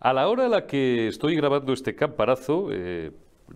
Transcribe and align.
A 0.00 0.14
la 0.14 0.28
hora 0.28 0.46
a 0.46 0.48
la 0.48 0.66
que 0.66 1.08
estoy 1.08 1.36
grabando 1.36 1.74
este 1.74 1.94
camparazo, 1.94 2.68
eh, 2.72 3.10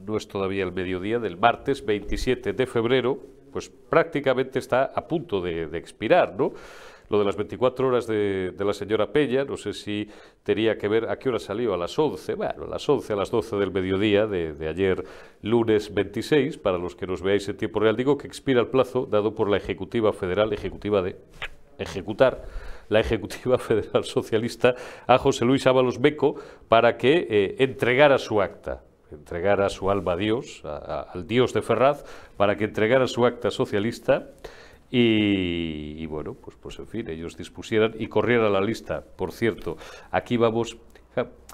no 0.07 0.19
es 0.19 0.29
todavía 0.29 0.63
el 0.65 0.73
mediodía 0.73 1.19
del 1.19 1.39
martes 1.39 1.87
27 1.87 2.53
de 2.53 2.67
febrero, 2.67 3.19
pues 3.51 3.71
prácticamente 3.71 4.59
está 4.59 4.85
a 4.95 5.09
punto 5.09 5.41
de, 5.41 5.65
expirar, 5.79 6.35
¿no? 6.37 6.53
Lo 7.09 7.19
de 7.19 7.25
las 7.25 7.37
24 7.37 7.89
horas 7.89 8.07
de, 8.07 8.55
la 8.59 8.75
señora 8.75 9.11
Peña, 9.11 9.45
no 9.45 9.57
sé 9.57 9.73
si 9.73 10.07
tenía 10.43 10.77
que 10.77 10.87
ver 10.87 11.09
a 11.09 11.19
qué 11.19 11.31
hora 11.31 11.39
salió, 11.39 11.73
a 11.73 11.79
las 11.79 11.99
11, 11.99 12.35
bueno, 12.35 12.65
a 12.65 12.69
las 12.69 12.87
11, 12.87 13.15
a 13.15 13.17
las 13.17 13.31
12 13.31 13.57
del 13.57 13.73
mediodía 13.73 14.27
de, 14.27 14.53
de 14.53 14.69
ayer, 14.69 15.03
lunes 15.41 15.95
26, 15.95 16.59
para 16.59 16.77
los 16.77 16.95
que 16.95 17.07
nos 17.07 17.23
veáis 17.23 17.49
en 17.49 17.57
tiempo 17.57 17.81
real, 17.81 17.97
digo 17.97 18.19
que 18.19 18.27
expira 18.27 18.61
el 18.61 18.67
plazo 18.67 19.07
dado 19.11 19.35
por 19.35 19.49
la 19.49 19.57
Ejecutiva 19.57 20.13
Federal, 20.13 20.53
Ejecutiva 20.53 21.01
de 21.01 21.17
ejecutar 21.79 22.45
la 22.89 23.01
Ejecutiva 23.01 23.59
Federal 23.59 24.05
Socialista 24.05 24.75
a 25.07 25.19
José 25.19 25.45
Luis 25.45 25.67
Ábalos 25.67 26.01
Beco 26.01 26.37
para 26.69 26.97
que 26.97 27.27
eh, 27.29 27.57
entregara 27.59 28.19
su 28.19 28.41
acta, 28.41 28.83
entregara 29.11 29.69
su 29.69 29.91
alma 29.91 30.13
a 30.13 30.17
Dios, 30.17 30.63
al 30.65 31.27
Dios 31.27 31.53
de 31.53 31.63
Ferraz, 31.63 32.05
para 32.37 32.57
que 32.57 32.65
entregara 32.65 33.07
su 33.07 33.27
acta 33.27 33.51
socialista 33.51 34.31
y, 34.91 35.97
y, 35.99 36.07
bueno, 36.07 36.35
pues, 36.35 36.57
pues 36.61 36.79
en 36.79 36.87
fin, 36.87 37.09
ellos 37.11 37.37
dispusieran 37.37 37.95
y 37.99 38.07
corriera 38.07 38.49
la 38.49 38.61
lista. 38.61 39.03
Por 39.03 39.33
cierto, 39.33 39.77
aquí 40.11 40.37
vamos 40.37 40.77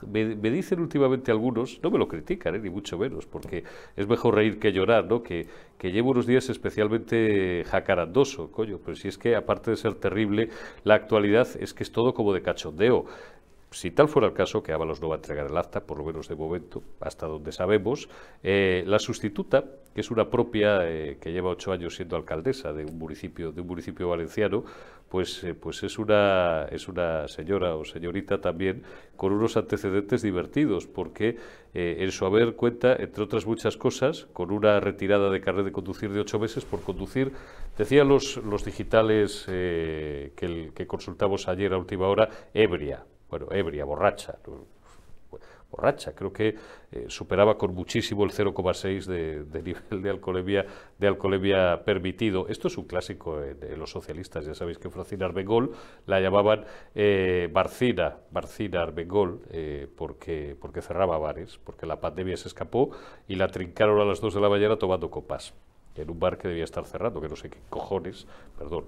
me, 0.07 0.51
dicen 0.51 0.81
últimamente 0.81 1.31
algunos, 1.31 1.81
no 1.83 1.91
me 1.91 1.99
lo 1.99 2.09
critican, 2.09 2.55
¿eh? 2.55 2.59
ni 2.59 2.71
mucho 2.71 2.99
menos, 2.99 3.27
porque 3.27 3.65
es 3.97 4.09
mejor 4.09 4.35
reír 4.35 4.59
que 4.59 4.73
llorar, 4.73 5.07
¿no? 5.07 5.23
Que, 5.23 5.47
que 5.79 5.93
llevo 5.93 6.11
unos 6.11 6.27
días 6.27 6.49
especialmente 6.49 7.65
jacarandoso, 7.67 8.51
coño, 8.51 8.79
pero 8.85 8.97
si 8.97 9.09
es 9.09 9.19
que 9.19 9.37
aparte 9.37 9.71
de 9.71 9.77
ser 9.77 9.95
terrible, 9.95 10.49
la 10.85 10.95
actualidad 10.95 11.49
es 11.59 11.75
que 11.75 11.83
es 11.83 11.93
todo 11.93 12.15
como 12.15 12.33
de 12.33 12.43
cachondeo. 12.43 13.07
Si 13.73 13.93
tal 13.93 14.09
fuera 14.09 14.27
el 14.27 14.35
caso, 14.35 14.65
que 14.65 14.73
Ábalos 14.73 15.01
no 15.01 15.09
va 15.09 15.15
a 15.15 15.19
entregar 15.19 15.47
el 15.47 15.57
acta, 15.57 15.87
por 15.87 15.97
lo 15.97 16.05
menos 16.05 16.27
de 16.27 16.35
momento, 16.35 16.83
hasta 16.99 17.27
donde 17.29 17.53
sabemos, 17.53 18.09
eh, 18.43 18.83
la 18.85 18.99
sustituta, 18.99 19.65
que 19.95 20.01
es 20.01 20.11
una 20.11 20.29
propia 20.29 20.91
eh, 20.91 21.19
que 21.21 21.31
lleva 21.31 21.51
ocho 21.51 21.71
años 21.71 21.95
siendo 21.95 22.17
alcaldesa 22.17 22.73
de 22.73 22.85
un 22.85 22.99
municipio, 22.99 23.53
de 23.53 23.61
un 23.61 23.69
municipio 23.69 24.09
valenciano, 24.09 24.65
pues, 25.09 25.45
eh, 25.45 25.55
pues 25.55 25.85
es, 25.85 26.01
una, 26.01 26.65
es 26.65 26.89
una 26.89 27.29
señora 27.29 27.77
o 27.77 27.85
señorita 27.85 28.41
también 28.41 28.83
con 29.17 29.33
unos 29.33 29.57
antecedentes 29.57 30.23
divertidos, 30.23 30.89
porque 30.89 31.37
en 31.73 32.11
su 32.11 32.27
haber 32.27 32.57
cuenta, 32.57 32.97
entre 32.97 33.23
otras 33.23 33.47
muchas 33.47 33.77
cosas, 33.77 34.27
con 34.33 34.51
una 34.51 34.81
retirada 34.81 35.31
de 35.31 35.41
carnet 35.41 35.67
de 35.67 35.73
conducir 35.73 36.11
de 36.11 36.19
ocho 36.19 36.41
meses 36.41 36.65
por 36.65 36.81
conducir, 36.81 37.31
decían 37.79 38.09
los, 38.09 38.39
los 38.39 38.65
digitales 38.65 39.45
que, 39.47 40.73
que 40.75 40.87
consultamos 40.89 41.47
ayer 41.47 41.73
a 41.73 41.79
última 41.79 42.09
hora, 42.09 42.29
ebria 42.55 43.05
bueno, 43.31 43.47
ebria, 43.51 43.85
borracha, 43.85 44.39
borracha, 45.71 46.15
creo 46.15 46.33
que 46.33 46.57
eh, 46.91 47.05
superaba 47.09 47.57
con 47.57 47.75
muchísimo 47.75 48.25
el 48.25 48.33
0,6 48.33 49.05
de, 49.05 49.63
nivel 49.63 50.03
de 50.03 50.11
alcoholemia, 50.11 50.67
de 50.99 51.07
alcoholemia 51.07 51.85
permitido. 51.85 52.49
Esto 52.49 52.69
es 52.69 52.77
un 52.77 52.85
clásico 52.85 53.39
de 53.39 53.77
los 53.77 53.91
socialistas, 53.91 54.45
ya 54.45 54.55
sabéis 54.55 54.79
que 54.79 54.91
Francina 54.91 55.27
Arbengol 55.27 55.73
la 56.07 56.21
llamaban 56.21 56.65
eh, 56.95 57.49
Barcina, 57.53 58.17
Barcina 58.31 58.83
Arbengol, 58.83 59.43
eh, 59.51 59.87
porque, 59.97 60.57
porque 60.61 60.83
cerraba 60.83 61.19
bares, 61.19 61.59
porque 61.63 61.87
la 61.87 62.01
pandemia 62.01 62.37
se 62.37 62.49
escapó 62.49 62.91
y 63.29 63.37
la 63.37 63.49
trincaron 63.49 64.01
a 64.01 64.05
las 64.05 64.21
2 64.21 64.35
de 64.35 64.41
la 64.41 64.49
mañana 64.49 64.77
tomando 64.77 65.11
copas 65.11 65.55
en 65.95 66.11
un 66.11 66.19
bar 66.19 66.39
que 66.39 66.49
debía 66.49 66.65
estar 66.65 66.85
cerrado, 66.85 67.21
que 67.21 67.29
no 67.29 67.37
sé 67.37 67.51
qué 67.51 67.59
cojones, 67.69 68.27
perdón, 68.59 68.87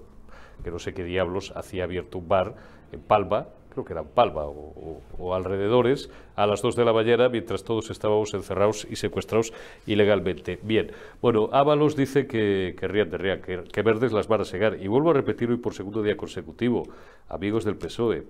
que 0.63 0.71
no 0.71 0.79
sé 0.79 0.93
qué 0.93 1.03
diablos 1.03 1.53
hacía 1.55 1.83
abierto 1.83 2.17
un 2.17 2.27
bar 2.27 2.55
en 2.91 3.01
Palma, 3.01 3.47
creo 3.73 3.85
que 3.85 3.93
era 3.93 4.01
en 4.01 4.07
Palma 4.07 4.45
o, 4.45 5.33
alrededores, 5.33 6.09
a 6.35 6.47
las 6.47 6.61
2 6.61 6.75
de 6.75 6.85
la 6.85 6.93
mañana, 6.93 7.29
mientras 7.29 7.63
todos 7.63 7.89
estábamos 7.89 8.33
encerrados 8.33 8.87
y 8.89 8.95
secuestrados 8.95 9.53
ilegalmente. 9.85 10.59
Bien, 10.63 10.91
bueno, 11.21 11.49
Ábalos 11.51 11.95
dice 11.95 12.27
que, 12.27 12.75
que 12.79 12.87
rían 12.87 13.09
de 13.09 13.41
que, 13.41 13.63
que, 13.63 13.81
verdes 13.81 14.11
las 14.13 14.27
van 14.27 14.41
a 14.41 14.45
segar. 14.45 14.77
Y 14.81 14.87
vuelvo 14.87 15.11
a 15.11 15.13
repetir 15.13 15.49
hoy 15.49 15.57
por 15.57 15.73
segundo 15.73 16.01
día 16.01 16.15
consecutivo, 16.15 16.83
amigos 17.27 17.65
del 17.65 17.75
PSOE, 17.75 18.23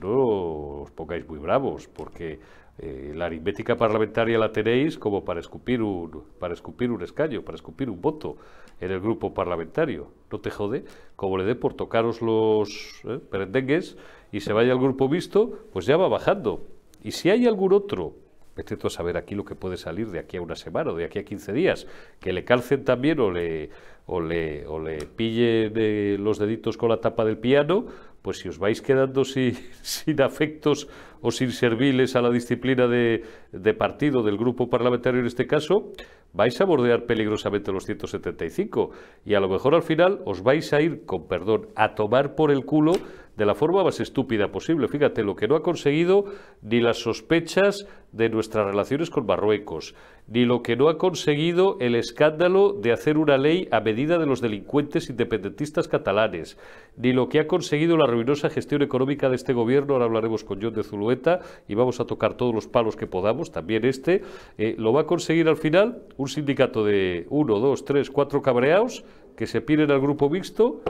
no 0.00 0.82
os 0.82 0.90
pongáis 0.90 1.26
muy 1.28 1.38
bravos, 1.38 1.88
porque 1.88 2.38
eh, 2.78 3.12
la 3.14 3.26
aritmética 3.26 3.76
parlamentaria 3.76 4.38
la 4.38 4.52
tenéis 4.52 4.98
como 4.98 5.24
para 5.24 5.40
escupir, 5.40 5.82
un, 5.82 6.24
para 6.38 6.54
escupir 6.54 6.90
un 6.90 7.02
escaño, 7.02 7.42
para 7.42 7.56
escupir 7.56 7.90
un 7.90 8.00
voto 8.00 8.36
en 8.80 8.90
el 8.90 9.00
grupo 9.00 9.34
parlamentario. 9.34 10.08
No 10.30 10.40
te 10.40 10.50
jode, 10.50 10.84
como 11.16 11.36
le 11.36 11.44
dé 11.44 11.54
por 11.54 11.74
tocaros 11.74 12.22
los 12.22 13.02
eh, 13.04 13.18
perendengues 13.30 13.98
y 14.32 14.40
se 14.40 14.52
vaya 14.52 14.72
al 14.72 14.78
grupo 14.78 15.08
visto, 15.08 15.58
pues 15.72 15.86
ya 15.86 15.96
va 15.96 16.08
bajando. 16.08 16.62
Y 17.02 17.12
si 17.12 17.30
hay 17.30 17.46
algún 17.46 17.72
otro, 17.72 18.14
a 18.56 18.90
saber 18.90 19.16
aquí 19.16 19.34
lo 19.34 19.44
que 19.44 19.54
puede 19.54 19.76
salir 19.76 20.10
de 20.10 20.18
aquí 20.18 20.36
a 20.36 20.42
una 20.42 20.56
semana 20.56 20.92
o 20.92 20.96
de 20.96 21.04
aquí 21.04 21.18
a 21.18 21.24
15 21.24 21.52
días, 21.52 21.86
que 22.20 22.32
le 22.32 22.44
calcen 22.44 22.84
también 22.84 23.20
o 23.20 23.30
le, 23.30 23.70
o 24.06 24.20
le, 24.20 24.66
o 24.66 24.78
le 24.78 25.06
pille 25.06 26.18
los 26.18 26.38
deditos 26.38 26.76
con 26.76 26.90
la 26.90 27.00
tapa 27.00 27.24
del 27.24 27.38
piano, 27.38 27.86
pues 28.22 28.38
si 28.38 28.48
os 28.48 28.58
vais 28.58 28.82
quedando 28.82 29.24
sin, 29.24 29.56
sin 29.82 30.20
afectos 30.20 30.88
o 31.22 31.30
sin 31.30 31.52
serviles 31.52 32.16
a 32.16 32.22
la 32.22 32.30
disciplina 32.30 32.86
de, 32.86 33.24
de, 33.52 33.74
partido 33.74 34.22
del 34.22 34.36
grupo 34.36 34.68
parlamentario 34.68 35.20
en 35.20 35.26
este 35.26 35.46
caso, 35.46 35.92
vais 36.32 36.60
a 36.60 36.64
bordear 36.64 37.04
peligrosamente 37.04 37.72
los 37.72 37.84
175 37.84 38.90
y 39.24 39.34
a 39.34 39.40
lo 39.40 39.48
mejor 39.48 39.74
al 39.74 39.82
final 39.82 40.20
os 40.24 40.42
vais 40.42 40.72
a 40.72 40.80
ir, 40.80 41.04
con 41.04 41.28
perdón, 41.28 41.68
a 41.76 41.94
tomar 41.94 42.34
por 42.34 42.50
el 42.50 42.64
culo 42.64 42.92
de 43.40 43.46
la 43.46 43.54
forma 43.54 43.82
más 43.82 44.00
estúpida 44.00 44.48
posible. 44.48 44.86
Fíjate, 44.86 45.24
lo 45.24 45.34
que 45.34 45.48
no 45.48 45.56
ha 45.56 45.62
conseguido 45.62 46.26
ni 46.60 46.78
las 46.78 46.98
sospechas 46.98 47.86
de 48.12 48.28
nuestras 48.28 48.66
relaciones 48.66 49.08
con 49.08 49.24
Marruecos, 49.24 49.94
ni 50.28 50.44
lo 50.44 50.62
que 50.62 50.76
no 50.76 50.90
ha 50.90 50.98
conseguido 50.98 51.78
el 51.80 51.94
escándalo 51.94 52.74
de 52.74 52.92
hacer 52.92 53.16
una 53.16 53.38
ley 53.38 53.66
a 53.70 53.80
medida 53.80 54.18
de 54.18 54.26
los 54.26 54.42
delincuentes 54.42 55.08
independentistas 55.08 55.88
catalanes, 55.88 56.58
ni 56.98 57.14
lo 57.14 57.30
que 57.30 57.40
ha 57.40 57.46
conseguido 57.46 57.96
la 57.96 58.06
ruinosa 58.06 58.50
gestión 58.50 58.82
económica 58.82 59.30
de 59.30 59.36
este 59.36 59.54
gobierno, 59.54 59.94
ahora 59.94 60.04
hablaremos 60.04 60.44
con 60.44 60.60
John 60.60 60.74
de 60.74 60.82
Zulueta 60.82 61.40
y 61.66 61.74
vamos 61.74 61.98
a 61.98 62.04
tocar 62.04 62.34
todos 62.34 62.54
los 62.54 62.66
palos 62.66 62.94
que 62.94 63.06
podamos, 63.06 63.52
también 63.52 63.86
este, 63.86 64.20
eh, 64.58 64.74
lo 64.76 64.92
va 64.92 65.02
a 65.02 65.06
conseguir 65.06 65.48
al 65.48 65.56
final 65.56 66.02
un 66.18 66.28
sindicato 66.28 66.84
de 66.84 67.26
uno, 67.30 67.58
dos, 67.58 67.86
tres, 67.86 68.10
cuatro 68.10 68.42
cabreados 68.42 69.02
que 69.34 69.46
se 69.46 69.62
piden 69.62 69.90
al 69.90 70.00
grupo 70.02 70.28
mixto 70.28 70.82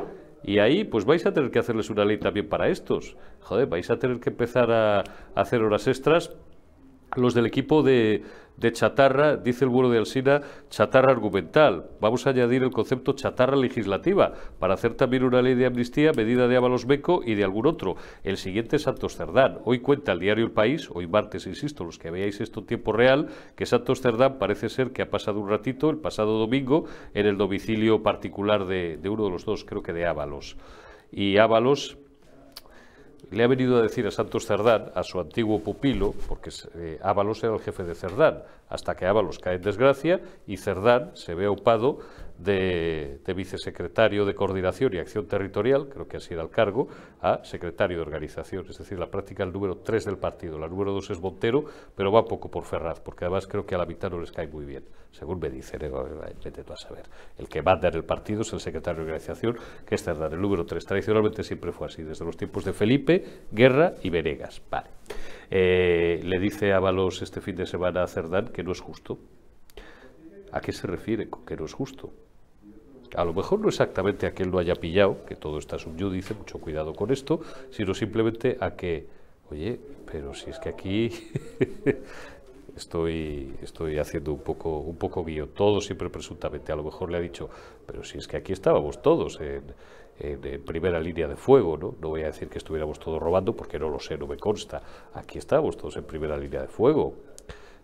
y 0.42 0.58
ahí, 0.58 0.84
pues 0.84 1.04
vais 1.04 1.24
a 1.26 1.32
tener 1.32 1.50
que 1.50 1.58
hacerles 1.58 1.90
una 1.90 2.04
ley 2.04 2.18
también 2.18 2.48
para 2.48 2.68
estos. 2.68 3.16
Joder, 3.40 3.66
vais 3.66 3.90
a 3.90 3.98
tener 3.98 4.20
que 4.20 4.30
empezar 4.30 4.70
a, 4.70 5.04
hacer 5.34 5.62
horas 5.62 5.86
extras 5.86 6.34
los 7.16 7.34
del 7.34 7.46
equipo 7.46 7.82
de, 7.82 8.22
de, 8.56 8.72
chatarra, 8.72 9.36
dice 9.36 9.64
el 9.64 9.70
vuelo 9.70 9.90
de 9.90 9.98
Alsina, 9.98 10.42
chatarra 10.68 11.10
argumental. 11.10 11.86
Vamos 12.00 12.26
a 12.26 12.30
añadir 12.30 12.62
el 12.62 12.70
concepto 12.70 13.12
chatarra 13.12 13.56
legislativa 13.56 14.34
para 14.58 14.74
hacer 14.74 14.94
también 14.94 15.24
una 15.24 15.42
ley 15.42 15.54
de 15.54 15.66
amnistía, 15.66 16.12
medida 16.12 16.46
de 16.46 16.56
Ábalos 16.56 16.86
Beco 16.86 17.22
y 17.24 17.34
de 17.34 17.44
algún 17.44 17.66
otro. 17.66 17.96
El 18.22 18.36
siguiente 18.36 18.76
es 18.76 18.82
Santos 18.82 19.16
Cerdán. 19.16 19.58
Hoy 19.64 19.80
cuenta 19.80 20.12
el 20.12 20.20
diario 20.20 20.44
El 20.44 20.52
País, 20.52 20.88
hoy 20.92 21.06
martes, 21.06 21.46
insisto, 21.46 21.84
los 21.84 21.98
que 21.98 22.10
veáis 22.10 22.40
esto 22.40 22.60
en 22.60 22.66
tiempo 22.66 22.92
real, 22.92 23.28
que 23.56 23.66
Santos 23.66 24.00
Cerdán 24.00 24.38
parece 24.38 24.68
ser 24.68 24.92
que 24.92 25.02
ha 25.02 25.10
pasado 25.10 25.40
un 25.40 25.48
ratito, 25.48 25.90
el 25.90 25.98
pasado 25.98 26.38
domingo, 26.38 26.84
en 27.14 27.26
el 27.26 27.36
domicilio 27.36 28.02
particular 28.02 28.66
de, 28.66 28.98
de 28.98 29.08
uno 29.08 29.24
de 29.24 29.30
los 29.30 29.44
dos, 29.44 29.64
creo 29.64 29.82
que 29.82 29.92
de 29.92 30.06
Ábalos. 30.06 30.56
Y 31.12 31.38
Ábalos 31.38 31.98
le 33.30 33.44
ha 33.44 33.46
venido 33.46 33.78
a 33.78 33.82
decir 33.82 34.06
a 34.06 34.10
Santos 34.10 34.46
Cerdán, 34.46 34.90
a 34.94 35.02
su 35.02 35.20
antiguo 35.20 35.60
pupilo, 35.60 36.14
porque 36.28 36.50
eh, 36.74 36.98
Ábalos 37.02 37.42
era 37.44 37.54
el 37.54 37.60
jefe 37.60 37.84
de 37.84 37.94
Cerdán, 37.94 38.42
hasta 38.68 38.96
que 38.96 39.06
Ábalos 39.06 39.38
cae 39.38 39.56
en 39.56 39.62
desgracia 39.62 40.20
y 40.46 40.56
Cerdán 40.56 41.12
se 41.14 41.34
ve 41.34 41.46
ocupado 41.46 42.00
de, 42.42 43.20
vicesecretario 43.34 44.24
de 44.24 44.34
Coordinación 44.34 44.94
y 44.94 44.98
Acción 44.98 45.26
Territorial, 45.26 45.88
creo 45.88 46.08
que 46.08 46.16
así 46.16 46.34
era 46.34 46.42
el 46.42 46.50
cargo, 46.50 46.88
a 47.20 47.44
secretario 47.44 47.98
de 47.98 48.02
Organización, 48.02 48.66
es 48.68 48.78
decir, 48.78 48.98
la 48.98 49.10
práctica 49.10 49.44
el 49.44 49.52
número 49.52 49.76
3 49.78 50.04
del 50.06 50.18
partido. 50.18 50.58
La 50.58 50.68
número 50.68 50.92
2 50.92 51.10
es 51.10 51.20
Montero, 51.20 51.64
pero 51.94 52.10
va 52.10 52.24
poco 52.24 52.50
por 52.50 52.64
Ferraz, 52.64 53.00
porque 53.00 53.24
además 53.24 53.46
creo 53.46 53.66
que 53.66 53.74
a 53.74 53.78
la 53.78 53.86
mitad 53.86 54.10
no 54.10 54.18
les 54.18 54.32
cae 54.32 54.48
muy 54.48 54.64
bien, 54.64 54.84
según 55.10 55.38
me 55.38 55.50
dicen, 55.50 55.82
eh, 55.84 55.90
vete 56.42 56.64
a 56.72 56.76
saber. 56.76 57.04
El 57.38 57.48
que 57.48 57.62
manda 57.62 57.88
en 57.88 57.94
el 57.94 58.04
partido 58.04 58.42
es 58.42 58.52
el 58.52 58.60
secretario 58.60 58.98
de 58.98 59.04
Organización, 59.04 59.56
que 59.86 59.94
es 59.94 60.02
Cerdán, 60.02 60.32
el 60.32 60.40
número 60.40 60.64
3. 60.64 60.84
Tradicionalmente 60.84 61.42
siempre 61.42 61.72
fue 61.72 61.86
así, 61.86 62.02
desde 62.02 62.24
los 62.24 62.36
tiempos 62.36 62.64
de 62.64 62.72
Felipe, 62.72 63.24
Guerra 63.52 63.94
y 64.02 64.10
Venegas. 64.10 64.62
Vale. 64.70 64.88
Eh, 65.50 66.20
le 66.22 66.38
dice 66.38 66.72
Ábalos 66.72 67.22
este 67.22 67.40
fin 67.40 67.56
de 67.56 67.66
semana 67.66 68.04
a 68.04 68.06
Cerdán 68.06 68.48
que 68.48 68.62
no 68.62 68.72
es 68.72 68.80
justo. 68.80 69.18
¿A 70.52 70.60
qué 70.60 70.72
se 70.72 70.86
refiere 70.86 71.28
que 71.46 71.56
no 71.56 71.64
es 71.64 71.72
justo? 71.72 72.12
A 73.14 73.24
lo 73.24 73.32
mejor 73.32 73.60
no 73.60 73.68
exactamente 73.68 74.26
a 74.26 74.32
que 74.32 74.44
él 74.44 74.50
lo 74.50 74.58
haya 74.58 74.74
pillado, 74.74 75.24
que 75.26 75.36
todo 75.36 75.58
está 75.58 75.78
subyúdice, 75.78 76.34
mucho 76.34 76.58
cuidado 76.58 76.94
con 76.94 77.10
esto, 77.10 77.40
sino 77.70 77.94
simplemente 77.94 78.56
a 78.60 78.76
que, 78.76 79.06
oye, 79.50 79.80
pero 80.10 80.32
si 80.34 80.50
es 80.50 80.58
que 80.58 80.68
aquí 80.68 81.10
estoy, 82.76 83.54
estoy 83.62 83.98
haciendo 83.98 84.32
un 84.32 84.40
poco, 84.40 84.78
un 84.78 84.96
poco 84.96 85.24
guío, 85.24 85.48
todo 85.48 85.80
siempre 85.80 86.08
presuntamente, 86.08 86.72
a 86.72 86.76
lo 86.76 86.84
mejor 86.84 87.10
le 87.10 87.18
ha 87.18 87.20
dicho, 87.20 87.50
pero 87.86 88.04
si 88.04 88.18
es 88.18 88.28
que 88.28 88.36
aquí 88.36 88.52
estábamos 88.52 89.02
todos 89.02 89.40
en, 89.40 89.62
en, 90.20 90.62
primera 90.62 91.00
línea 91.00 91.26
de 91.26 91.36
fuego, 91.36 91.76
¿no? 91.76 91.94
No 92.00 92.08
voy 92.10 92.22
a 92.22 92.26
decir 92.26 92.48
que 92.48 92.58
estuviéramos 92.58 92.98
todos 92.98 93.20
robando, 93.20 93.56
porque 93.56 93.78
no 93.78 93.88
lo 93.88 93.98
sé, 93.98 94.16
no 94.18 94.26
me 94.26 94.36
consta, 94.36 94.82
aquí 95.14 95.38
estábamos 95.38 95.76
todos 95.76 95.96
en 95.96 96.04
primera 96.04 96.36
línea 96.36 96.62
de 96.62 96.68
fuego, 96.68 97.14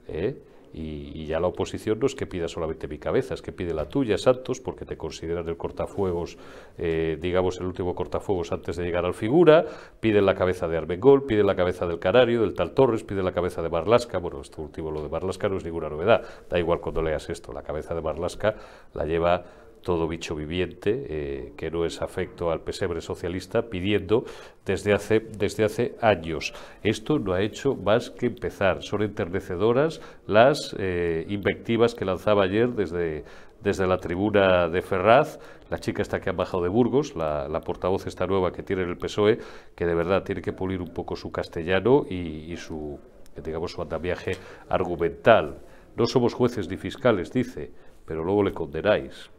¿eh? 0.09 0.37
Y, 0.79 1.25
ya 1.25 1.41
la 1.41 1.47
oposición 1.47 1.99
no 1.99 2.07
es 2.07 2.15
que 2.15 2.27
pida 2.27 2.49
solamente 2.49 2.87
mi 2.87 2.99
cabeza, 2.99 3.33
es 3.33 3.41
que 3.41 3.51
pide 3.51 3.73
la 3.73 3.89
tuya, 3.89 4.19
Santos, 4.19 4.61
porque 4.61 4.85
te 4.85 4.99
consideran 4.99 5.49
el 5.49 5.57
cortafuegos, 5.57 6.37
eh, 6.77 7.17
digamos, 7.19 7.59
el 7.61 7.67
último 7.67 7.95
cortafuegos 7.95 8.53
antes 8.53 8.77
de 8.77 8.85
llegar 8.85 9.07
al 9.07 9.15
figura, 9.15 9.65
piden 10.01 10.27
la 10.27 10.35
cabeza 10.35 10.69
de 10.69 10.77
Armengol, 10.77 11.25
piden 11.25 11.47
la 11.47 11.57
cabeza 11.57 11.87
del 11.87 11.99
Canario, 11.99 12.43
del 12.43 12.53
tal 12.53 12.73
Torres, 12.73 13.05
piden 13.05 13.25
la 13.25 13.33
cabeza 13.33 13.63
de 13.63 13.71
Marlasca, 13.71 14.19
bueno, 14.19 14.43
esto 14.43 14.61
último, 14.61 14.91
lo 14.91 15.03
de 15.03 15.09
Marlasca 15.09 15.49
no 15.49 15.57
es 15.57 15.65
ninguna 15.65 15.89
novedad, 15.89 16.23
da 16.51 16.59
igual 16.59 16.81
cuando 16.81 17.01
leas 17.01 17.31
esto, 17.31 17.55
la 17.55 17.63
cabeza 17.63 17.95
de 17.95 18.03
Marlasca 18.03 18.55
la 18.93 19.07
lleva 19.07 19.45
todo 19.87 20.09
bicho 20.09 20.35
viviente 20.35 21.07
eh, 21.09 21.53
que 21.57 21.71
no 21.71 21.85
es 21.85 22.03
afecto 22.03 22.51
al 22.51 22.63
pesebre 22.63 23.01
socialista 23.01 23.71
pidiendo 23.71 24.25
desde 24.65 24.93
hace, 24.93 25.21
desde 25.21 25.63
hace 25.63 25.95
años. 26.01 26.53
Esto 26.83 27.21
no 27.21 27.35
ha 27.35 27.41
hecho 27.41 27.77
más 27.77 28.11
que 28.11 28.27
empezar. 28.27 28.83
Son 28.83 29.03
enternecedoras 29.03 30.01
las 30.27 30.75
eh, 30.77 31.25
invectivas 31.29 31.95
que 31.95 32.05
lanzaba 32.05 32.43
ayer 32.43 32.71
desde, 32.71 33.23
desde 33.63 33.87
la 33.87 33.99
tribuna 33.99 34.69
de 34.69 34.83
Ferraz, 34.83 35.39
la 35.71 35.79
chica 35.79 36.03
está 36.03 36.19
que 36.19 36.31
ha 36.31 36.33
bajado 36.33 36.65
de 36.65 36.69
Burgos, 36.69 37.15
la, 37.15 37.61
portavoz 37.65 38.09
esta 38.09 38.27
nueva 38.27 38.51
que 38.51 38.65
tiene 38.65 38.83
el 38.83 38.99
PSOE, 38.99 39.39
que 39.77 39.87
de 39.87 39.95
verdad 39.95 40.25
tiene 40.25 40.43
que 40.43 40.53
pulir 40.53 40.81
un 40.83 40.93
poco 40.93 41.15
su 41.15 41.31
castellano 41.31 42.05
y, 42.11 42.53
y 42.53 42.57
su, 42.57 42.99
digamos, 43.45 43.71
su 43.71 43.83
andamiaje 43.83 44.33
argumental. 44.69 45.61
No 45.95 46.07
somos 46.07 46.35
jueces 46.35 46.69
ni 46.69 46.77
fiscales, 46.77 47.33
dice, 47.33 47.71
pero 48.05 48.25
luego 48.25 48.43
le 48.43 48.53
condenáis. 48.53 49.31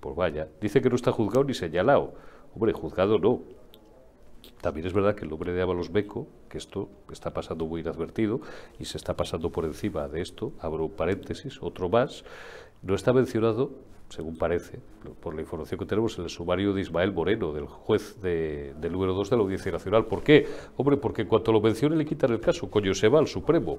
Pues 0.00 0.14
vaya, 0.14 0.48
dice 0.60 0.80
que 0.80 0.88
no 0.88 0.96
está 0.96 1.12
juzgado 1.12 1.44
ni 1.44 1.54
señalado. 1.54 2.14
Hombre, 2.54 2.72
juzgado 2.72 3.18
no. 3.18 3.42
También 4.60 4.86
es 4.86 4.92
verdad 4.92 5.14
que 5.14 5.24
el 5.24 5.30
nombre 5.30 5.52
de 5.52 5.62
Ábalos 5.62 5.92
Beco, 5.92 6.26
que 6.48 6.58
esto 6.58 6.88
está 7.12 7.32
pasando 7.32 7.66
muy 7.66 7.80
inadvertido 7.80 8.40
y 8.78 8.84
se 8.84 8.96
está 8.96 9.16
pasando 9.16 9.50
por 9.50 9.64
encima 9.64 10.08
de 10.08 10.20
esto, 10.20 10.52
abro 10.60 10.86
un 10.86 10.92
paréntesis, 10.92 11.58
otro 11.60 11.88
más, 11.88 12.24
no 12.82 12.94
está 12.94 13.12
mencionado, 13.12 13.70
según 14.08 14.36
parece, 14.36 14.80
por 15.20 15.34
la 15.34 15.42
información 15.42 15.78
que 15.78 15.86
tenemos 15.86 16.16
en 16.18 16.24
el 16.24 16.30
sumario 16.30 16.72
de 16.72 16.80
Ismael 16.80 17.12
Moreno, 17.12 17.52
del 17.52 17.66
juez 17.66 18.20
de, 18.20 18.74
del 18.80 18.92
número 18.92 19.12
2 19.14 19.30
de 19.30 19.36
la 19.36 19.42
Audiencia 19.42 19.70
Nacional. 19.70 20.06
¿Por 20.06 20.22
qué? 20.22 20.46
Hombre, 20.76 20.96
porque 20.96 21.22
en 21.22 21.28
cuanto 21.28 21.52
lo 21.52 21.60
mencione 21.60 21.96
le 21.96 22.06
quitan 22.06 22.32
el 22.32 22.40
caso, 22.40 22.70
coño, 22.70 22.94
se 22.94 23.08
va 23.08 23.18
al 23.18 23.26
Supremo. 23.26 23.78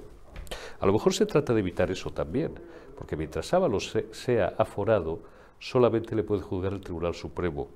A 0.80 0.86
lo 0.86 0.94
mejor 0.94 1.14
se 1.14 1.26
trata 1.26 1.54
de 1.54 1.60
evitar 1.60 1.90
eso 1.92 2.12
también, 2.12 2.54
porque 2.96 3.16
mientras 3.16 3.54
Ábalos 3.54 3.98
sea 4.12 4.54
aforado, 4.58 5.20
solamente 5.60 6.16
le 6.16 6.24
puede 6.24 6.42
juzgar 6.42 6.74
el 6.74 6.82
Tribunal 6.82 7.16
Supremo. 7.16 7.68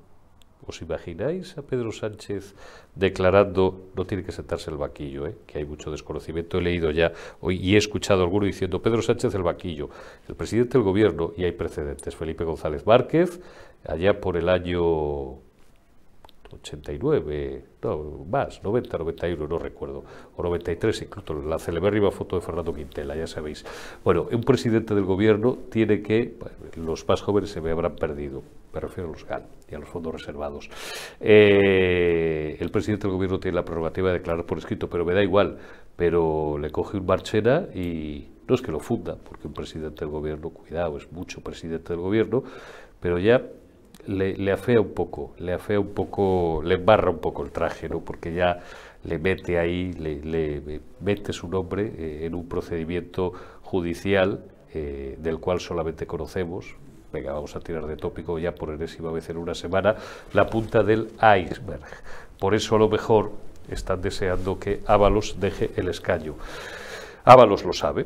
¿Os 0.65 0.81
imagináis 0.81 1.57
a 1.57 1.61
Pedro 1.61 1.91
Sánchez 1.91 2.55
declarando, 2.95 3.91
no 3.95 4.05
tiene 4.05 4.23
que 4.23 4.31
sentarse 4.31 4.71
el 4.71 4.77
vaquillo, 4.77 5.27
¿eh? 5.27 5.35
que 5.45 5.57
hay 5.57 5.65
mucho 5.65 5.91
desconocimiento, 5.91 6.57
he 6.57 6.61
leído 6.61 6.89
ya 6.91 7.11
hoy 7.41 7.57
y 7.57 7.75
he 7.75 7.77
escuchado 7.77 8.23
alguno 8.23 8.45
diciendo 8.45 8.81
Pedro 8.81 9.01
Sánchez 9.01 9.35
el 9.35 9.43
vaquillo, 9.43 9.89
el 10.29 10.35
presidente 10.35 10.77
del 10.77 10.83
gobierno, 10.83 11.33
y 11.35 11.43
hay 11.43 11.51
precedentes, 11.51 12.15
Felipe 12.15 12.45
González 12.45 12.85
Márquez, 12.85 13.41
allá 13.85 14.21
por 14.21 14.37
el 14.37 14.47
año 14.47 15.39
89, 16.53 17.65
no, 17.83 18.25
más, 18.29 18.63
90, 18.63 18.97
91, 18.97 19.47
no 19.47 19.59
recuerdo, 19.59 20.03
o 20.35 20.43
93, 20.43 21.01
incluso 21.03 21.33
la 21.41 21.59
celebérrima 21.59 22.11
foto 22.11 22.35
de 22.35 22.41
Fernando 22.41 22.73
Quintela, 22.73 23.15
ya 23.15 23.27
sabéis. 23.27 23.65
Bueno, 24.03 24.27
un 24.31 24.43
presidente 24.43 24.95
del 24.95 25.05
gobierno 25.05 25.57
tiene 25.69 26.01
que, 26.01 26.37
los 26.75 27.07
más 27.07 27.21
jóvenes 27.21 27.49
se 27.49 27.61
me 27.61 27.71
habrán 27.71 27.95
perdido, 27.95 28.43
me 28.73 28.79
refiero 28.79 29.09
a 29.09 29.13
los 29.13 29.25
GAN 29.25 29.43
y 29.69 29.75
a 29.75 29.79
los 29.79 29.89
fondos 29.89 30.13
reservados. 30.13 30.69
Eh, 31.19 32.57
el 32.59 32.71
presidente 32.71 33.07
del 33.07 33.15
gobierno 33.15 33.39
tiene 33.39 33.55
la 33.55 33.65
prerrogativa 33.65 34.09
de 34.09 34.19
declarar 34.19 34.45
por 34.45 34.57
escrito, 34.57 34.89
pero 34.89 35.05
me 35.05 35.13
da 35.13 35.23
igual, 35.23 35.57
pero 35.95 36.57
le 36.57 36.71
coge 36.71 36.97
un 36.97 37.05
marchena 37.05 37.67
y 37.73 38.27
no 38.47 38.55
es 38.55 38.61
que 38.61 38.71
lo 38.71 38.79
funda, 38.79 39.15
porque 39.15 39.47
un 39.47 39.53
presidente 39.53 40.01
del 40.01 40.09
gobierno, 40.09 40.49
cuidado, 40.49 40.97
es 40.97 41.11
mucho 41.11 41.41
presidente 41.41 41.93
del 41.93 42.01
gobierno, 42.01 42.43
pero 42.99 43.19
ya 43.19 43.41
le, 44.07 44.51
afea 44.51 44.81
un 44.81 44.93
poco, 44.93 45.33
le 45.37 45.53
afea 45.53 45.79
un 45.79 45.93
poco, 45.93 46.61
le 46.63 46.75
embarra 46.75 47.09
un 47.09 47.19
poco 47.19 47.43
el 47.43 47.51
traje, 47.51 47.89
¿no? 47.89 47.99
Porque 47.99 48.33
ya 48.33 48.59
le 49.03 49.19
mete 49.19 49.59
ahí, 49.59 49.93
le, 49.93 50.81
mete 50.99 51.33
su 51.33 51.47
nombre 51.47 51.93
eh, 51.97 52.25
en 52.25 52.35
un 52.35 52.47
procedimiento 52.47 53.33
judicial 53.61 54.43
eh, 54.73 55.17
del 55.19 55.39
cual 55.39 55.59
solamente 55.59 56.05
conocemos, 56.05 56.75
venga, 57.11 57.33
vamos 57.33 57.55
a 57.55 57.59
tirar 57.59 57.85
de 57.85 57.95
tópico 57.95 58.39
ya 58.39 58.55
por 58.55 58.71
enésima 58.71 59.11
vez 59.11 59.29
en 59.29 59.37
una 59.37 59.53
semana, 59.53 59.95
la 60.33 60.47
punta 60.47 60.83
del 60.83 61.09
iceberg. 61.19 61.81
Por 62.39 62.55
eso 62.55 62.75
a 62.75 62.79
lo 62.79 62.89
mejor 62.89 63.31
están 63.69 64.01
deseando 64.01 64.59
que 64.59 64.81
Ábalos 64.85 65.39
deje 65.39 65.71
el 65.75 65.87
escaño. 65.89 66.35
Ábalos 67.23 67.63
lo 67.63 67.73
sabe 67.73 68.05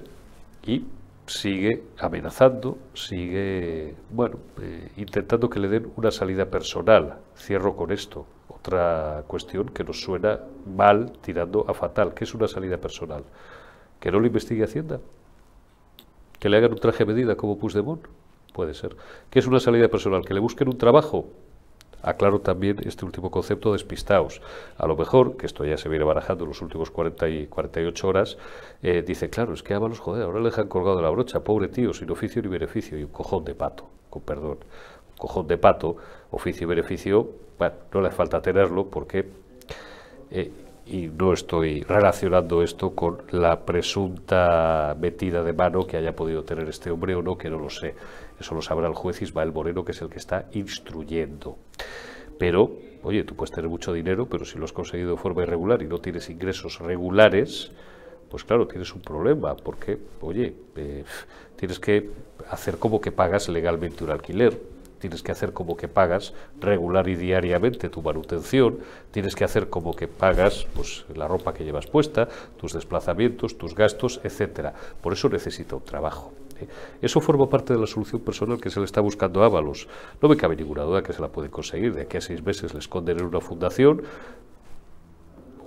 y 0.65 0.83
sigue 1.27 1.83
amenazando, 1.99 2.77
sigue, 2.93 3.95
bueno, 4.09 4.37
eh, 4.61 4.91
intentando 4.97 5.49
que 5.49 5.59
le 5.59 5.67
den 5.67 5.91
una 5.95 6.11
salida 6.11 6.45
personal. 6.45 7.19
Cierro 7.35 7.75
con 7.75 7.91
esto. 7.91 8.25
Otra 8.47 9.23
cuestión 9.27 9.69
que 9.69 9.83
nos 9.83 10.01
suena 10.01 10.39
mal, 10.65 11.11
tirando 11.21 11.65
a 11.69 11.73
fatal, 11.73 12.13
que 12.13 12.23
es 12.23 12.33
una 12.33 12.47
salida 12.47 12.77
personal. 12.77 13.23
Que 13.99 14.11
no 14.11 14.19
lo 14.19 14.27
investigue 14.27 14.63
Hacienda. 14.63 14.99
Que 16.39 16.49
le 16.49 16.57
hagan 16.57 16.71
un 16.71 16.79
traje 16.79 17.05
medida 17.05 17.35
como 17.35 17.57
Puigdemont. 17.57 18.05
Puede 18.53 18.73
ser. 18.73 18.95
Que 19.29 19.39
es 19.39 19.47
una 19.47 19.59
salida 19.59 19.89
personal. 19.89 20.25
Que 20.25 20.33
le 20.33 20.39
busquen 20.39 20.69
un 20.69 20.77
trabajo 20.77 21.29
Aclaro 22.01 22.39
también 22.39 22.77
este 22.85 23.05
último 23.05 23.31
concepto 23.31 23.73
despistaos. 23.73 24.41
A 24.77 24.87
lo 24.87 24.95
mejor, 24.95 25.37
que 25.37 25.45
esto 25.45 25.65
ya 25.65 25.77
se 25.77 25.89
viene 25.89 26.05
barajando 26.05 26.43
en 26.43 26.49
los 26.49 26.61
últimos 26.61 26.91
40 26.91 27.29
y 27.29 27.47
48 27.47 28.07
horas, 28.07 28.37
eh, 28.83 29.03
dice, 29.05 29.29
claro, 29.29 29.53
es 29.53 29.63
que 29.63 29.73
Ábalos, 29.73 29.99
joder, 29.99 30.23
ahora 30.23 30.39
le 30.39 30.45
dejan 30.45 30.67
colgado 30.67 31.01
la 31.01 31.09
brocha, 31.09 31.43
pobre 31.43 31.67
tío, 31.67 31.93
sin 31.93 32.09
oficio 32.11 32.41
ni 32.41 32.47
beneficio, 32.47 32.97
y 32.97 33.03
un 33.03 33.11
cojón 33.11 33.43
de 33.45 33.55
pato, 33.55 33.89
con 34.09 34.21
perdón, 34.21 34.59
un 35.11 35.17
cojón 35.17 35.47
de 35.47 35.57
pato, 35.57 35.97
oficio 36.31 36.65
y 36.65 36.67
beneficio, 36.67 37.29
bueno, 37.57 37.75
no 37.93 38.01
le 38.01 38.11
falta 38.11 38.41
tenerlo 38.41 38.85
porque... 38.87 39.27
Eh, 40.29 40.51
y 40.89 41.07
no 41.07 41.33
estoy 41.33 41.81
relacionando 41.81 42.63
esto 42.63 42.91
con 42.91 43.23
la 43.31 43.59
presunta 43.65 44.95
metida 44.99 45.43
de 45.43 45.53
mano 45.53 45.85
que 45.85 45.97
haya 45.97 46.15
podido 46.15 46.43
tener 46.43 46.69
este 46.69 46.91
hombre 46.91 47.13
o 47.15 47.21
no, 47.21 47.37
que 47.37 47.49
no 47.49 47.59
lo 47.59 47.69
sé. 47.69 47.93
Eso 48.39 48.55
lo 48.55 48.61
sabrá 48.61 48.87
el 48.87 48.93
juez 48.93 49.21
Ismael 49.21 49.51
Moreno, 49.51 49.83
que 49.83 49.91
es 49.91 50.01
el 50.01 50.09
que 50.09 50.17
está 50.17 50.47
instruyendo. 50.53 51.57
Pero, 52.37 52.71
oye, 53.03 53.23
tú 53.23 53.35
puedes 53.35 53.51
tener 53.51 53.69
mucho 53.69 53.93
dinero, 53.93 54.27
pero 54.27 54.45
si 54.45 54.57
lo 54.57 54.65
has 54.65 54.73
conseguido 54.73 55.11
de 55.11 55.17
forma 55.17 55.43
irregular 55.43 55.81
y 55.81 55.85
no 55.85 55.99
tienes 55.99 56.29
ingresos 56.29 56.79
regulares, 56.79 57.71
pues 58.29 58.43
claro, 58.43 58.67
tienes 58.67 58.93
un 58.93 59.01
problema, 59.01 59.55
porque, 59.55 59.97
oye, 60.21 60.53
eh, 60.75 61.03
tienes 61.55 61.79
que 61.79 62.09
hacer 62.49 62.77
como 62.77 63.01
que 63.01 63.11
pagas 63.11 63.49
legalmente 63.49 64.03
un 64.03 64.11
alquiler 64.11 64.76
tienes 64.99 65.23
que 65.23 65.31
hacer 65.31 65.53
como 65.53 65.77
que 65.77 65.87
pagas 65.87 66.33
regular 66.59 67.07
y 67.07 67.15
diariamente 67.15 67.89
tu 67.89 68.01
manutención, 68.01 68.79
tienes 69.11 69.35
que 69.35 69.43
hacer 69.43 69.69
como 69.69 69.95
que 69.95 70.07
pagas 70.07 70.67
pues, 70.73 71.05
la 71.15 71.27
ropa 71.27 71.53
que 71.53 71.63
llevas 71.63 71.87
puesta, 71.87 72.27
tus 72.57 72.73
desplazamientos, 72.73 73.57
tus 73.57 73.75
gastos, 73.75 74.19
etcétera. 74.23 74.73
Por 75.01 75.13
eso 75.13 75.29
necesita 75.29 75.75
un 75.75 75.83
trabajo. 75.83 76.33
¿eh? 76.59 76.67
Eso 77.01 77.21
forma 77.21 77.49
parte 77.49 77.73
de 77.73 77.79
la 77.79 77.87
solución 77.87 78.21
personal 78.21 78.59
que 78.59 78.69
se 78.69 78.79
le 78.79 78.85
está 78.85 79.01
buscando 79.01 79.43
a 79.43 79.45
Ábalos. 79.45 79.87
No 80.21 80.29
me 80.29 80.37
cabe 80.37 80.55
ninguna 80.55 80.83
duda 80.83 81.03
que 81.03 81.13
se 81.13 81.21
la 81.21 81.29
puede 81.29 81.49
conseguir. 81.49 81.93
De 81.93 82.01
aquí 82.01 82.17
a 82.17 82.21
seis 82.21 82.43
meses 82.43 82.73
le 82.73 82.79
esconden 82.79 83.19
en 83.19 83.25
una 83.25 83.41
fundación, 83.41 84.03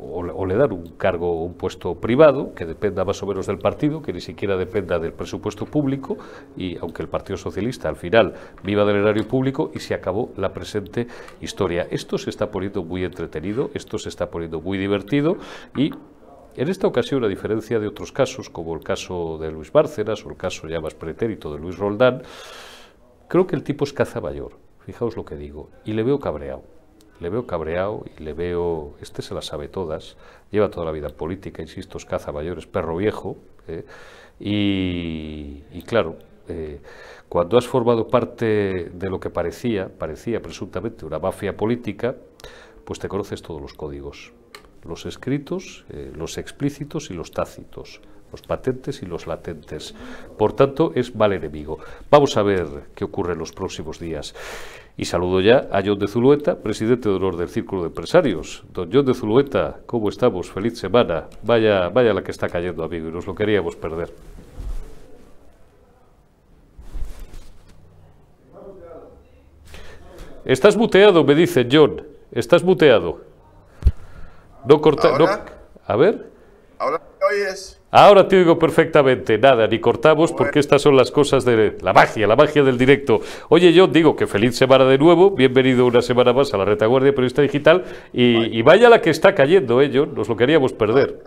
o, 0.01 0.47
le 0.47 0.57
dan 0.57 0.73
un 0.73 0.91
cargo, 0.97 1.45
un 1.45 1.55
puesto 1.55 1.95
privado 1.97 2.55
que 2.55 2.65
dependa 2.65 3.05
más 3.05 3.23
o 3.23 3.27
menos 3.27 3.47
del 3.47 3.59
partido, 3.59 4.03
que 4.03 4.13
ni 4.13 4.21
siquiera 4.21 4.57
dependa 4.57 4.99
del 4.99 5.13
presupuesto 5.13 5.67
público, 5.67 6.19
y 6.57 6.77
aunque 6.79 7.03
el 7.03 7.09
Partido 7.09 7.37
Socialista 7.37 7.89
al 7.89 7.97
final 7.97 8.35
viva 8.65 8.85
del 8.85 8.97
erario 8.97 9.27
público 9.27 9.71
y 9.75 9.81
se 9.81 9.95
acabó 9.95 10.31
la 10.37 10.53
presente 10.53 11.07
historia. 11.41 11.87
Esto 11.91 12.19
se 12.19 12.31
está 12.31 12.51
poniendo 12.51 12.83
muy 12.83 13.05
entretenido, 13.05 13.71
esto 13.75 13.99
se 13.99 14.09
está 14.09 14.31
poniendo 14.31 14.61
muy 14.61 14.79
divertido 14.79 15.37
y 15.77 15.93
en 16.57 16.69
esta 16.69 16.89
ocasión, 16.89 17.23
a 17.25 17.29
diferencia 17.29 17.79
de 17.79 17.87
otros 17.87 18.11
casos, 18.11 18.51
como 18.51 18.75
el 18.75 18.83
caso 18.83 19.39
de 19.39 19.53
Luis 19.53 19.71
Bárcenas 19.71 20.27
o 20.27 20.31
el 20.31 20.37
caso 20.37 20.67
ya 20.67 20.81
más 20.81 20.95
pretérito 20.95 21.53
de 21.53 21.61
Luis 21.61 21.79
Roldán, 21.79 22.23
creo 23.29 23.47
que 23.47 23.55
el 23.55 23.63
tipo 23.63 23.85
es 23.85 23.93
caza 23.93 24.21
mayor, 24.21 24.59
fijaos 24.81 25.17
lo 25.17 25.25
que 25.25 25.37
digo, 25.37 25.71
y 25.85 25.93
le 25.93 26.03
veo 26.03 26.19
cabreado 26.19 26.80
le 27.21 27.29
veo 27.29 27.47
cabreado 27.47 28.05
y 28.19 28.23
le 28.23 28.33
veo, 28.33 28.95
este 29.01 29.23
se 29.23 29.35
las 29.35 29.47
sabe 29.47 29.69
todas, 29.69 30.17
lleva 30.51 30.71
toda 30.71 30.87
la 30.87 30.93
vida 30.93 31.09
en 31.09 31.15
política, 31.15 31.63
insisto, 31.63 31.99
es 31.99 32.05
caza 32.05 32.33
mayores, 32.33 32.67
perro 32.67 32.97
viejo, 32.97 33.37
¿eh? 33.69 33.85
y, 34.41 35.83
claro, 35.83 36.17
eh, 36.49 36.81
cuando 37.29 37.59
has 37.59 37.67
formado 37.67 38.09
parte 38.09 38.91
de 38.93 39.11
lo 39.11 39.21
que 39.21 39.31
parecía, 39.31 39.89
parecía 39.89 40.41
presuntamente 40.41 41.05
una 41.05 41.19
mafia 41.19 41.57
política, 41.57 42.17
pues 42.85 42.99
te 42.99 43.09
conoces 43.09 43.43
todos 43.43 43.61
los 43.61 43.75
códigos, 43.75 44.33
los 44.85 45.05
escritos, 45.07 45.85
eh, 45.91 46.11
los 46.15 46.39
explícitos 46.39 47.11
y 47.11 47.15
los 47.15 47.31
tácitos. 47.31 48.01
Los 48.31 48.43
patentes 48.43 49.03
y 49.03 49.07
los 49.07 49.27
latentes. 49.27 49.95
Por 50.39 50.53
tanto, 50.53 50.93
es 50.95 51.15
mal 51.15 51.33
enemigo. 51.33 51.79
Vamos 52.11 52.37
a 52.37 52.43
ver 52.43 52.67
qué 52.95 53.05
ocurre 53.05 53.33
en 53.33 53.39
los 53.39 53.53
próximos 53.53 53.99
días. 53.99 54.35
Y 54.97 55.07
saludo 55.07 55.41
ya 55.41 55.69
a 55.73 55.83
John 55.85 55.99
de 55.99 56.09
Zulueta, 56.09 56.57
presidente 56.57 57.09
de 57.09 57.15
honor 57.15 57.37
del 57.37 57.49
Círculo 57.49 57.83
de 57.83 57.89
Empresarios. 57.89 58.65
Don 58.73 58.91
John 58.93 59.07
de 59.07 59.15
Zulueta, 59.15 59.81
¿cómo 59.87 60.09
estamos? 60.09 60.51
Feliz 60.51 60.79
semana. 60.79 61.29
Vaya, 61.43 61.89
vaya 61.89 62.13
la 62.13 62.23
que 62.23 62.31
está 62.31 62.49
cayendo, 62.49 62.85
amigo, 62.85 63.09
y 63.09 63.13
nos 63.13 63.27
lo 63.27 63.35
queríamos 63.35 63.77
perder. 63.77 64.13
Estás 70.45 70.77
muteado, 70.77 71.25
me 71.25 71.35
dice 71.35 71.67
John. 71.71 72.03
Estás 72.33 72.65
muteado. 72.65 73.21
No 74.65 74.81
corta. 74.81 75.17
No, 75.19 75.27
a 75.87 75.97
ver. 75.97 76.31
Ahora 76.79 77.01
me 77.19 77.27
oyes. 77.27 77.80
Ahora 77.93 78.29
te 78.29 78.37
oigo 78.37 78.57
perfectamente. 78.59 79.37
Nada, 79.37 79.67
ni 79.67 79.81
cortamos 79.81 80.33
porque 80.33 80.61
estas 80.61 80.81
son 80.83 80.97
las 80.97 81.11
cosas 81.11 81.45
de 81.45 81.77
la 81.81 81.93
magia, 81.93 82.27
la 82.29 82.37
magia 82.37 82.63
del 82.63 82.79
directo. 82.79 83.21
Oye, 83.49 83.73
yo 83.73 83.89
digo 83.89 84.15
que 84.15 84.29
feliz 84.29 84.57
semana 84.57 84.85
de 84.85 84.97
nuevo. 84.97 85.33
Bienvenido 85.33 85.87
una 85.87 86.01
semana 86.01 86.33
más 86.33 86.55
a 86.55 86.57
la 86.57 86.65
retaguardia 86.65 87.11
periodista 87.11 87.43
digital. 87.43 87.85
Y, 88.13 88.63
vaya 88.63 88.89
la 88.89 89.03
que 89.03 89.11
está 89.11 89.35
cayendo, 89.35 89.83
¿eh, 89.83 89.91
John? 89.93 90.15
Nos 90.15 90.29
lo 90.29 90.37
queríamos 90.37 90.73
perder. 90.73 91.21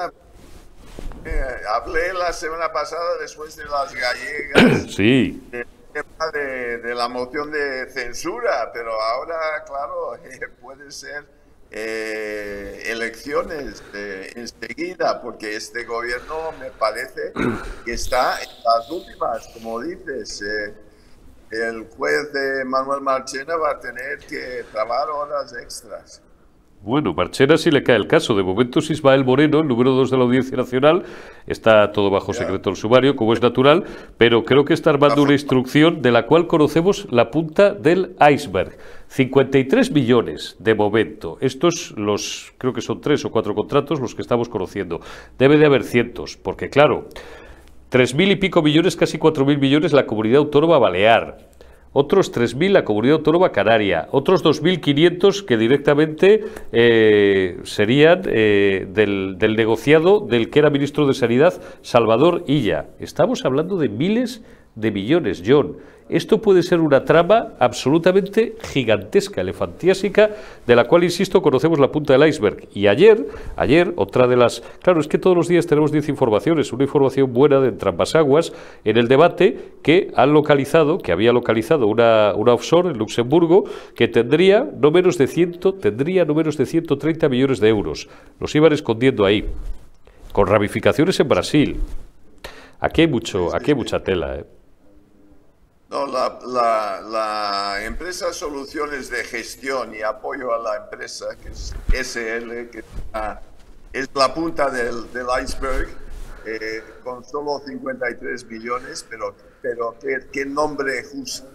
Eh, 1.26 1.46
hablé 1.70 2.14
la 2.14 2.32
semana 2.32 2.72
pasada 2.72 3.18
después 3.20 3.58
de 3.58 3.66
las 3.66 3.94
gallegas. 3.94 4.92
sí. 4.96 5.44
De, 5.52 6.78
de, 6.78 6.96
la 6.96 7.10
moción 7.10 7.52
de 7.52 7.90
censura, 7.90 8.72
pero 8.74 9.00
ahora, 9.00 9.64
claro, 9.68 10.18
puede 10.62 10.90
ser 10.92 11.26
eh, 11.76 12.84
elecciones 12.86 13.82
eh, 13.96 14.32
enseguida, 14.36 15.20
porque 15.24 15.56
este 15.56 15.86
gobierno 15.86 16.52
me 16.60 16.70
parece 16.70 17.34
que 17.84 17.94
está 17.94 18.40
en 18.42 18.50
las 18.64 18.90
últimas, 18.92 19.48
como 19.54 19.82
dices. 19.82 20.42
Eh, 20.42 20.74
el 21.50 21.88
juez 21.90 22.34
de 22.34 22.66
Manuel 22.66 23.02
Marchena 23.02 23.56
va 23.56 23.72
a 23.72 23.80
tener 23.80 24.18
que 24.20 24.66
trabajar 24.72 25.10
horas 25.10 25.54
extras. 25.54 26.22
Bueno, 26.86 27.14
Marchena 27.14 27.56
sí 27.56 27.72
le 27.72 27.82
cae 27.82 27.96
el 27.96 28.08
caso. 28.08 28.36
De 28.36 28.44
momento 28.44 28.80
es 28.80 28.90
Ismael 28.90 29.24
Moreno, 29.24 29.62
el 29.62 29.70
número 29.70 29.92
dos 29.92 30.12
de 30.12 30.18
la 30.18 30.24
Audiencia 30.24 30.58
Nacional. 30.58 31.04
Está 31.48 31.94
todo 31.94 32.10
bajo 32.10 32.34
secreto 32.34 32.70
el 32.70 32.76
sumario, 32.76 33.16
como 33.16 33.32
es 33.32 33.42
natural, 33.42 33.86
pero 34.18 34.44
creo 34.44 34.66
que 34.66 34.74
está 34.74 34.90
armando 34.90 35.24
una 35.24 35.32
instrucción 35.32 36.02
de 36.02 36.12
la 36.12 36.26
cual 36.26 36.46
conocemos 36.46 37.08
la 37.10 37.32
punta 37.32 37.74
del 37.74 38.18
iceberg. 38.30 38.78
53 39.08 39.92
millones 39.92 40.58
de 40.60 40.76
momento. 40.76 41.38
Estos, 41.40 41.94
los, 41.96 42.54
creo 42.58 42.74
que 42.74 42.82
son 42.82 43.00
tres 43.00 43.24
o 43.24 43.32
cuatro 43.32 43.56
contratos 43.56 44.02
los 44.02 44.14
que 44.14 44.22
estamos 44.22 44.50
conociendo. 44.50 45.00
Debe 45.40 45.56
de 45.56 45.66
haber 45.66 45.84
cientos, 45.84 46.36
porque 46.36 46.70
claro, 46.70 47.08
tres 47.88 48.14
mil 48.14 48.30
y 48.30 48.36
pico 48.36 48.62
millones, 48.62 48.98
casi 48.98 49.18
cuatro 49.18 49.46
mil 49.46 49.58
millones 49.58 49.94
la 49.94 50.06
comunidad 50.06 50.40
autónoma 50.40 50.80
balear 50.80 51.53
otros 51.94 52.34
3.000 52.34 52.72
la 52.72 52.84
Comunidad 52.84 53.18
Autónoma 53.18 53.52
Canaria, 53.52 54.08
otros 54.12 54.44
2.500 54.44 55.46
que 55.46 55.58
directamente 55.58 56.44
eh, 56.72 57.60
serían 57.64 58.24
eh, 58.26 58.88
del, 58.90 59.38
del, 59.38 59.56
negociado 59.56 60.20
del 60.20 60.50
que 60.50 60.60
era 60.60 60.70
ministro 60.70 61.08
de 61.08 61.14
Sanidad, 61.14 61.62
Salvador 61.82 62.44
Illa. 62.48 62.88
Estamos 63.00 63.46
hablando 63.46 63.78
de 63.78 63.90
miles 63.90 64.44
de 64.76 64.92
millones, 64.92 65.44
John. 65.46 65.78
Esto 66.10 66.42
puede 66.42 66.64
ser 66.64 66.80
una 66.80 67.06
trama 67.06 67.54
absolutamente 67.60 68.56
gigantesca, 68.62 69.42
elefantiásica, 69.42 70.32
de 70.68 70.76
la 70.76 70.86
cual, 70.86 71.04
insisto, 71.04 71.42
conocemos 71.42 71.80
la 71.80 71.92
punta 71.92 72.14
del 72.14 72.28
iceberg. 72.28 72.68
Y 72.74 72.88
ayer, 72.88 73.26
ayer, 73.56 73.94
otra 73.96 74.28
de 74.28 74.36
las... 74.36 74.62
Claro, 74.82 75.00
es 75.00 75.08
que 75.08 75.18
todos 75.18 75.36
los 75.36 75.48
días 75.48 75.66
tenemos 75.66 75.92
10 75.92 76.10
informaciones, 76.10 76.72
una 76.74 76.84
información 76.84 77.34
buena 77.34 77.60
de 77.60 77.72
Trampas 77.72 78.16
Aguas, 78.16 78.54
en 78.84 78.98
el 78.98 79.08
debate 79.08 79.58
que 79.82 80.12
han 80.16 80.34
localizado, 80.34 80.98
que 80.98 81.12
había 81.12 81.32
localizado 81.32 81.88
una, 81.88 82.34
una 82.36 82.54
offshore 82.54 82.90
en 82.90 82.98
Luxemburgo, 82.98 83.64
que 83.96 84.08
tendría 84.08 84.70
no 84.80 84.92
menos 84.92 85.18
de 85.18 85.28
100, 85.28 85.60
tendría 85.80 86.26
no 86.26 86.34
menos 86.34 86.58
de 86.58 86.66
130 86.66 87.30
millones 87.30 87.60
de 87.60 87.70
euros. 87.70 88.10
Los 88.40 88.54
iban 88.56 88.74
escondiendo 88.74 89.26
ahí, 89.26 89.46
con 90.32 90.48
ramificaciones 90.48 91.20
en 91.20 91.28
Brasil. 91.28 91.80
Aquí 92.80 93.02
hay, 93.02 93.08
mucho, 93.08 93.56
aquí 93.56 93.72
hay 93.72 93.76
mucha 93.76 94.04
tela, 94.04 94.36
¿eh? 94.36 94.46
No, 95.94 96.08
la, 96.08 96.40
la, 97.04 97.86
empresa 97.86 98.34
Soluciones 98.34 99.12
de 99.12 99.24
Gestión 99.26 99.94
y 99.94 100.02
Apoyo 100.02 100.52
a 100.52 100.58
la 100.58 100.78
Empresa, 100.78 101.28
que 101.36 101.50
es 101.50 101.72
SL, 101.94 102.72
que 102.72 102.84
es 103.94 104.10
la 104.16 104.34
punta 104.34 104.72
del, 104.72 105.06
iceberg, 105.44 105.90
eh, 106.48 106.84
con 107.04 107.24
solo 107.24 107.62
53 107.64 108.44
millones, 108.46 109.06
pero, 109.08 109.36
pero 109.62 109.96
qué, 110.32 110.46
nombre 110.48 111.04
justo, 111.04 111.48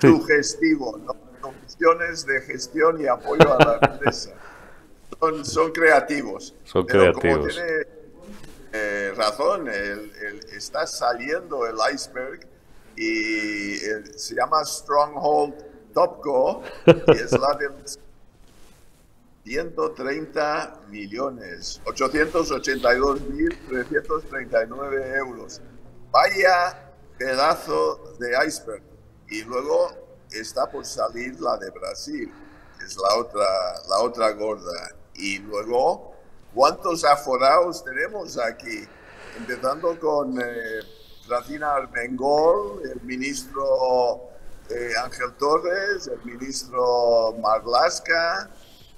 sugestivo, 0.00 0.96
¿no? 1.04 1.14
Soluciones 1.42 2.24
de 2.24 2.40
Gestión 2.40 3.02
y 3.02 3.06
Apoyo 3.06 3.52
a 3.52 3.64
la 3.66 3.92
Empresa. 3.92 4.30
Son, 5.20 5.44
son 5.44 5.72
creativos. 5.72 6.54
Son 6.64 6.86
creativos. 6.86 7.54
tiene 7.54 7.86
eh, 8.72 9.12
razón, 9.14 9.68
está 9.68 10.86
saliendo 10.86 11.66
el 11.66 11.76
iceberg 11.92 12.53
y 12.96 13.76
se 14.16 14.34
llama 14.34 14.64
Stronghold 14.64 15.92
Topco 15.92 16.62
y 16.86 17.10
es 17.12 17.32
la 17.32 17.54
de 17.54 17.68
130 19.44 20.80
millones, 20.88 21.80
882 21.84 23.20
mil 23.28 23.58
339 23.68 25.16
euros. 25.18 25.60
Vaya 26.10 26.92
pedazo 27.18 28.16
de 28.18 28.46
iceberg. 28.46 28.82
Y 29.28 29.42
luego 29.42 29.90
está 30.30 30.70
por 30.70 30.84
salir 30.84 31.38
la 31.40 31.56
de 31.58 31.70
Brasil, 31.70 32.32
que 32.78 32.84
es 32.84 32.96
la 32.96 33.16
otra, 33.18 33.44
la 33.88 33.98
otra 34.00 34.30
gorda. 34.32 34.94
Y 35.14 35.38
luego, 35.38 36.14
¿cuántos 36.54 37.04
aforados 37.04 37.84
tenemos 37.84 38.38
aquí? 38.38 38.86
Empezando 39.36 39.98
con... 39.98 40.40
Eh, 40.40 40.93
Racina 41.28 41.74
Armengol, 41.74 42.82
el 42.84 43.00
ministro 43.02 44.30
eh, 44.70 44.90
Ángel 45.02 45.32
Torres, 45.38 46.06
el 46.08 46.32
ministro 46.32 47.34
Marlasca, 47.40 48.50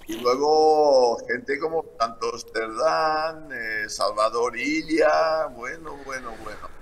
y 0.08 0.20
luego 0.20 1.18
gente 1.26 1.58
como 1.58 1.84
Santos 1.98 2.46
Terdán, 2.52 3.48
eh, 3.52 3.88
Salvador 3.88 4.56
Illa, 4.56 5.46
bueno, 5.46 5.96
bueno, 6.04 6.32
bueno. 6.44 6.76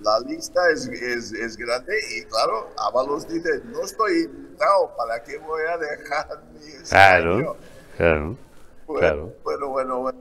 La 0.00 0.18
lista 0.20 0.60
es, 0.70 0.88
es, 0.88 1.56
grande 1.56 1.94
y 2.16 2.24
claro, 2.24 2.70
Ábalos 2.76 3.28
dice, 3.28 3.60
no 3.66 3.82
estoy 3.82 4.24
invitado, 4.24 4.94
¿para 4.96 5.22
qué 5.22 5.38
voy 5.38 5.62
a 5.62 5.78
dejar 5.78 6.42
mi 6.52 6.72
Claro, 6.88 7.56
claro, 7.96 8.36
bueno, 8.86 9.32
Bueno, 9.44 9.68
bueno, 9.68 10.00
bueno. 10.00 10.18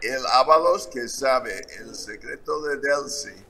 El 0.00 0.26
Ábalos 0.32 0.86
que 0.86 1.06
sabe 1.06 1.60
el 1.78 1.94
secreto 1.94 2.62
de 2.62 2.78
Delcy, 2.78 3.44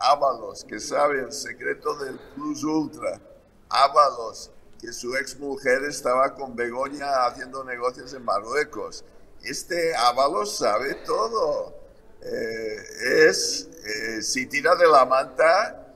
Ábalos, 0.00 0.64
que 0.64 0.80
sabe 0.80 1.20
el 1.20 1.32
secreto 1.32 1.94
del 1.96 2.18
Plus 2.34 2.64
Ultra. 2.64 3.20
Ábalos, 3.68 4.50
que 4.80 4.92
su 4.92 5.14
ex 5.14 5.38
mujer 5.38 5.84
estaba 5.84 6.34
con 6.34 6.56
Begoña 6.56 7.26
haciendo 7.26 7.62
negocios 7.64 8.14
en 8.14 8.24
Marruecos. 8.24 9.04
Este 9.42 9.94
Ábalos 9.94 10.56
sabe 10.56 10.94
todo. 11.06 11.74
Eh, 12.22 13.28
es, 13.28 13.68
eh, 13.84 14.22
si 14.22 14.46
tira 14.46 14.74
de 14.74 14.88
la 14.88 15.04
manta, 15.04 15.94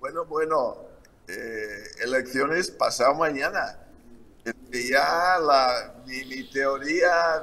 bueno, 0.00 0.24
bueno, 0.24 0.78
eh, 1.28 1.84
elecciones 2.00 2.70
pasado 2.70 3.14
mañana. 3.14 3.78
Ya 4.72 5.38
la, 5.38 5.94
mi, 6.06 6.50
teoría 6.50 7.38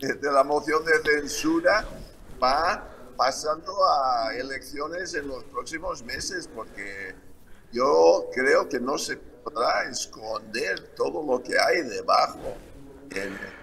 de, 0.00 0.14
de 0.14 0.32
la 0.32 0.44
moción 0.44 0.84
de 0.84 1.02
censura 1.02 1.84
va 2.42 2.95
pasando 3.16 3.72
a 3.84 4.34
elecciones 4.34 5.14
en 5.14 5.28
los 5.28 5.44
próximos 5.44 6.02
meses, 6.02 6.48
porque 6.54 7.14
yo 7.72 8.28
creo 8.32 8.68
que 8.68 8.78
no 8.78 8.98
se 8.98 9.16
podrá 9.16 9.88
esconder 9.88 10.94
todo 10.94 11.22
lo 11.22 11.42
que 11.42 11.58
hay 11.58 11.82
debajo 11.82 12.56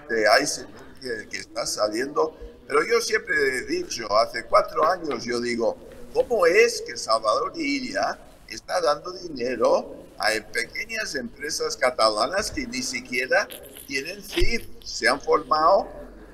de 0.10 0.26
ice 0.42 0.66
que, 1.02 1.28
que 1.30 1.38
está 1.38 1.66
saliendo. 1.66 2.36
Pero 2.68 2.84
yo 2.86 3.02
siempre 3.02 3.36
he 3.58 3.62
dicho, 3.64 4.08
hace 4.18 4.46
cuatro 4.46 4.86
años 4.86 5.24
yo 5.24 5.40
digo, 5.40 5.78
¿cómo 6.14 6.46
es 6.46 6.82
que 6.82 6.98
Salvador 6.98 7.54
Illa 7.56 8.20
está 8.48 8.82
dando 8.82 9.12
dinero 9.12 9.96
a 10.18 10.30
pequeñas 10.52 11.16
empresas 11.16 11.76
catalanas 11.76 12.52
que 12.52 12.66
ni 12.68 12.82
siquiera 12.82 13.48
tienen 13.88 14.24
CIF? 14.24 14.66
Se 14.84 15.08
han 15.08 15.20
formado 15.20 15.88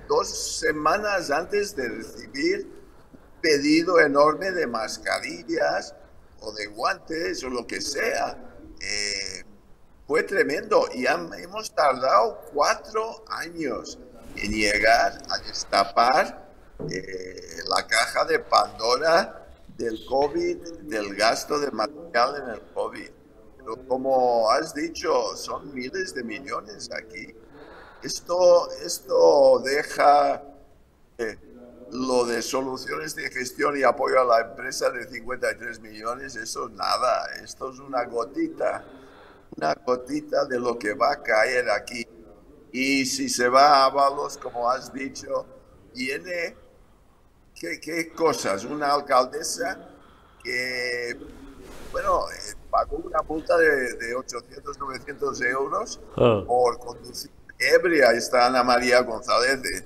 dos 0.08 0.60
semanas 0.60 1.32
antes 1.32 1.76
de 1.76 1.88
recibir 1.88 2.79
pedido 3.41 4.00
enorme 4.00 4.51
de 4.51 4.67
mascarillas 4.67 5.96
o 6.41 6.51
de 6.53 6.67
guantes 6.67 7.43
o 7.43 7.50
lo 7.50 7.65
que 7.65 7.81
sea. 7.81 8.38
Eh, 8.81 9.43
fue 10.08 10.24
tremendo 10.24 10.88
y 10.93 11.05
hemos 11.05 11.74
tardado 11.75 12.41
cuatro 12.53 13.24
años 13.27 14.00
en 14.36 14.51
llegar 14.51 15.22
a 15.29 15.38
destapar 15.46 16.50
eh, 16.89 17.58
la 17.67 17.86
caja 17.86 18.25
de 18.25 18.39
Pandora 18.39 19.48
del 19.77 20.03
COVID, 20.05 20.58
del 20.84 21.15
gasto 21.15 21.60
de 21.60 21.72
material 21.72 22.41
en 22.43 22.50
el 22.50 22.62
COVID. 22.74 23.10
Pero 23.58 23.88
como 23.88 24.50
has 24.50 24.74
dicho, 24.74 25.36
son 25.36 25.74
miles 25.74 26.13
de 26.13 26.24
millones 26.24 26.89
aquí. 26.91 27.36
Esto, 28.01 28.72
esto 28.84 29.60
deja 29.60 30.41
eh, 31.17 31.38
lo 31.91 32.25
de 32.25 32.41
soluciones 32.41 33.15
de 33.15 33.29
gestión 33.29 33.77
y 33.77 33.84
apoyo 33.84 34.22
a 34.22 34.24
la 34.24 34.50
empresa 34.50 34.89
de 34.89 35.08
53 35.08 35.79
millones, 35.79 36.36
eso 36.36 36.67
es 36.67 36.74
nada, 36.74 37.25
esto 37.43 37.72
es 37.72 37.79
una 37.79 38.05
gotita, 38.05 38.84
una 39.58 39.74
gotita 39.74 40.46
de 40.46 40.60
lo 40.60 40.77
que 40.77 40.93
va 40.93 41.13
a 41.13 41.24
caer 41.24 41.69
aquí. 41.69 42.05
Y 42.72 43.05
si 43.05 43.29
se 43.29 43.50
va 43.50 43.77
a 43.77 43.86
Avalos, 43.86 44.38
como 44.38 44.69
has 44.69 44.93
dicho, 44.93 45.46
tiene 45.93 46.55
¿qué, 47.60 48.12
cosas? 48.15 48.63
Una 48.63 48.93
alcaldesa 48.93 49.89
que, 50.43 51.17
bueno, 51.91 52.29
eh, 52.29 52.55
pagó 52.69 52.98
una 52.98 53.22
multa 53.24 53.58
de, 53.58 54.15
800, 54.15 54.77
900 54.77 55.41
euros 55.41 56.00
ah. 56.17 56.43
por 56.46 56.79
conducir 56.79 57.31
ebria. 57.58 58.12
Está 58.12 58.48
Ana 58.48 58.63
María 58.63 59.01
González 59.01 59.62
de 59.62 59.77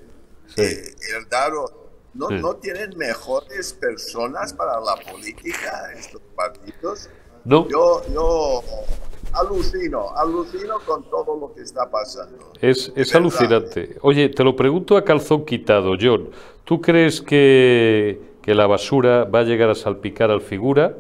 eh, 0.57 0.95
el 1.15 1.27
¿No, 2.13 2.29
¿No 2.29 2.55
tienen 2.55 2.95
mejores 2.95 3.73
personas 3.73 4.53
para 4.53 4.79
la 4.79 4.95
política 5.11 5.91
estos 5.97 6.21
partidos? 6.35 7.09
No. 7.43 7.67
Yo, 7.67 8.01
yo 8.13 8.61
alucino, 9.33 10.15
alucino 10.15 10.79
con 10.85 11.03
todo 11.09 11.37
lo 11.39 11.53
que 11.53 11.61
está 11.61 11.89
pasando. 11.89 12.51
Es, 12.61 12.91
es 12.95 13.13
alucinante. 13.15 13.97
Oye, 14.01 14.29
te 14.29 14.43
lo 14.43 14.55
pregunto 14.55 14.95
a 14.95 15.03
calzón 15.03 15.43
quitado, 15.43 15.95
John. 15.99 16.29
¿Tú 16.63 16.81
crees 16.81 17.21
que, 17.21 18.21
que 18.41 18.53
la 18.53 18.67
basura 18.67 19.25
va 19.25 19.39
a 19.39 19.43
llegar 19.43 19.69
a 19.69 19.75
salpicar 19.75 20.29
al 20.29 20.41
figura? 20.41 20.95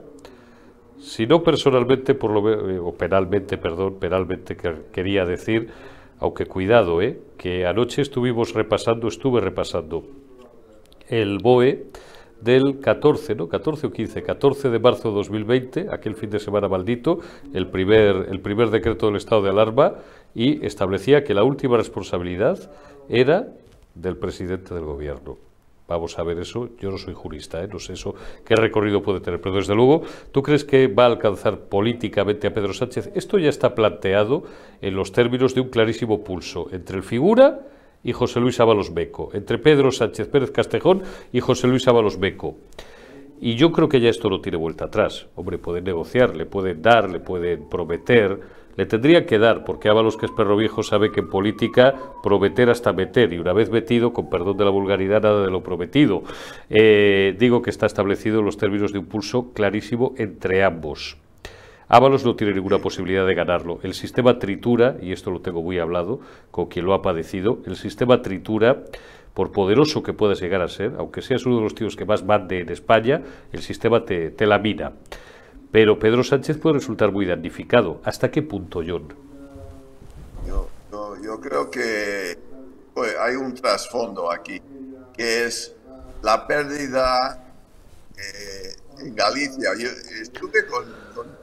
Si 0.99 1.27
no 1.27 1.43
personalmente, 1.43 2.15
por 2.15 2.31
lo 2.31 2.69
eh, 2.69 2.79
o 2.79 2.93
penalmente, 2.93 3.57
perdón, 3.57 3.97
penalmente 3.99 4.57
quería 4.91 5.25
decir, 5.25 5.69
aunque 6.19 6.45
cuidado, 6.45 7.01
¿eh? 7.01 7.19
que 7.37 7.67
anoche 7.67 8.01
estuvimos 8.01 8.53
repasando, 8.53 9.07
estuve 9.07 9.41
repasando 9.41 10.05
el 11.09 11.39
BOE 11.39 11.85
del 12.43 12.79
14, 12.79 13.35
¿no? 13.35 13.47
14 13.47 13.87
o 13.87 13.91
15, 13.91 14.21
14 14.21 14.69
de 14.69 14.79
marzo 14.79 15.09
de 15.09 15.15
2020, 15.15 15.87
aquel 15.89 16.15
fin 16.15 16.29
de 16.29 16.39
semana 16.39 16.67
maldito, 16.67 17.19
el 17.53 17.67
primer, 17.67 18.27
el 18.29 18.41
primer 18.41 18.69
decreto 18.69 19.07
del 19.07 19.15
estado 19.15 19.43
de 19.43 19.49
alarma 19.49 19.95
y 20.35 20.65
establecía 20.65 21.23
que 21.23 21.33
la 21.33 21.43
última 21.43 21.77
responsabilidad 21.77 22.71
era 23.07 23.47
del 23.95 24.17
presidente 24.17 24.73
del 24.73 24.83
gobierno. 24.83 25.37
Vamos 25.87 26.17
a 26.17 26.23
ver 26.23 26.39
eso, 26.39 26.69
yo 26.79 26.91
no 26.91 26.97
soy 26.97 27.13
jurista, 27.13 27.61
¿eh? 27.61 27.67
no 27.71 27.77
sé 27.77 27.93
eso 27.93 28.15
qué 28.45 28.55
recorrido 28.55 29.03
puede 29.03 29.19
tener, 29.19 29.41
pero 29.41 29.55
desde 29.55 29.75
luego, 29.75 30.01
¿tú 30.31 30.41
crees 30.41 30.63
que 30.63 30.87
va 30.87 31.03
a 31.03 31.07
alcanzar 31.07 31.59
políticamente 31.59 32.47
a 32.47 32.53
Pedro 32.53 32.73
Sánchez? 32.73 33.11
Esto 33.15 33.37
ya 33.37 33.49
está 33.49 33.75
planteado 33.75 34.43
en 34.81 34.95
los 34.95 35.11
términos 35.11 35.53
de 35.53 35.61
un 35.61 35.69
clarísimo 35.69 36.23
pulso 36.23 36.67
entre 36.71 36.97
el 36.97 37.03
figura 37.03 37.67
y 38.03 38.11
José 38.11 38.39
Luis 38.39 38.59
Ábalos 38.59 38.93
Beco, 38.93 39.29
entre 39.33 39.57
Pedro 39.57 39.91
Sánchez 39.91 40.27
Pérez 40.27 40.51
Castejón 40.51 41.03
y 41.31 41.39
José 41.39 41.67
Luis 41.67 41.87
Ábalos 41.87 42.19
Beco. 42.19 42.55
Y 43.39 43.55
yo 43.55 43.71
creo 43.71 43.89
que 43.89 43.99
ya 43.99 44.09
esto 44.09 44.29
no 44.29 44.39
tiene 44.39 44.57
vuelta 44.57 44.85
atrás. 44.85 45.27
Hombre, 45.35 45.57
pueden 45.57 45.83
negociar, 45.83 46.35
le 46.35 46.45
pueden 46.45 46.81
dar, 46.81 47.09
le 47.09 47.19
pueden 47.19 47.67
prometer, 47.69 48.39
le 48.75 48.85
tendría 48.85 49.25
que 49.25 49.37
dar, 49.37 49.65
porque 49.65 49.89
Ábalos, 49.89 50.17
que 50.17 50.25
es 50.25 50.31
perro 50.31 50.55
viejo, 50.55 50.81
sabe 50.81 51.11
que 51.11 51.19
en 51.19 51.29
política 51.29 51.93
prometer 52.23 52.69
hasta 52.69 52.93
meter, 52.93 53.33
y 53.33 53.39
una 53.39 53.53
vez 53.53 53.69
metido, 53.69 54.13
con 54.13 54.29
perdón 54.29 54.57
de 54.57 54.65
la 54.65 54.71
vulgaridad, 54.71 55.21
nada 55.21 55.43
de 55.43 55.51
lo 55.51 55.61
prometido. 55.61 56.23
Eh, 56.69 57.35
digo 57.37 57.61
que 57.61 57.69
está 57.69 57.85
establecido 57.85 58.39
en 58.39 58.45
los 58.45 58.57
términos 58.57 58.93
de 58.93 58.99
un 58.99 59.05
pulso 59.05 59.51
clarísimo 59.53 60.13
entre 60.17 60.63
ambos. 60.63 61.17
Ábalos 61.93 62.25
no 62.25 62.35
tiene 62.35 62.55
ninguna 62.55 62.79
posibilidad 62.79 63.23
de 63.23 63.35
ganarlo. 63.35 63.79
El 63.83 63.93
sistema 63.93 64.39
tritura, 64.39 64.97
y 64.99 65.11
esto 65.11 65.29
lo 65.29 65.41
tengo 65.41 65.61
muy 65.61 65.77
hablado 65.77 66.21
con 66.49 66.65
quien 66.65 66.85
lo 66.85 66.95
ha 66.95 67.03
padecido, 67.03 67.59
el 67.67 67.75
sistema 67.75 68.23
tritura, 68.23 68.81
por 69.35 69.51
poderoso 69.51 70.01
que 70.01 70.11
puedas 70.11 70.41
llegar 70.41 70.63
a 70.63 70.69
ser, 70.69 70.93
aunque 70.97 71.21
seas 71.21 71.45
uno 71.45 71.57
de 71.57 71.61
los 71.61 71.75
tíos 71.75 71.95
que 71.95 72.03
más 72.03 72.23
mande 72.25 72.61
en 72.61 72.69
España, 72.69 73.21
el 73.51 73.61
sistema 73.61 74.05
te, 74.05 74.31
te 74.31 74.47
lamina. 74.47 74.93
Pero 75.71 75.99
Pedro 75.99 76.23
Sánchez 76.23 76.57
puede 76.57 76.79
resultar 76.79 77.11
muy 77.11 77.27
damnificado. 77.27 78.01
¿Hasta 78.05 78.31
qué 78.31 78.41
punto, 78.41 78.81
John? 78.83 79.13
Yo, 80.47 81.39
creo 81.41 81.69
que 81.69 82.35
hay 83.21 83.35
un 83.35 83.53
trasfondo 83.53 84.31
aquí, 84.31 84.59
que 85.15 85.45
es 85.45 85.75
la 86.23 86.47
pérdida 86.47 87.53
eh, 88.17 88.75
en 88.97 89.13
Galicia. 89.13 89.69
Yo 89.77 89.89
estuve 90.19 90.65
con 90.65 91.42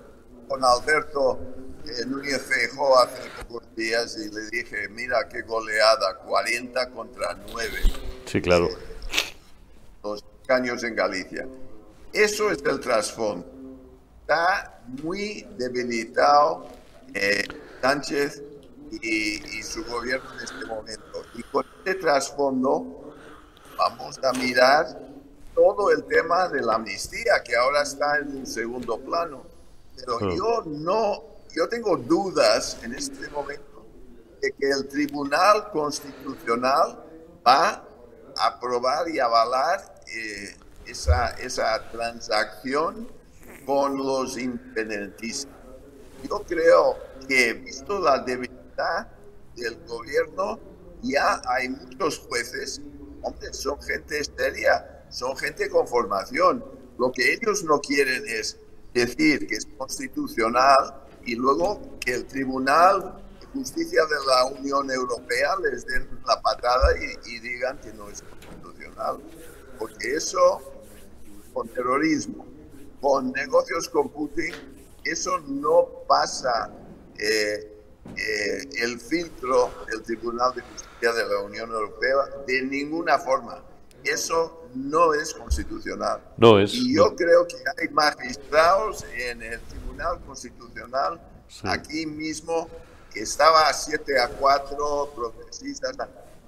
Alberto 0.59 1.39
eh, 1.87 2.05
Núñez 2.07 2.43
Feijóo 2.43 2.99
hace 2.99 3.23
pocos 3.49 3.63
días 3.77 4.17
y 4.17 4.31
le 4.35 4.51
dije, 4.51 4.89
mira 4.89 5.29
qué 5.29 5.43
goleada, 5.43 6.17
40 6.19 6.91
contra 6.91 7.39
9. 7.53 7.71
Sí, 8.27 8.43
claro. 8.43 8.69
los 10.03 10.25
caños 10.47 10.83
en 10.83 10.97
Galicia. 10.97 11.47
Eso 12.13 12.51
es 12.51 12.63
el 12.65 12.81
trasfondo. 12.81 13.47
Está 14.23 14.83
muy 15.03 15.47
debilitado 15.57 16.67
eh, 17.15 17.45
Sánchez 17.81 18.43
y, 18.91 19.59
y, 19.59 19.63
su 19.63 19.85
gobierno 19.85 20.29
en 20.35 20.45
este 20.45 20.67
momento. 20.67 21.25
Y 21.35 21.43
con 21.45 21.65
este 21.79 21.95
trasfondo 21.95 23.15
vamos 23.79 24.19
a 24.23 24.33
mirar 24.33 24.87
todo 25.55 25.91
el 25.91 26.05
tema 26.05 26.49
de 26.49 26.61
la 26.61 26.75
amnistía, 26.75 27.43
que 27.45 27.57
ahora 27.57 27.83
está 27.83 28.19
en 28.19 28.39
un 28.39 28.47
segundo 28.47 28.99
plano. 28.99 29.45
Pero 30.05 30.35
yo 30.35 30.63
no, 30.67 31.25
yo 31.55 31.69
tengo 31.69 31.97
dudas 31.97 32.79
en 32.83 32.95
este 32.95 33.29
momento 33.29 33.87
de 34.41 34.53
que 34.53 34.71
el 34.71 34.89
Tribunal 34.89 35.71
Constitucional 35.71 37.05
va 37.47 37.85
a 38.37 38.47
aprobar 38.47 39.09
y 39.09 39.19
avalar 39.19 40.03
eh, 40.15 40.57
esa, 40.87 41.31
esa 41.39 41.91
transacción 41.91 43.09
con 43.67 43.97
los 43.97 44.39
independentistas. 44.39 45.55
Yo 46.29 46.43
creo 46.47 46.99
que, 47.29 47.55
visto 47.55 47.99
la 48.01 48.19
debilidad 48.19 49.09
del 49.57 49.79
gobierno, 49.87 50.59
ya 51.03 51.41
hay 51.47 51.69
muchos 51.69 52.19
jueces, 52.19 52.81
hombre, 53.23 53.53
son 53.53 53.81
gente 53.83 54.23
seria, 54.25 55.05
son 55.11 55.37
gente 55.37 55.69
con 55.69 55.87
formación. 55.87 56.65
Lo 56.99 57.11
que 57.13 57.33
ellos 57.33 57.65
no 57.65 57.81
quieren 57.81 58.23
es 58.27 58.59
decir 58.95 59.47
que 59.47 59.57
es 59.57 59.67
constitucional 59.77 61.05
y 61.25 61.35
luego 61.35 61.99
que 62.01 62.15
el 62.15 62.27
Tribunal 62.27 63.23
de 63.41 63.47
Justicia 63.47 64.03
de 64.07 64.27
la 64.27 64.45
Unión 64.59 64.91
Europea 64.91 65.57
les 65.63 65.87
den 65.87 66.09
la 66.27 66.41
patada 66.41 66.89
y, 67.27 67.39
digan 67.41 67.79
que 67.81 67.93
no 67.93 68.09
es 68.09 68.23
constitucional. 68.23 69.19
Porque 69.79 70.15
eso, 70.15 70.61
con 71.53 71.69
terrorismo, 71.69 72.47
con 73.01 73.33
negocios 73.33 73.89
con 73.89 74.09
Putin, 74.11 74.53
eso 75.05 75.39
no 75.41 75.89
pasa 76.07 76.71
eh, 77.19 77.71
eh, 78.17 78.69
el 78.83 79.01
filtro 79.01 79.71
del 79.91 80.03
Tribunal 80.03 80.55
de 80.55 80.63
Justicia 80.63 81.13
de 81.13 81.29
la 81.29 81.41
Unión 81.41 81.71
Europea 81.71 82.17
de 82.47 82.63
ninguna 82.63 83.19
forma. 83.19 83.63
Eso 84.05 84.60
no 84.75 85.15
es 85.15 85.35
constitucional. 85.35 86.21
No 86.37 86.59
es. 86.59 86.75
Y 86.75 86.95
yo 86.95 87.15
creo 87.17 87.47
que 87.47 87.57
hay 87.79 87.89
magistrados 87.89 89.05
en 89.15 89.43
el 89.43 89.61
Tribunal 89.61 90.21
Constitucional 90.27 91.21
aquí 91.65 92.07
mismo 92.07 92.69
que 93.13 93.21
estaba 93.21 93.69
a 93.69 93.73
7 93.73 94.19
a 94.21 94.29
4 94.29 95.13
progresistas. 95.15 95.97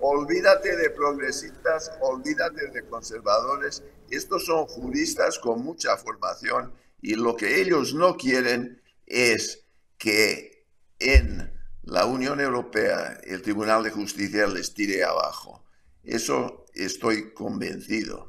Olvídate 0.01 0.77
de 0.77 0.91
progresistas, 0.91 1.93
olvídate 2.01 2.69
de 2.69 2.83
conservadores. 2.85 3.83
Estos 4.11 4.47
son 4.47 4.67
juristas 4.67 5.39
con 5.39 5.63
mucha 5.63 5.97
formación 5.97 6.73
y 7.01 7.15
lo 7.15 7.37
que 7.37 7.61
ellos 7.61 7.95
no 7.95 8.17
quieren 8.17 8.81
es 9.07 9.65
que 9.99 10.67
en 10.99 11.53
la 11.83 12.07
Unión 12.07 12.41
Europea 12.41 13.21
el 13.25 13.43
Tribunal 13.43 13.83
de 13.83 13.91
Justicia 13.91 14.47
les 14.47 14.73
tire 14.73 15.05
abajo. 15.05 15.65
Eso 16.05 16.65
estoy 16.75 17.33
convencido. 17.33 18.29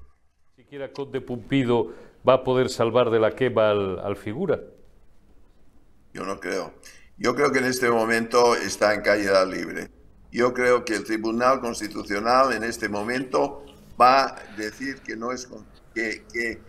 ¿Siquiera 0.56 0.92
Conde 0.92 1.22
Pumpido 1.22 1.94
va 2.28 2.36
a 2.36 2.44
poder 2.44 2.70
salvar 2.70 3.10
de 3.10 3.20
la 3.20 3.36
quema 3.36 3.72
al, 3.72 4.16
figura? 4.16 4.60
Yo 6.14 6.26
no 6.26 6.40
creo. 6.40 6.74
Yo 7.18 7.36
creo 7.36 7.52
que 7.52 7.60
en 7.60 7.66
este 7.66 7.90
momento 7.90 8.56
está 8.56 8.94
en 8.94 9.02
caída 9.02 9.46
libre. 9.46 9.90
Yo 10.32 10.54
creo 10.54 10.84
que 10.84 10.96
el 10.96 11.04
Tribunal 11.04 11.60
Constitucional 11.60 12.54
en 12.54 12.64
este 12.64 12.90
momento 12.90 13.66
va 14.00 14.26
a 14.26 14.56
decir 14.58 15.02
que 15.02 15.16
no 15.16 15.32
es 15.32 15.48
que, 15.94 16.24
que 16.32 16.60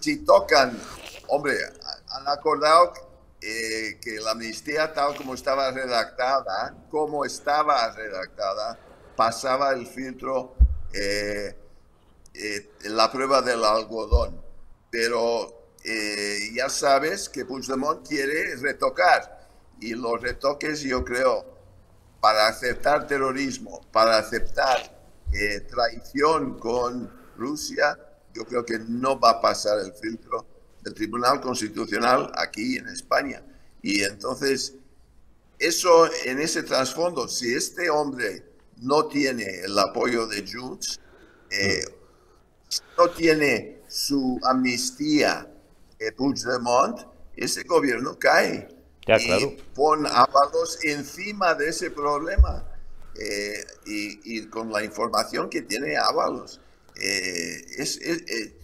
si 0.00 0.24
tocan, 0.24 0.78
hombre, 1.28 1.54
han 2.10 2.28
acordado 2.28 2.92
eh, 3.40 3.98
que 4.00 4.18
la 4.20 4.32
amnistía 4.32 4.92
tal 4.92 5.16
como 5.16 5.34
estaba 5.34 5.70
redactada, 5.70 6.74
como 6.90 7.24
estaba 7.24 7.92
redactada, 7.92 8.78
pasaba 9.16 9.72
el 9.72 9.86
filtro 9.86 10.54
eh, 10.92 11.56
eh, 12.34 12.70
la 12.84 13.10
prueba 13.10 13.42
del 13.42 13.64
algodón. 13.64 14.40
Pero 14.90 15.70
eh, 15.84 16.50
ya 16.54 16.68
sabes 16.68 17.28
que 17.28 17.44
Puigdemont 17.44 18.06
quiere 18.06 18.56
retocar 18.56 19.48
y 19.80 19.94
los 19.94 20.20
retoques 20.20 20.80
yo 20.80 21.04
creo 21.04 21.56
para 22.20 22.48
aceptar 22.48 23.06
terrorismo, 23.06 23.80
para 23.92 24.18
aceptar 24.18 24.96
eh, 25.32 25.60
traición 25.60 26.58
con 26.58 27.10
Rusia, 27.36 27.98
yo 28.32 28.44
creo 28.44 28.64
que 28.64 28.78
no 28.78 29.18
va 29.18 29.30
a 29.30 29.40
pasar 29.40 29.78
el 29.78 29.92
filtro 29.92 30.46
del 30.82 30.94
Tribunal 30.94 31.40
Constitucional 31.40 32.32
aquí 32.36 32.76
en 32.78 32.88
España. 32.88 33.42
Y 33.82 34.02
entonces, 34.02 34.74
eso 35.58 36.08
en 36.24 36.40
ese 36.40 36.62
trasfondo, 36.62 37.28
si 37.28 37.54
este 37.54 37.90
hombre 37.90 38.44
no 38.78 39.06
tiene 39.06 39.60
el 39.60 39.78
apoyo 39.78 40.26
de 40.26 40.44
Junts, 40.46 41.00
eh, 41.50 41.84
no 42.98 43.10
tiene 43.10 43.82
su 43.88 44.38
amnistía 44.42 45.48
eh, 45.98 46.12
Puigdemont, 46.12 47.00
ese 47.36 47.62
gobierno 47.64 48.18
cae. 48.18 48.68
Ya, 49.06 49.18
claro. 49.18 49.46
Y 49.46 49.62
pon 49.74 50.06
Ábalos 50.06 50.78
encima 50.84 51.54
de 51.54 51.68
ese 51.68 51.90
problema. 51.90 52.64
Eh, 53.18 53.64
y, 53.86 54.46
con 54.48 54.70
la 54.70 54.84
información 54.84 55.48
que 55.48 55.62
tiene 55.62 55.96
Ábalos. 55.96 56.60
Eh, 57.00 57.64
es, 57.78 57.98
eh, 58.02 58.54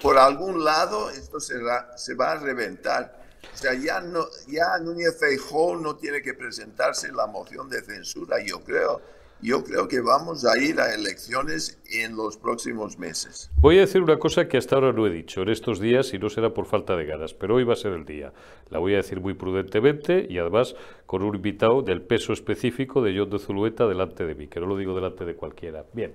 por 0.00 0.18
algún 0.18 0.64
lado 0.64 1.10
esto 1.10 1.40
se 1.40 1.58
va, 1.58 1.96
se 1.96 2.14
va 2.14 2.32
a 2.32 2.38
reventar. 2.38 3.22
O 3.52 3.56
sea, 3.56 3.74
ya, 3.74 4.00
no, 4.00 4.26
ya 4.46 4.78
Núñez 4.78 5.18
Feijóo 5.18 5.76
no 5.76 5.96
tiene 5.96 6.22
que 6.22 6.34
presentarse 6.34 7.12
la 7.12 7.26
moción 7.26 7.68
de 7.68 7.82
censura, 7.82 8.42
yo 8.42 8.62
creo. 8.62 9.00
Yo 9.44 9.62
creo 9.62 9.88
que 9.88 10.00
vamos 10.00 10.46
a 10.46 10.58
ir 10.58 10.80
a 10.80 10.94
elecciones 10.94 11.78
en 11.92 12.16
los 12.16 12.38
próximos 12.38 12.98
meses. 12.98 13.50
Voy 13.58 13.76
a 13.76 13.80
decir 13.80 14.00
una 14.00 14.18
cosa 14.18 14.48
que 14.48 14.56
hasta 14.56 14.76
ahora 14.76 14.94
no 14.94 15.06
he 15.06 15.10
dicho 15.10 15.42
en 15.42 15.50
estos 15.50 15.80
días 15.80 16.14
y 16.14 16.18
no 16.18 16.30
será 16.30 16.54
por 16.54 16.64
falta 16.64 16.96
de 16.96 17.04
ganas, 17.04 17.34
pero 17.34 17.56
hoy 17.56 17.64
va 17.64 17.74
a 17.74 17.76
ser 17.76 17.92
el 17.92 18.06
día. 18.06 18.32
La 18.70 18.78
voy 18.78 18.94
a 18.94 18.96
decir 18.96 19.20
muy 19.20 19.34
prudentemente 19.34 20.26
y 20.30 20.38
además 20.38 20.74
con 21.04 21.22
un 21.22 21.34
invitado 21.34 21.82
del 21.82 22.00
peso 22.00 22.32
específico 22.32 23.02
de 23.02 23.18
John 23.18 23.28
de 23.28 23.38
Zulueta 23.38 23.86
delante 23.86 24.24
de 24.24 24.34
mí, 24.34 24.46
que 24.46 24.60
no 24.60 24.66
lo 24.66 24.78
digo 24.78 24.94
delante 24.94 25.26
de 25.26 25.34
cualquiera. 25.34 25.84
Bien, 25.92 26.14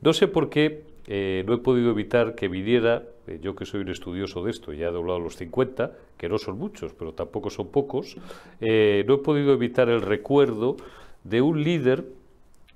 no 0.00 0.14
sé 0.14 0.26
por 0.26 0.48
qué 0.48 0.84
eh, 1.06 1.44
no 1.46 1.52
he 1.52 1.58
podido 1.58 1.90
evitar 1.90 2.34
que 2.34 2.48
viniera, 2.48 3.02
eh, 3.26 3.40
yo 3.42 3.54
que 3.54 3.66
soy 3.66 3.82
un 3.82 3.90
estudioso 3.90 4.42
de 4.42 4.50
esto, 4.50 4.72
ya 4.72 4.88
he 4.88 4.90
doblado 4.90 5.20
los 5.20 5.36
50, 5.36 5.92
que 6.16 6.30
no 6.30 6.38
son 6.38 6.56
muchos, 6.56 6.94
pero 6.94 7.12
tampoco 7.12 7.50
son 7.50 7.68
pocos, 7.68 8.16
eh, 8.62 9.04
no 9.06 9.16
he 9.16 9.18
podido 9.18 9.52
evitar 9.52 9.90
el 9.90 10.00
recuerdo 10.00 10.78
de 11.24 11.42
un 11.42 11.62
líder 11.62 12.06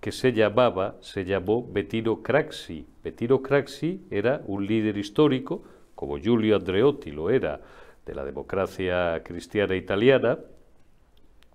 que 0.01 0.13
se 0.13 0.33
llamaba, 0.33 0.97
se 1.01 1.25
llamó 1.25 1.67
Bettino 1.71 2.23
Craxi. 2.23 2.87
Bettino 3.03 3.43
Craxi 3.43 4.07
era 4.11 4.43
un 4.47 4.67
líder 4.67 4.97
histórico, 4.97 5.63
como 5.95 6.19
Giulio 6.19 6.57
Andreotti 6.57 7.11
lo 7.11 7.31
era, 7.31 7.61
de 8.07 8.15
la 8.15 8.25
democracia 8.25 9.23
cristiana 9.23 9.77
italiana, 9.77 10.39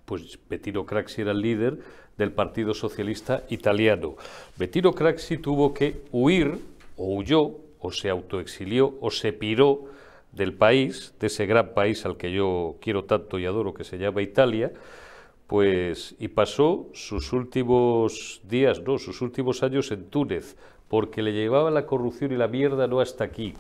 pues 0.06 0.38
Bettino 0.50 0.86
Craxi 0.86 1.22
era 1.22 1.32
el 1.32 1.42
líder 1.42 1.80
del 2.18 2.32
Partido 2.32 2.74
Socialista 2.74 3.44
Italiano. 3.50 4.16
Bettino 4.58 4.94
Craxi 4.94 5.38
tuvo 5.38 5.74
que 5.74 6.02
huir, 6.12 6.60
o 6.98 7.16
huyó, 7.16 7.58
o 7.80 7.92
se 7.92 8.10
autoexilió, 8.10 8.94
o 9.02 9.10
se 9.10 9.34
piró 9.34 9.86
del 10.32 10.54
país, 10.54 11.14
de 11.20 11.28
ese 11.28 11.46
gran 11.46 11.74
país 11.74 12.06
al 12.06 12.18
que 12.18 12.32
yo 12.32 12.76
quiero 12.82 13.06
tanto 13.06 13.40
y 13.40 13.46
adoro, 13.46 13.74
que 13.74 13.84
se 13.84 13.98
llama 13.98 14.22
Italia, 14.22 14.72
pues 15.48 16.16
y 16.20 16.30
pasó 16.30 16.90
sus 16.94 17.34
últimos 17.34 18.42
días, 18.48 18.82
no, 18.82 18.98
sus 18.98 19.22
últimos 19.22 19.64
años 19.64 19.92
en 19.92 20.06
Túnez, 20.06 20.56
porque 20.88 21.22
le 21.22 21.34
llevaba 21.34 21.72
la 21.72 21.86
corrupción 21.86 22.32
y 22.32 22.38
la 22.38 22.48
mierda 22.48 22.88
no 22.88 23.00
hasta 23.00 23.24
aquí, 23.24 23.54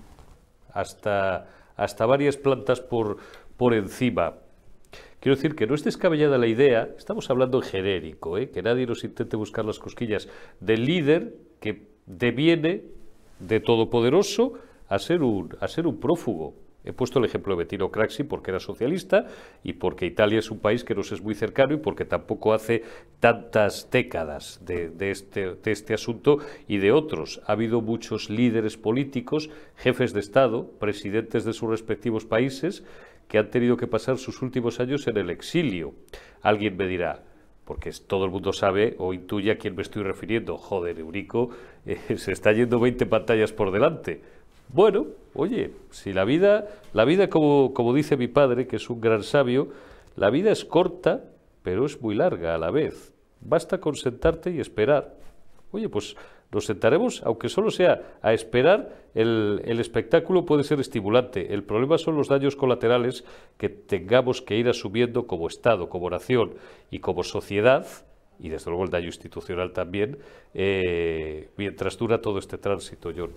hasta, 0.71 1.47
hasta 1.75 2.05
varias 2.05 2.37
plantas 2.37 2.79
por, 2.81 3.17
por 3.57 3.73
encima. 3.73 4.35
Quiero 5.19 5.35
decir 5.35 5.55
que 5.55 5.67
no 5.67 5.75
es 5.75 5.83
descabellada 5.83 6.37
la 6.37 6.47
idea, 6.47 6.89
estamos 6.97 7.29
hablando 7.29 7.59
en 7.59 7.63
genérico, 7.63 8.37
¿eh? 8.37 8.49
que 8.49 8.61
nadie 8.61 8.85
nos 8.85 9.03
intente 9.03 9.37
buscar 9.37 9.63
las 9.63 9.79
cosquillas, 9.79 10.27
del 10.59 10.85
líder 10.85 11.33
que 11.59 11.87
deviene 12.05 12.83
de 13.39 13.59
todopoderoso 13.59 14.53
a 14.89 14.99
ser 14.99 15.23
un, 15.23 15.55
a 15.59 15.67
ser 15.67 15.87
un 15.87 15.99
prófugo. 15.99 16.55
He 16.85 16.91
puesto 16.91 17.19
el 17.19 17.25
ejemplo 17.25 17.53
de 17.53 17.63
Bettino 17.63 17.91
Craxi 17.91 18.23
porque 18.23 18.51
era 18.51 18.59
socialista 18.59 19.27
y 19.63 19.73
porque 19.73 20.05
Italia 20.05 20.39
es 20.39 20.51
un 20.51 20.59
país 20.59 20.83
que 20.83 20.95
nos 20.95 21.11
es 21.11 21.21
muy 21.21 21.33
cercano 21.33 21.73
y 21.73 21.77
porque 21.77 22.03
tampoco 22.03 22.53
hace 22.53 22.83
tantas 23.19 23.89
décadas 23.89 24.59
de, 24.65 24.91
este, 24.99 25.55
de 25.55 25.71
este 25.71 25.93
asunto 25.93 26.39
y 26.67 26.77
de 26.77 26.91
otros. 26.91 27.41
Ha 27.47 27.53
habido 27.53 27.81
muchos 27.81 28.29
líderes 28.29 28.75
políticos, 28.75 29.49
jefes 29.77 30.13
de 30.13 30.19
Estado, 30.19 30.69
presidentes 30.79 31.45
de 31.45 31.53
sus 31.53 31.69
respectivos 31.69 32.25
países, 32.25 32.83
que 33.29 33.37
han 33.37 33.49
tenido 33.49 33.77
que 33.77 33.87
pasar 33.87 34.17
sus 34.17 34.41
últimos 34.41 34.79
años 34.81 35.07
en 35.07 35.17
el 35.17 35.29
exilio. 35.29 35.93
Alguien 36.41 36.75
me 36.75 36.85
dirá, 36.85 37.23
porque 37.65 37.91
todo 38.05 38.25
el 38.25 38.31
mundo 38.31 38.51
sabe 38.51 38.95
o 38.97 39.13
intuye 39.13 39.51
a 39.51 39.57
quién 39.57 39.75
me 39.75 39.81
estoy 39.81 40.03
refiriendo. 40.03 40.57
Joder, 40.57 40.99
Eurico, 40.99 41.49
eh, 41.85 42.17
se 42.17 42.33
está 42.33 42.51
yendo 42.51 42.79
20 42.79 43.05
pantallas 43.05 43.53
por 43.53 43.71
delante. 43.71 44.21
Bueno, 44.69 45.07
oye, 45.33 45.71
si 45.91 46.13
la 46.13 46.25
vida, 46.25 46.67
la 46.93 47.05
vida 47.05 47.29
como, 47.29 47.73
como 47.73 47.93
dice 47.93 48.17
mi 48.17 48.27
padre, 48.27 48.67
que 48.67 48.77
es 48.77 48.89
un 48.89 49.01
gran 49.01 49.23
sabio, 49.23 49.69
la 50.15 50.29
vida 50.29 50.51
es 50.51 50.65
corta, 50.65 51.23
pero 51.63 51.85
es 51.85 52.01
muy 52.01 52.15
larga 52.15 52.55
a 52.55 52.57
la 52.57 52.71
vez. 52.71 53.13
Basta 53.41 53.79
con 53.79 53.95
sentarte 53.95 54.51
y 54.51 54.59
esperar. 54.59 55.15
Oye, 55.71 55.89
pues 55.89 56.15
nos 56.51 56.65
sentaremos, 56.67 57.23
aunque 57.23 57.49
solo 57.49 57.71
sea 57.71 58.01
a 58.21 58.33
esperar, 58.33 58.95
el, 59.15 59.61
el, 59.65 59.79
espectáculo 59.79 60.45
puede 60.45 60.63
ser 60.63 60.79
estimulante. 60.79 61.53
El 61.53 61.63
problema 61.63 61.97
son 61.97 62.15
los 62.15 62.27
daños 62.27 62.55
colaterales 62.55 63.25
que 63.57 63.69
tengamos 63.69 64.41
que 64.41 64.57
ir 64.57 64.69
asumiendo 64.69 65.25
como 65.25 65.47
Estado, 65.47 65.89
como 65.89 66.09
nación 66.09 66.53
y 66.91 66.99
como 66.99 67.23
sociedad, 67.23 67.87
y 68.39 68.49
desde 68.49 68.69
luego 68.69 68.83
el 68.83 68.91
daño 68.91 69.07
institucional 69.07 69.73
también, 69.73 70.19
eh, 70.53 71.49
mientras 71.57 71.97
dura 71.97 72.21
todo 72.21 72.37
este 72.37 72.57
tránsito, 72.57 73.11
John. 73.15 73.31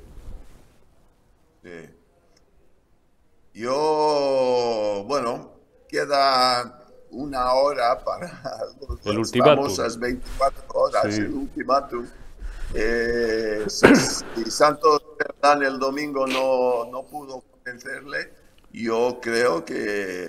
Yo, 3.55 5.05
bueno, 5.07 5.53
queda 5.89 6.87
una 7.11 7.55
hora 7.55 7.99
para 8.05 8.43
el 9.05 9.19
ultimátum. 9.19 9.57
famosas 9.57 9.99
24 9.99 10.65
horas, 10.75 11.19
el 11.19 11.33
ultimátum. 11.33 12.07
Eh, 12.75 13.65
si, 13.69 14.51
Santos 14.51 15.03
el 15.63 15.79
domingo 15.79 16.27
no, 16.27 16.91
no 16.91 17.07
pudo 17.07 17.41
convencerle, 17.43 18.33
yo 18.73 19.21
creo 19.23 19.65
que 19.65 20.29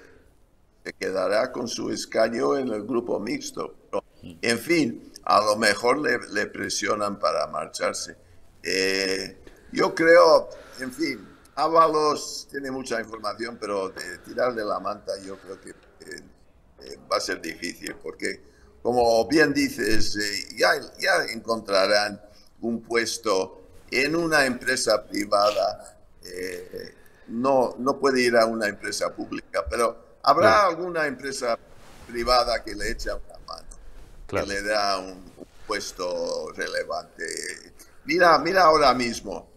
se 0.83 0.93
quedará 0.93 1.51
con 1.51 1.67
su 1.67 1.89
escaño 1.89 2.55
en 2.55 2.69
el 2.69 2.83
grupo 2.83 3.19
mixto. 3.19 3.73
En 4.21 4.59
fin, 4.59 5.11
a 5.23 5.41
lo 5.41 5.55
mejor 5.57 5.97
le, 5.97 6.19
le 6.31 6.45
presionan 6.45 7.19
para 7.19 7.47
marcharse. 7.47 8.15
Eh, 8.61 9.37
yo 9.71 9.93
creo, 9.93 10.49
en 10.79 10.91
fin, 10.91 11.27
Ábalos 11.57 12.47
tiene 12.51 12.69
mucha 12.69 12.99
información, 12.99 13.57
pero 13.59 13.89
de 13.89 14.19
tirar 14.19 14.53
de 14.53 14.63
la 14.63 14.79
manta 14.79 15.11
yo 15.25 15.37
creo 15.39 15.59
que 15.59 15.71
eh, 15.71 16.23
eh, 16.81 16.99
va 17.11 17.17
a 17.17 17.19
ser 17.19 17.41
difícil, 17.41 17.95
porque 17.95 18.41
como 18.83 19.27
bien 19.27 19.53
dices, 19.53 20.15
eh, 20.17 20.55
ya, 20.55 20.73
ya 20.99 21.23
encontrarán 21.33 22.21
un 22.61 22.83
puesto 22.83 23.63
en 23.89 24.15
una 24.15 24.45
empresa 24.45 25.03
privada. 25.03 25.97
no, 27.29 27.75
no 27.79 27.99
puede 27.99 28.21
ir 28.21 28.37
a 28.37 28.45
una 28.45 28.67
empresa 28.67 29.13
pública, 29.13 29.65
pero 29.67 30.17
habrá 30.21 30.67
alguna 30.67 31.07
empresa 31.07 31.57
privada 32.07 32.63
que 32.63 32.75
le 32.75 32.91
eche 32.91 33.09
una 33.11 33.39
mano, 33.47 33.67
que 34.27 34.43
le 34.43 34.61
da 34.61 34.99
un, 34.99 35.33
un 35.37 35.47
puesto 35.65 36.51
relevante. 36.53 37.25
Mira, 38.05 38.37
mira 38.37 38.63
ahora 38.63 38.93
mismo 38.93 39.56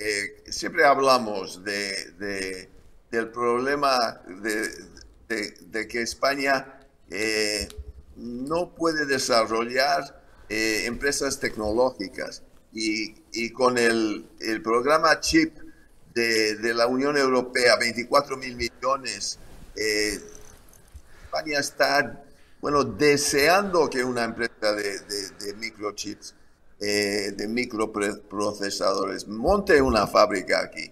eh, 0.00 0.42
siempre 0.50 0.84
hablamos 0.84 1.62
de, 1.62 2.68
del 3.10 3.28
problema 3.30 4.20
de, 4.26 5.88
que 5.88 6.02
España 6.02 6.80
eh, 7.10 7.68
no 8.16 8.74
puede 8.74 9.06
desarrollar 9.06 10.22
eh, 10.48 10.84
empresas 10.86 11.38
tecnológicas. 11.38 12.42
Y, 12.72 13.50
con 13.50 13.78
el, 13.78 14.26
programa 14.64 15.20
CHIP 15.20 15.56
de, 16.12 16.74
la 16.74 16.88
Unión 16.88 17.16
Europea, 17.16 17.76
24 17.76 18.36
mil 18.36 18.56
millones, 18.56 19.38
España 19.76 21.60
está, 21.60 22.24
bueno, 22.60 22.82
deseando 22.82 23.88
que 23.88 24.02
una 24.02 24.24
empresa 24.24 24.72
de 24.72 25.54
microchips 25.56 26.34
eh, 26.80 27.32
de 27.36 27.48
microprocesadores. 27.48 29.26
Monte 29.28 29.80
una 29.80 30.06
fábrica 30.06 30.60
aquí. 30.60 30.90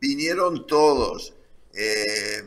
Vinieron 0.00 0.66
todos. 0.66 1.34
Eh, 1.74 2.42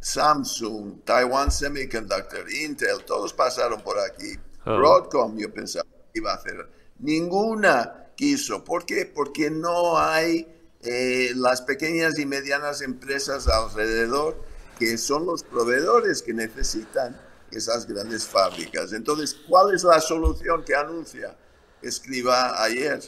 Samsung, 0.00 1.02
Taiwan 1.04 1.50
Semiconductor, 1.50 2.50
Intel, 2.52 3.04
todos 3.04 3.32
pasaron 3.32 3.82
por 3.82 3.98
aquí. 3.98 4.38
Ah. 4.64 4.76
Broadcom, 4.76 5.36
yo 5.36 5.52
pensaba 5.52 5.84
que 6.12 6.20
iba 6.20 6.32
a 6.32 6.36
hacer. 6.36 6.68
Ninguna 6.98 8.08
quiso. 8.14 8.64
¿Por 8.64 8.84
qué? 8.86 9.06
Porque 9.06 9.50
no 9.50 9.98
hay 9.98 10.46
eh, 10.82 11.32
las 11.34 11.62
pequeñas 11.62 12.18
y 12.18 12.26
medianas 12.26 12.82
empresas 12.82 13.48
alrededor 13.48 14.36
que 14.78 14.96
son 14.96 15.26
los 15.26 15.42
proveedores 15.42 16.22
que 16.22 16.32
necesitan 16.32 17.20
esas 17.50 17.86
grandes 17.86 18.26
fábricas. 18.26 18.92
Entonces, 18.92 19.36
¿cuál 19.48 19.74
es 19.74 19.82
la 19.82 20.00
solución 20.00 20.64
que 20.64 20.76
anuncia? 20.76 21.36
Escriba 21.82 22.62
ayer, 22.62 23.00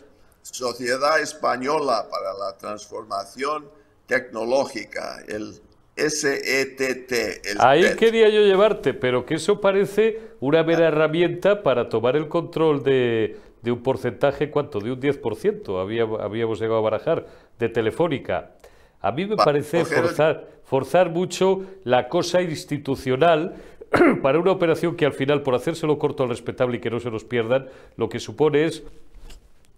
Sociedad 0.43 1.21
Española 1.21 2.07
para 2.11 2.33
la 2.35 2.57
Transformación 2.57 3.69
Tecnológica, 4.07 5.23
el 5.29 5.61
SETT. 5.97 7.13
Ahí 7.59 7.95
quería 7.97 8.29
yo 8.29 8.41
llevarte, 8.41 8.95
pero 8.95 9.27
que 9.27 9.35
eso 9.35 9.61
parece 9.61 10.21
una 10.41 10.63
mera 10.63 10.89
herramienta 10.89 11.63
para 11.63 11.89
tomar 11.89 12.17
el 12.17 12.29
control 12.29 12.83
de, 12.83 13.37
un 13.67 13.83
porcentaje, 13.83 14.51
¿cuánto? 14.51 14.81
De 14.81 14.93
un 14.93 15.01
10%, 15.01 15.81
había, 15.81 16.03
habíamos 16.03 16.61
llegado 16.61 16.79
a 16.79 16.83
barajar, 16.83 17.27
de 17.59 17.69
Telefónica. 17.69 18.53
A 19.01 19.13
mí 19.13 19.27
me 19.27 19.37
parece 19.37 19.85
forzar, 19.85 20.47
forzar 20.65 21.11
mucho 21.11 21.65
la 21.85 22.09
cosa 22.09 22.43
institucional 22.43 23.55
para 24.23 24.39
una 24.39 24.53
operación 24.53 24.97
que 24.97 25.07
al 25.07 25.13
final, 25.13 25.43
por 25.43 25.55
hacérselo 25.55 25.99
corto 25.99 26.23
al 26.23 26.29
respetable 26.29 26.77
y 26.77 26.81
que 26.81 26.91
no 26.91 27.01
se 27.01 27.11
nos 27.11 27.25
pierdan, 27.25 27.67
lo 27.97 28.09
que 28.09 28.21
supone 28.21 28.65
es, 28.65 28.85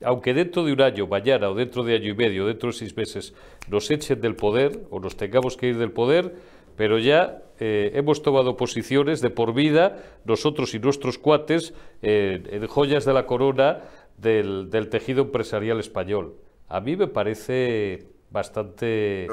aunque 0.05 0.35
dentro 0.35 0.65
de 0.65 0.73
un 0.73 0.83
año, 0.83 1.07
mañana 1.07 1.49
o 1.49 1.55
dentro 1.55 1.83
de 1.83 1.95
año 1.95 2.11
y 2.11 2.15
medio, 2.15 2.47
dentro 2.47 2.71
de 2.71 2.75
seis 2.75 2.97
meses, 2.97 3.35
nos 3.69 3.91
echen 3.91 4.21
del 4.21 4.37
poder 4.37 4.81
o 4.91 5.01
nos 5.01 5.17
tengamos 5.17 5.57
que 5.57 5.69
ir 5.69 5.79
del 5.79 5.93
poder, 5.93 6.35
pero 6.77 6.99
ya 6.99 7.43
eh, 7.61 7.93
hemos 7.95 8.23
tomado 8.23 8.57
posiciones 8.57 9.21
de 9.21 9.31
por 9.31 9.55
vida, 9.55 10.03
nosotros 10.25 10.75
y 10.75 10.79
nuestros 10.79 11.19
cuates, 11.19 11.75
en 12.03 12.67
joyas 12.67 13.05
de 13.05 13.13
la 13.13 13.27
corona 13.27 13.83
del, 14.17 14.71
del 14.71 14.89
tejido 14.89 15.23
empresarial 15.23 15.79
español. 15.79 16.35
A 16.69 16.81
mí 16.81 16.97
me 16.97 17.07
parece 17.07 18.07
bastante, 18.31 19.29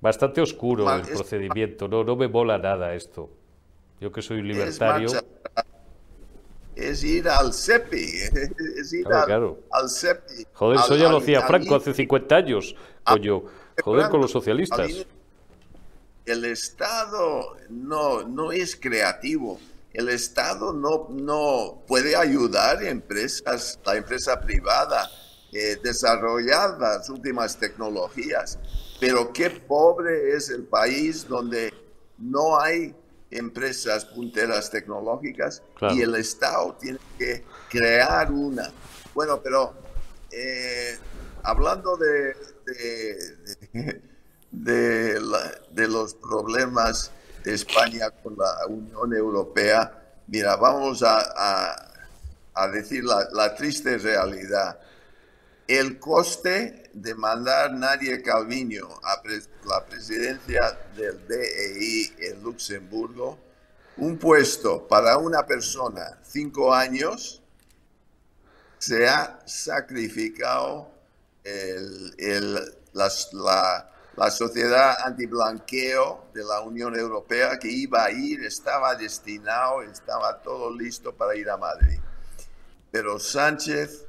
bastante 0.00 0.40
oscuro 0.40 0.92
el 0.94 1.02
procedimiento, 1.02 1.88
no, 1.88 2.04
no 2.04 2.16
me 2.16 2.28
mola 2.28 2.56
nada 2.56 2.94
esto. 2.94 3.30
Yo 4.00 4.12
que 4.12 4.22
soy 4.22 4.42
libertario. 4.42 5.08
Es, 6.76 7.02
ir 7.02 7.28
al 7.28 7.52
CEPI, 7.52 8.04
es 8.80 8.92
ir 8.92 9.06
al, 9.08 9.90
CEPI. 9.90 10.46
Joder, 10.52 10.78
eso 10.78 10.96
ya 10.96 11.08
lo 11.08 11.18
hacía 11.18 11.42
Franco 11.42 11.74
hace 11.74 11.92
50 11.92 12.36
años, 12.36 12.76
coño. 13.04 13.42
Joder 13.82 14.08
con 14.08 14.20
los 14.20 14.30
socialistas. 14.30 15.06
El 16.24 16.44
Estado 16.44 17.56
no, 17.70 18.22
no 18.22 18.52
es 18.52 18.76
creativo. 18.76 19.58
El 19.92 20.08
Estado 20.08 20.72
no, 20.72 21.08
no 21.10 21.82
puede 21.86 22.14
ayudar 22.14 22.78
a 22.78 22.88
empresas, 22.88 23.80
la 23.84 23.96
empresa 23.96 24.40
privada 24.40 25.08
eh, 25.50 25.78
desarrollar 25.82 26.78
las 26.78 27.08
últimas 27.08 27.56
tecnologías. 27.56 28.58
Pero 29.00 29.32
qué 29.32 29.48
pobre 29.48 30.36
es 30.36 30.50
el 30.50 30.64
país 30.64 31.26
donde 31.26 31.72
no 32.18 32.60
hay 32.60 32.94
empresas 33.30 34.04
punteras 34.04 34.70
tecnológicas 34.70 35.62
y 35.92 36.02
el 36.02 36.14
Estado 36.14 36.76
tiene 36.80 36.98
que 37.18 37.44
crear 37.68 38.32
una. 38.32 38.70
Bueno, 39.14 39.40
pero 39.42 39.74
eh, 40.30 40.96
hablando 41.42 41.96
de, 41.96 42.34
de, 44.50 45.20
de, 45.70 45.88
los 45.88 46.14
problemas 46.14 47.10
de 47.44 47.54
España 47.54 48.10
con 48.10 48.36
la 48.36 48.66
Unión 48.66 49.14
Europea, 49.14 49.92
mira, 50.26 50.56
vamos 50.56 51.02
a, 51.02 51.74
a, 52.54 52.68
decir 52.68 53.04
la, 53.04 53.28
la 53.32 53.54
triste 53.54 53.98
realidad 53.98 54.78
el 55.68 55.98
coste 55.98 56.87
de 57.02 57.14
mandar 57.14 57.72
Nadia 57.72 58.20
Calviño 58.22 58.88
a 59.02 59.22
la 59.66 59.84
presidencia 59.86 60.78
del 60.96 61.18
BEI 61.18 62.12
en 62.18 62.42
Luxemburgo, 62.42 63.38
un 63.98 64.18
puesto 64.18 64.86
para 64.86 65.16
una 65.18 65.46
persona 65.46 66.18
cinco 66.22 66.74
años, 66.74 67.42
se 68.78 69.08
ha 69.08 69.40
sacrificado 69.46 70.90
la, 72.92 73.90
la 74.16 74.30
sociedad 74.30 74.96
antiblanqueo 75.04 76.26
de 76.34 76.44
la 76.44 76.60
Unión 76.60 76.96
Europea 76.98 77.58
que 77.58 77.68
iba 77.68 78.04
a 78.04 78.10
ir, 78.10 78.44
estaba 78.44 78.94
destinado, 78.94 79.82
estaba 79.82 80.40
todo 80.40 80.74
listo 80.76 81.14
para 81.14 81.36
ir 81.36 81.48
a 81.48 81.56
Madrid. 81.56 81.98
Pero 82.90 83.18
Sánchez 83.18 84.04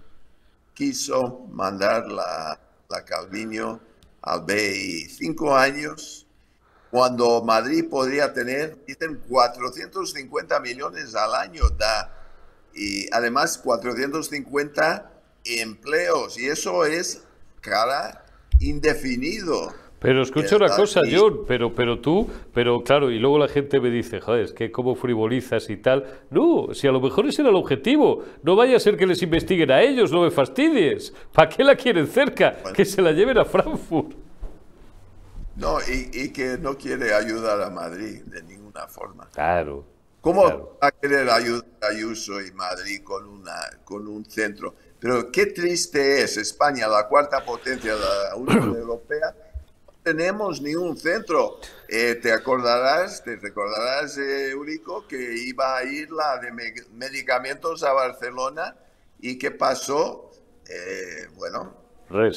quiso 0.73 1.45
mandar 1.51 2.07
la, 2.07 2.59
la 2.89 3.05
Calviño 3.05 3.79
al 4.23 4.45
BI. 4.45 5.07
Cinco 5.09 5.55
años, 5.55 6.25
cuando 6.89 7.43
Madrid 7.43 7.87
podría 7.87 8.33
tener, 8.33 8.83
dicen, 8.85 9.21
450 9.29 10.59
millones 10.59 11.13
al 11.13 11.35
año 11.35 11.69
da. 11.69 12.11
Y 12.73 13.07
además 13.13 13.59
450 13.59 15.11
empleos. 15.45 16.39
Y 16.39 16.47
eso 16.47 16.83
es 16.83 17.21
cara 17.61 18.25
indefinido. 18.59 19.71
Pero 19.99 20.23
escucha 20.23 20.55
una 20.55 20.69
cosa, 20.69 21.01
John, 21.11 21.41
pero, 21.45 21.75
pero 21.75 21.99
tú, 21.99 22.29
pero 22.53 22.81
claro, 22.83 23.11
y 23.11 23.19
luego 23.19 23.37
la 23.37 23.49
gente 23.49 23.81
me 23.81 23.89
dice, 23.89 24.21
joder, 24.21 24.45
es 24.45 24.53
que 24.53 24.71
cómo 24.71 24.95
frivolizas 24.95 25.69
y 25.69 25.75
tal. 25.75 26.05
No, 26.29 26.73
si 26.73 26.87
a 26.87 26.91
lo 26.91 27.01
mejor 27.01 27.27
ese 27.27 27.41
era 27.41 27.49
el 27.49 27.57
objetivo. 27.57 28.23
No 28.41 28.55
vaya 28.55 28.77
a 28.77 28.79
ser 28.79 28.95
que 28.95 29.05
les 29.05 29.21
investiguen 29.21 29.71
a 29.71 29.81
ellos, 29.81 30.11
no 30.11 30.21
me 30.21 30.31
fastidies. 30.31 31.13
¿Para 31.33 31.49
qué 31.49 31.63
la 31.65 31.75
quieren 31.75 32.07
cerca? 32.07 32.55
Que 32.73 32.85
se 32.85 33.01
la 33.01 33.11
lleven 33.11 33.37
a 33.37 33.45
Frankfurt. 33.45 34.13
No, 35.57 35.77
y, 35.81 36.29
que 36.29 36.57
no 36.57 36.77
quiere 36.77 37.13
ayudar 37.13 37.61
a 37.61 37.69
Madrid 37.69 38.21
de 38.23 38.41
ninguna 38.43 38.87
forma. 38.87 39.27
Claro. 39.33 39.83
¿Cómo 40.21 40.43
va 40.43 40.87
a 40.87 40.91
querer 40.91 41.29
ayudar 41.29 41.65
a 41.81 41.87
Ayuso 41.87 42.41
y 42.41 42.51
Madrid 42.51 43.01
con, 43.03 43.25
una, 43.25 43.55
con 43.83 44.07
un 44.07 44.23
centro? 44.23 44.75
Pero 44.97 45.29
qué 45.31 45.47
triste 45.47 46.21
es 46.21 46.37
España, 46.37 46.87
la 46.87 47.07
cuarta 47.07 47.43
potencia 47.43 47.93
de 47.93 47.99
la 47.99 48.35
Unión 48.35 48.75
Europea 48.79 49.35
tenemos 50.03 50.61
ni 50.61 50.75
un 50.75 50.97
centro. 50.97 51.59
Eh, 51.87 52.15
te 52.15 52.31
acordarás, 52.31 53.23
te 53.23 53.35
recordarás, 53.35 54.17
eh, 54.17 54.51
Eurico, 54.51 55.07
que 55.07 55.35
iba 55.45 55.77
a 55.77 55.83
ir 55.83 56.11
la 56.11 56.37
de 56.37 56.51
medicamentos 56.91 57.83
a 57.83 57.93
Barcelona 57.93 58.75
y 59.19 59.37
qué 59.37 59.51
pasó. 59.51 60.31
Eh, 60.67 61.27
bueno, 61.35 61.75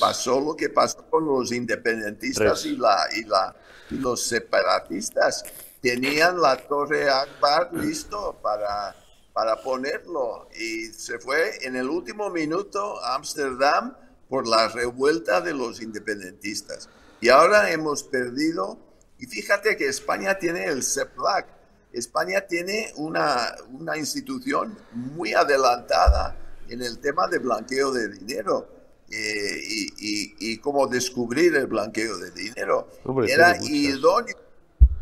pasó 0.00 0.40
lo 0.40 0.56
que 0.56 0.68
pasó 0.70 1.04
con 1.10 1.26
los 1.26 1.52
independentistas 1.52 2.64
y, 2.66 2.76
la, 2.76 3.08
y, 3.14 3.24
la, 3.24 3.54
y 3.90 3.96
los 3.96 4.22
separatistas. 4.22 5.44
Tenían 5.80 6.40
la 6.40 6.56
torre 6.56 7.10
Akbar 7.10 7.70
listo 7.72 8.38
para, 8.42 8.94
para 9.32 9.60
ponerlo 9.60 10.48
y 10.54 10.86
se 10.86 11.18
fue 11.18 11.66
en 11.66 11.76
el 11.76 11.88
último 11.88 12.30
minuto 12.30 13.02
a 13.02 13.16
Ámsterdam 13.16 13.96
por 14.28 14.46
la 14.46 14.68
revuelta 14.68 15.40
de 15.40 15.52
los 15.52 15.82
independentistas. 15.82 16.88
Y 17.22 17.28
ahora 17.28 17.70
hemos 17.70 18.02
perdido, 18.02 18.76
y 19.20 19.26
fíjate 19.26 19.76
que 19.76 19.86
España 19.86 20.36
tiene 20.40 20.64
el 20.64 20.82
CEPLAC, 20.82 21.46
España 21.92 22.40
tiene 22.48 22.92
una, 22.96 23.54
una 23.70 23.96
institución 23.96 24.76
muy 24.90 25.32
adelantada 25.32 26.36
en 26.68 26.82
el 26.82 26.98
tema 26.98 27.28
de 27.28 27.38
blanqueo 27.38 27.92
de 27.92 28.08
dinero 28.08 28.68
eh, 29.08 29.60
y, 30.00 30.58
cómo 30.58 30.88
descubrir 30.88 31.54
el 31.54 31.68
blanqueo 31.68 32.18
de 32.18 32.32
dinero. 32.32 32.88
era 33.28 33.56
idóneo, 33.62 34.36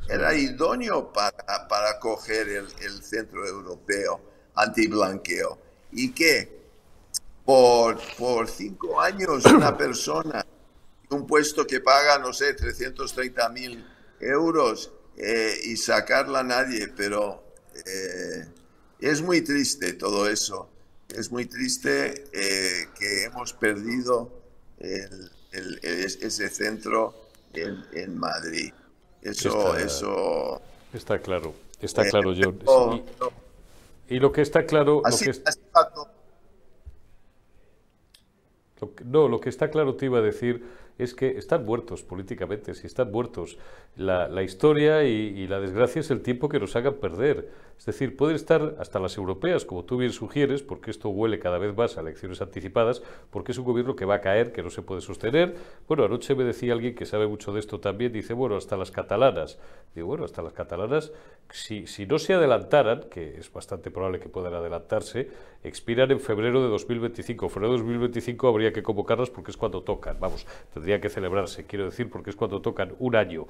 era 0.07 0.35
idóneo 0.35 1.11
para, 1.15 1.69
para 1.69 1.99
coger 1.99 2.51
el, 2.51 2.67
el 2.83 3.03
centro 3.03 3.47
europeo 3.47 4.21
antiblanqueo. 4.57 5.59
¿Y 5.93 6.13
qué? 6.13 6.61
Por, 7.47 7.99
por 8.19 8.47
cinco 8.47 9.01
años 9.01 9.47
una 9.47 9.75
persona 9.79 10.45
un 11.11 11.27
puesto 11.27 11.67
que 11.67 11.81
paga, 11.81 12.19
no 12.19 12.33
sé, 12.33 12.55
330 12.55 13.49
mil 13.51 13.85
euros 14.21 14.93
eh, 15.17 15.55
y 15.65 15.77
sacarla 15.77 16.41
a 16.41 16.45
nadie, 16.45 16.89
pero 16.97 17.43
eh, 17.75 18.47
es 19.01 19.21
muy 19.23 19.43
triste 19.43 19.95
todo 19.95 20.29
eso. 20.29 20.69
Es 21.09 21.33
muy 21.33 21.47
triste 21.47 22.25
eh, 22.33 22.89
que 22.99 23.25
hemos 23.25 23.53
perdido 23.53 24.31
ese 25.53 26.49
centro 26.49 27.29
en, 27.53 28.17
Madrid. 28.17 28.73
Eso, 29.21 29.49
está, 29.49 29.81
eso. 29.83 30.63
Está 30.95 31.19
claro, 31.19 31.53
está 31.81 32.09
claro, 32.09 32.33
John. 32.35 33.05
y, 34.09 34.21
lo 34.21 34.33
que 34.33 34.43
está 34.43 34.65
claro. 34.65 35.03
Así, 35.05 35.27
lo 38.81 38.95
que, 38.95 39.05
no, 39.05 39.29
lo 39.29 39.41
que 39.41 39.51
está 39.51 39.71
claro 39.71 39.97
te 39.97 40.07
iba 40.07 40.19
a 40.19 40.23
decir 40.23 40.65
es 41.03 41.15
que 41.15 41.39
están 41.39 41.65
muertos 41.65 42.03
políticamente, 42.03 42.75
si 42.75 42.87
están 42.87 43.11
muertos. 43.11 43.59
La, 43.97 44.43
historia 44.43 45.05
y, 45.05 45.47
la 45.47 45.61
desgracia 45.61 46.01
es 46.01 46.11
el 46.11 46.23
tiempo 46.23 46.49
que 46.49 46.61
nos 46.61 46.77
hagan 46.77 46.95
perder. 46.95 47.51
Es 47.81 47.87
decir, 47.87 48.15
pueden 48.15 48.37
estar 48.37 48.77
hasta 48.79 49.01
las 49.01 49.17
europeas, 49.17 49.65
como 49.65 49.87
tú 49.87 49.97
bien 49.97 50.13
sugieres, 50.13 50.63
porque 50.63 50.91
esto 50.91 51.09
huele 51.09 51.39
cada 51.39 51.57
vez 51.57 51.75
más 51.75 51.97
a 51.97 52.03
elecciones 52.03 52.43
anticipadas, 52.43 53.03
porque 53.31 53.53
es 53.53 53.59
un 53.59 53.65
gobierno 53.65 53.97
que 53.97 54.05
va 54.05 54.17
a 54.17 54.21
caer, 54.21 54.53
que 54.53 54.63
no 54.63 54.69
se 54.69 54.83
puede 54.83 55.01
sostener. 55.01 55.57
Bueno, 55.89 56.05
anoche 56.05 56.35
me 56.35 56.45
decía 56.45 56.75
alguien 56.75 56.95
que 56.95 57.07
sabe 57.07 57.27
mucho 57.27 57.55
de 57.55 57.61
esto 57.61 57.81
también, 57.81 58.13
dice, 58.13 58.35
bueno, 58.35 58.57
hasta 58.57 58.77
las 58.77 58.91
catalanas. 58.91 59.59
Digo, 59.95 60.09
bueno, 60.09 60.27
hasta 60.27 60.43
las 60.43 60.53
catalanas, 60.53 61.11
si, 61.49 61.87
si 61.87 62.05
no 62.05 62.19
se 62.19 62.35
adelantaran, 62.35 63.07
que 63.11 63.39
es 63.39 63.51
bastante 63.51 63.91
probable 63.91 64.21
que 64.21 64.29
puedan 64.29 64.53
adelantarse, 64.53 65.31
expiran 65.65 66.11
en 66.11 66.21
febrero 66.21 66.63
de 66.63 66.69
2025. 66.69 67.47
En 67.47 67.51
febrero 67.51 67.73
de 67.73 67.79
2025 67.79 68.47
habría 68.47 68.75
que 68.75 68.83
convocarlas 68.83 69.31
porque 69.31 69.53
es 69.53 69.57
cuando 69.57 69.83
tocan, 69.83 70.19
vamos, 70.21 70.47
tendría 70.75 71.01
que 71.01 71.09
celebrarse, 71.09 71.65
quiero 71.65 71.87
decir, 71.87 72.11
porque 72.11 72.29
es 72.29 72.37
cuando 72.37 72.61
tocan 72.61 72.93
un 72.99 73.17
año. 73.17 73.47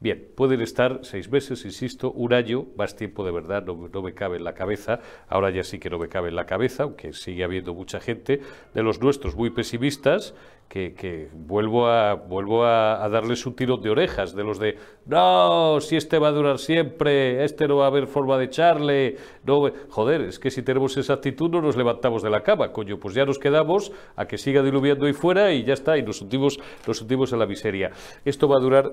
Bien, 0.00 0.26
pueden 0.34 0.62
estar 0.62 1.00
seis 1.02 1.30
meses, 1.30 1.66
insisto, 1.66 2.10
un 2.12 2.32
año, 2.32 2.66
más 2.76 2.96
tiempo 2.96 3.26
de 3.26 3.30
verdad, 3.30 3.62
no 3.64 3.73
no, 3.92 4.02
me 4.02 4.14
cabe 4.14 4.36
en 4.36 4.44
la 4.44 4.54
cabeza, 4.54 5.00
ahora 5.28 5.50
ya 5.50 5.64
sí 5.64 5.78
que 5.78 5.90
no 5.90 5.98
me 5.98 6.08
cabe 6.08 6.28
en 6.28 6.36
la 6.36 6.46
cabeza, 6.46 6.84
aunque 6.84 7.12
sigue 7.12 7.44
habiendo 7.44 7.74
mucha 7.74 8.00
gente, 8.00 8.40
de 8.74 8.82
los 8.82 9.00
nuestros 9.00 9.34
muy 9.36 9.50
pesimistas, 9.50 10.34
que, 10.68 11.28
vuelvo, 11.32 11.86
a, 11.86 12.14
vuelvo 12.14 12.64
a, 12.64 13.08
darles 13.08 13.46
un 13.46 13.54
tirón 13.54 13.80
de 13.80 13.90
orejas, 13.90 14.34
de 14.34 14.42
los 14.42 14.58
de, 14.58 14.76
no, 15.06 15.80
si 15.80 15.96
este 15.96 16.18
va 16.18 16.28
a 16.28 16.32
durar 16.32 16.58
siempre, 16.58 17.44
este 17.44 17.68
no 17.68 17.76
va 17.76 17.84
a 17.84 17.88
haber 17.88 18.08
forma 18.08 18.36
de 18.38 18.46
echarle, 18.46 19.16
no, 19.44 19.70
joder, 19.88 20.22
es 20.22 20.40
que 20.40 20.50
si 20.50 20.62
tenemos 20.62 20.96
esa 20.96 21.14
actitud 21.14 21.48
no 21.50 21.60
nos 21.60 21.76
levantamos 21.76 22.22
de 22.22 22.30
la 22.30 22.42
cama, 22.42 22.72
coño, 22.72 22.98
pues 22.98 23.14
ya 23.14 23.24
nos 23.24 23.38
quedamos 23.38 23.92
a 24.16 24.26
que 24.26 24.36
siga 24.36 24.62
diluviando 24.62 25.06
ahí 25.06 25.12
fuera 25.12 25.52
y 25.52 25.62
ya 25.62 25.74
está, 25.74 25.96
y 25.96 26.02
nos 26.02 26.20
hundimos, 26.20 26.58
nos 26.86 27.00
hundimos 27.00 27.32
en 27.32 27.38
la 27.38 27.46
miseria. 27.46 27.92
Esto 28.24 28.48
va 28.48 28.56
a 28.56 28.60
durar 28.60 28.90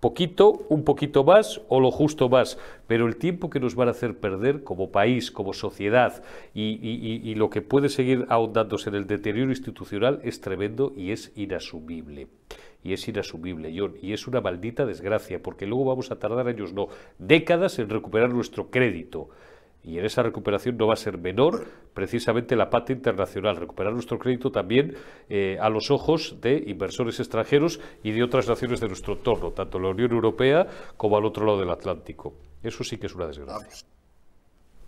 poquito, 0.00 0.64
un 0.68 0.84
poquito 0.84 1.24
más 1.24 1.60
o 1.68 1.80
lo 1.80 1.90
justo 1.90 2.28
más, 2.28 2.58
pero 2.86 3.06
el 3.06 3.16
tiempo 3.16 3.50
que 3.50 3.60
nos 3.60 3.74
van 3.74 3.88
a 3.88 3.92
hacer 3.92 4.18
perder 4.18 4.62
como 4.62 4.90
país, 4.90 5.30
como 5.30 5.52
sociedad 5.52 6.22
y, 6.54 7.34
lo 7.36 7.50
que 7.50 7.62
puede 7.62 7.88
seguir 7.88 8.26
ahondándose 8.28 8.88
en 8.90 8.96
el 8.96 9.06
deterioro 9.06 9.50
institucional 9.50 10.20
es 10.22 10.40
tremendo 10.40 10.92
y 10.96 11.10
es 11.10 11.32
inasumible. 11.36 12.28
Y 12.82 12.92
es 12.92 13.08
inasumible, 13.08 13.74
John, 13.76 13.94
y 14.00 14.12
es 14.12 14.28
una 14.28 14.40
maldita 14.40 14.86
desgracia, 14.86 15.42
porque 15.42 15.66
luego 15.66 15.86
vamos 15.86 16.12
a 16.12 16.18
tardar 16.20 16.46
años, 16.46 16.72
no, 16.72 16.88
décadas 17.18 17.78
en 17.80 17.90
recuperar 17.90 18.32
nuestro 18.32 18.70
crédito. 18.70 19.28
Y 19.86 20.00
en 20.00 20.04
esa 20.04 20.24
recuperación 20.24 20.76
no 20.76 20.88
va 20.88 20.94
a 20.94 20.96
ser 20.96 21.16
menor 21.16 21.64
precisamente 21.94 22.56
la 22.56 22.68
pata 22.68 22.92
internacional, 22.92 23.56
recuperar 23.56 23.92
nuestro 23.92 24.18
crédito 24.18 24.50
también 24.50 24.96
eh, 25.28 25.56
a 25.60 25.70
los 25.70 25.92
ojos 25.92 26.38
de 26.40 26.64
inversores 26.66 27.20
extranjeros 27.20 27.78
y 28.02 28.10
de 28.10 28.24
otras 28.24 28.48
naciones 28.48 28.80
de 28.80 28.88
nuestro 28.88 29.14
entorno, 29.14 29.52
tanto 29.52 29.78
la 29.78 29.90
Unión 29.90 30.10
Europea 30.10 30.66
como 30.96 31.16
al 31.16 31.24
otro 31.24 31.46
lado 31.46 31.60
del 31.60 31.70
Atlántico. 31.70 32.34
Eso 32.64 32.82
sí 32.82 32.98
que 32.98 33.06
es 33.06 33.14
una 33.14 33.28
desgracia. 33.28 33.86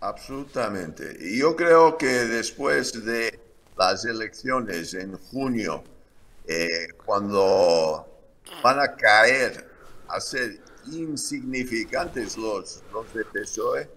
Absolutamente. 0.01 1.15
Y 1.19 1.39
yo 1.39 1.55
creo 1.55 1.97
que 1.97 2.05
después 2.05 3.05
de 3.05 3.39
las 3.77 4.03
elecciones 4.03 4.93
en 4.93 5.17
junio, 5.17 5.81
eh, 6.45 6.67
cuando 7.05 8.05
van 8.61 8.79
a 8.79 8.95
caer 8.97 9.65
a 10.09 10.19
ser 10.19 10.59
insignificantes 10.91 12.37
los, 12.37 12.83
los 12.91 13.13
de 13.13 13.23
PSOE, 13.23 13.87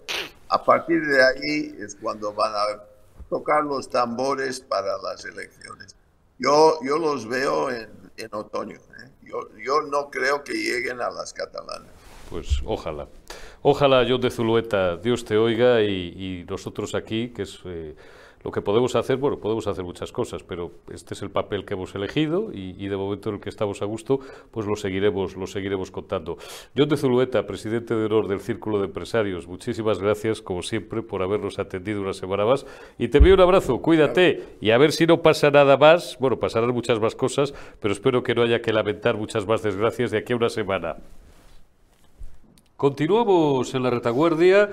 a 0.49 0.63
partir 0.63 1.05
de 1.05 1.23
ahí 1.23 1.75
es 1.79 1.95
cuando 1.95 2.33
van 2.33 2.53
a 2.53 2.83
tocar 3.29 3.63
los 3.63 3.89
tambores 3.89 4.59
para 4.59 4.97
las 4.97 5.25
elecciones. 5.25 5.95
Yo, 6.37 6.79
yo 6.83 6.97
los 6.97 7.27
veo 7.27 7.69
en, 7.71 7.89
otoño. 8.31 8.75
¿eh? 8.75 9.09
Yo, 9.23 9.39
yo 9.57 9.81
no 9.81 10.09
creo 10.09 10.43
que 10.43 10.53
lleguen 10.53 11.01
a 11.01 11.09
las 11.09 11.33
catalanas. 11.33 11.89
Pues 12.29 12.61
ojalá. 12.65 13.07
Ojalá, 13.61 14.05
John 14.07 14.19
de 14.19 14.29
Zulueta, 14.29 14.97
Dios 14.97 15.23
te 15.23 15.37
oiga 15.37 15.81
y, 15.81 16.45
nosotros 16.49 16.95
aquí, 16.95 17.29
que 17.29 17.43
es... 17.43 17.59
Eh, 17.65 17.95
lo 18.43 18.51
que 18.51 18.61
podemos 18.61 18.95
hacer, 18.95 19.17
bueno, 19.17 19.39
podemos 19.39 19.67
hacer 19.67 19.83
muchas 19.83 20.11
cosas, 20.11 20.43
pero 20.43 20.71
este 20.91 21.13
es 21.13 21.21
el 21.21 21.31
papel 21.31 21.65
que 21.65 21.73
hemos 21.75 21.95
elegido 21.95 22.51
y, 22.53 22.87
de 22.87 22.97
momento 22.97 23.29
en 23.29 23.35
el 23.35 23.41
que 23.41 23.49
estamos 23.49 23.81
a 23.81 23.85
gusto, 23.85 24.19
pues 24.51 24.67
lo 24.67 24.75
seguiremos, 24.75 25.35
lo 25.35 25.47
seguiremos 25.47 25.91
contando. 25.91 26.37
John 26.77 26.89
de 26.89 26.97
Zulueta, 26.97 27.45
presidente 27.45 27.95
de 27.95 28.05
honor 28.05 28.27
del 28.27 28.41
Círculo 28.41 28.79
de 28.79 28.85
Empresarios, 28.85 29.47
muchísimas 29.47 29.99
gracias, 29.99 30.41
como 30.41 30.61
siempre, 30.61 31.01
por 31.01 31.23
habernos 31.23 31.59
atendido 31.59 32.01
una 32.01 32.13
semana 32.13 32.45
más 32.45 32.65
y 32.97 33.07
te 33.07 33.19
envío 33.19 33.33
un 33.33 33.41
abrazo, 33.41 33.81
cuídate 33.81 34.43
y 34.59 34.71
a 34.71 34.77
ver 34.77 34.91
si 34.91 35.05
no 35.05 35.21
pasa 35.21 35.49
nada 35.49 35.77
más, 35.77 36.17
bueno, 36.19 36.39
pasarán 36.39 36.71
muchas 36.71 36.99
más 36.99 37.15
cosas, 37.15 37.53
pero 37.79 37.93
espero 37.93 38.23
que 38.23 38.35
no 38.35 38.43
haya 38.43 38.61
que 38.61 38.73
lamentar 38.73 39.17
muchas 39.17 39.47
más 39.47 39.63
desgracias 39.63 40.11
de 40.11 40.17
aquí 40.17 40.33
a 40.33 40.35
una 40.35 40.49
semana. 40.49 40.97
Continuamos 42.83 43.73
en 43.75 43.83
la 43.83 43.91
retaguardia 43.91 44.71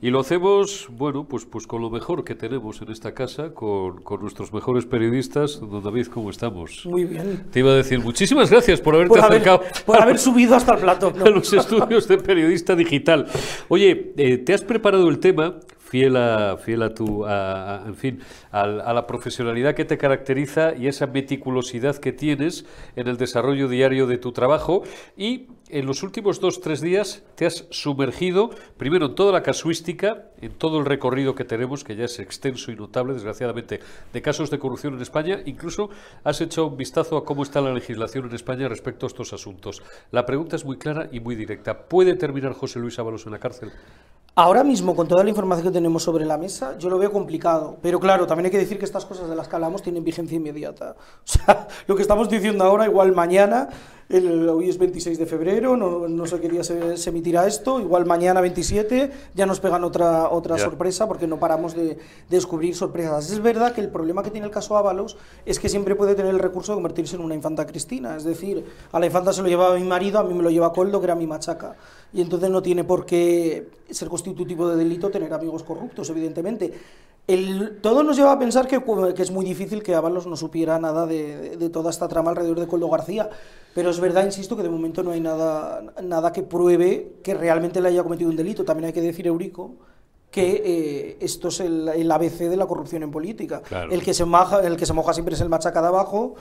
y 0.00 0.10
lo 0.10 0.18
hacemos, 0.18 0.88
bueno, 0.90 1.28
pues, 1.28 1.44
pues 1.44 1.68
con 1.68 1.80
lo 1.80 1.90
mejor 1.90 2.24
que 2.24 2.34
tenemos 2.34 2.82
en 2.82 2.90
esta 2.90 3.14
casa, 3.14 3.54
con, 3.54 4.02
nuestros 4.20 4.52
mejores 4.52 4.84
periodistas. 4.84 5.60
Don 5.60 5.80
David, 5.80 6.08
¿cómo 6.08 6.30
estamos? 6.30 6.84
Muy 6.86 7.04
bien. 7.04 7.44
Te 7.52 7.60
iba 7.60 7.70
a 7.70 7.74
decir 7.74 8.00
muchísimas 8.00 8.50
gracias 8.50 8.80
por 8.80 8.96
haberte 8.96 9.20
acercado. 9.20 9.62
por 9.86 10.02
haber 10.02 10.18
subido 10.18 10.56
hasta 10.56 10.74
el 10.74 10.80
plato. 10.80 11.12
A 11.24 11.30
los 11.30 11.52
estudios 11.52 12.08
de 12.08 12.18
periodista 12.18 12.74
digital. 12.74 13.28
Oye, 13.68 14.12
eh, 14.16 14.38
¿te 14.38 14.54
has 14.54 14.62
preparado 14.62 15.08
el 15.08 15.20
tema? 15.20 15.60
fiel 15.92 16.16
a, 16.16 16.56
fiel 16.56 16.80
a 16.82 16.94
tu, 16.94 17.26
en 17.26 17.94
fin, 17.96 18.20
a, 18.50 18.66
la 18.66 19.06
profesionalidad 19.06 19.74
que 19.74 19.84
te 19.84 19.98
caracteriza 19.98 20.74
y 20.74 20.86
esa 20.86 21.06
meticulosidad 21.06 21.96
que 21.96 22.12
tienes 22.12 22.64
en 22.96 23.08
el 23.08 23.18
desarrollo 23.18 23.68
diario 23.68 24.06
de 24.06 24.16
tu 24.16 24.32
trabajo. 24.32 24.84
Y 25.18 25.48
en 25.72 25.86
los 25.86 26.02
últimos 26.02 26.38
dos, 26.38 26.60
tres 26.60 26.82
días 26.82 27.22
te 27.34 27.46
has 27.46 27.66
sumergido, 27.70 28.50
primero 28.76 29.06
en 29.06 29.14
toda 29.14 29.32
la 29.32 29.42
casuística, 29.42 30.26
en 30.40 30.52
todo 30.52 30.78
el 30.78 30.84
recorrido 30.84 31.34
que 31.34 31.44
tenemos, 31.44 31.82
que 31.82 31.96
ya 31.96 32.04
es 32.04 32.18
extenso 32.18 32.70
y 32.70 32.76
notable, 32.76 33.14
desgraciadamente, 33.14 33.80
de 34.12 34.22
casos 34.22 34.50
de 34.50 34.58
corrupción 34.58 34.94
en 34.94 35.00
España. 35.00 35.40
Incluso 35.46 35.88
has 36.24 36.40
hecho 36.42 36.66
un 36.66 36.76
vistazo 36.76 37.16
a 37.16 37.24
cómo 37.24 37.42
está 37.42 37.62
la 37.62 37.72
legislación 37.72 38.26
en 38.26 38.34
España 38.34 38.68
respecto 38.68 39.06
a 39.06 39.08
estos 39.08 39.32
asuntos. 39.32 39.82
La 40.10 40.26
pregunta 40.26 40.56
es 40.56 40.64
muy 40.64 40.76
clara 40.76 41.08
y 41.10 41.20
muy 41.20 41.36
directa. 41.36 41.88
¿Puede 41.88 42.16
terminar 42.16 42.52
José 42.52 42.78
Luis 42.78 42.98
Ábalos 42.98 43.24
en 43.24 43.32
la 43.32 43.38
cárcel? 43.38 43.72
Ahora 44.34 44.64
mismo, 44.64 44.96
con 44.96 45.06
toda 45.06 45.22
la 45.22 45.28
información 45.28 45.68
que 45.68 45.74
tenemos 45.74 46.02
sobre 46.02 46.24
la 46.24 46.38
mesa, 46.38 46.78
yo 46.78 46.88
lo 46.88 46.98
veo 46.98 47.12
complicado. 47.12 47.76
Pero 47.82 48.00
claro, 48.00 48.26
también 48.26 48.46
hay 48.46 48.50
que 48.50 48.56
decir 48.56 48.78
que 48.78 48.86
estas 48.86 49.04
cosas 49.04 49.28
de 49.28 49.36
las 49.36 49.46
que 49.46 49.56
hablamos 49.56 49.82
tienen 49.82 50.04
vigencia 50.04 50.36
inmediata. 50.36 50.96
O 51.22 51.26
sea, 51.26 51.68
lo 51.86 51.94
que 51.94 52.02
estamos 52.02 52.30
diciendo 52.30 52.64
ahora, 52.64 52.86
igual 52.86 53.12
mañana, 53.12 53.68
el, 54.12 54.48
hoy 54.48 54.68
es 54.68 54.78
26 54.78 55.18
de 55.18 55.26
febrero, 55.26 55.76
no, 55.76 56.06
no 56.06 56.26
sé 56.26 56.38
qué 56.38 56.48
día 56.48 56.62
se, 56.62 56.94
emitirá 57.08 57.46
esto, 57.46 57.80
igual 57.80 58.04
mañana 58.04 58.40
27 58.40 59.10
ya 59.34 59.46
nos 59.46 59.58
pegan 59.58 59.84
otra, 59.84 60.28
otra 60.28 60.58
sorpresa 60.58 61.08
porque 61.08 61.26
no 61.26 61.38
paramos 61.38 61.74
de, 61.74 61.98
descubrir 62.28 62.74
sorpresas. 62.76 63.30
Es 63.30 63.40
verdad 63.40 63.72
que 63.72 63.80
el 63.80 63.88
problema 63.88 64.22
que 64.22 64.30
tiene 64.30 64.46
el 64.46 64.52
caso 64.52 64.76
Ábalos 64.76 65.16
es 65.46 65.58
que 65.58 65.68
siempre 65.68 65.94
puede 65.94 66.14
tener 66.14 66.32
el 66.32 66.38
recurso 66.38 66.72
de 66.72 66.76
convertirse 66.76 67.16
en 67.16 67.22
una 67.22 67.34
infanta 67.34 67.66
cristina. 67.66 68.16
Es 68.16 68.24
decir, 68.24 68.64
a 68.92 69.00
la 69.00 69.06
infanta 69.06 69.32
se 69.32 69.42
lo 69.42 69.48
llevaba 69.48 69.76
mi 69.76 69.84
marido, 69.84 70.18
a 70.18 70.24
mí 70.24 70.34
me 70.34 70.42
lo 70.42 70.50
lleva 70.50 70.72
Coldo, 70.72 71.00
que 71.00 71.06
era 71.06 71.14
mi 71.14 71.26
machaca. 71.26 71.76
Y 72.12 72.20
entonces 72.20 72.50
no 72.50 72.62
tiene 72.62 72.84
por 72.84 73.06
qué 73.06 73.66
ser 73.90 74.08
constitutivo 74.08 74.68
de 74.68 74.76
delito 74.76 75.10
tener 75.10 75.32
amigos 75.32 75.62
corruptos, 75.62 76.10
evidentemente. 76.10 76.72
El, 77.26 77.78
todo 77.80 78.02
nos 78.02 78.16
lleva 78.16 78.32
a 78.32 78.38
pensar 78.38 78.66
que, 78.66 78.82
que, 79.14 79.22
es 79.22 79.30
muy 79.30 79.44
difícil 79.44 79.82
que 79.82 79.94
Ábalos 79.94 80.26
no 80.26 80.36
supiera 80.36 80.78
nada 80.78 81.06
de, 81.06 81.56
de, 81.56 81.70
toda 81.70 81.90
esta 81.90 82.08
trama 82.08 82.30
alrededor 82.30 82.58
de 82.58 82.66
Coldo 82.66 82.90
García. 82.90 83.30
Pero 83.74 83.90
es 83.90 84.00
verdad, 84.00 84.24
insisto, 84.24 84.56
que 84.56 84.62
de 84.62 84.68
momento 84.68 85.02
no 85.02 85.12
hay 85.12 85.20
nada, 85.20 85.82
nada 86.02 86.32
que 86.32 86.42
pruebe 86.42 87.14
que 87.22 87.34
realmente 87.34 87.80
le 87.80 87.88
haya 87.88 88.02
cometido 88.02 88.28
un 88.28 88.36
delito. 88.36 88.64
También 88.64 88.86
hay 88.86 88.92
que 88.92 89.00
decir, 89.00 89.26
Eurico, 89.28 89.76
que 90.32 90.62
eh, 90.64 91.16
esto 91.20 91.48
es 91.48 91.60
el, 91.60 91.88
el, 91.88 92.10
ABC 92.10 92.48
de 92.48 92.56
la 92.56 92.66
corrupción 92.66 93.02
en 93.02 93.10
política. 93.10 93.62
El, 93.90 94.02
que 94.02 94.14
se 94.14 94.24
maja, 94.24 94.60
el 94.66 94.76
que 94.76 94.86
se 94.86 94.94
moja 94.94 95.12
siempre 95.12 95.34
es 95.34 95.40
el 95.42 95.50
machaca 95.50 95.80
de 95.82 95.88
abajo, 95.88 96.34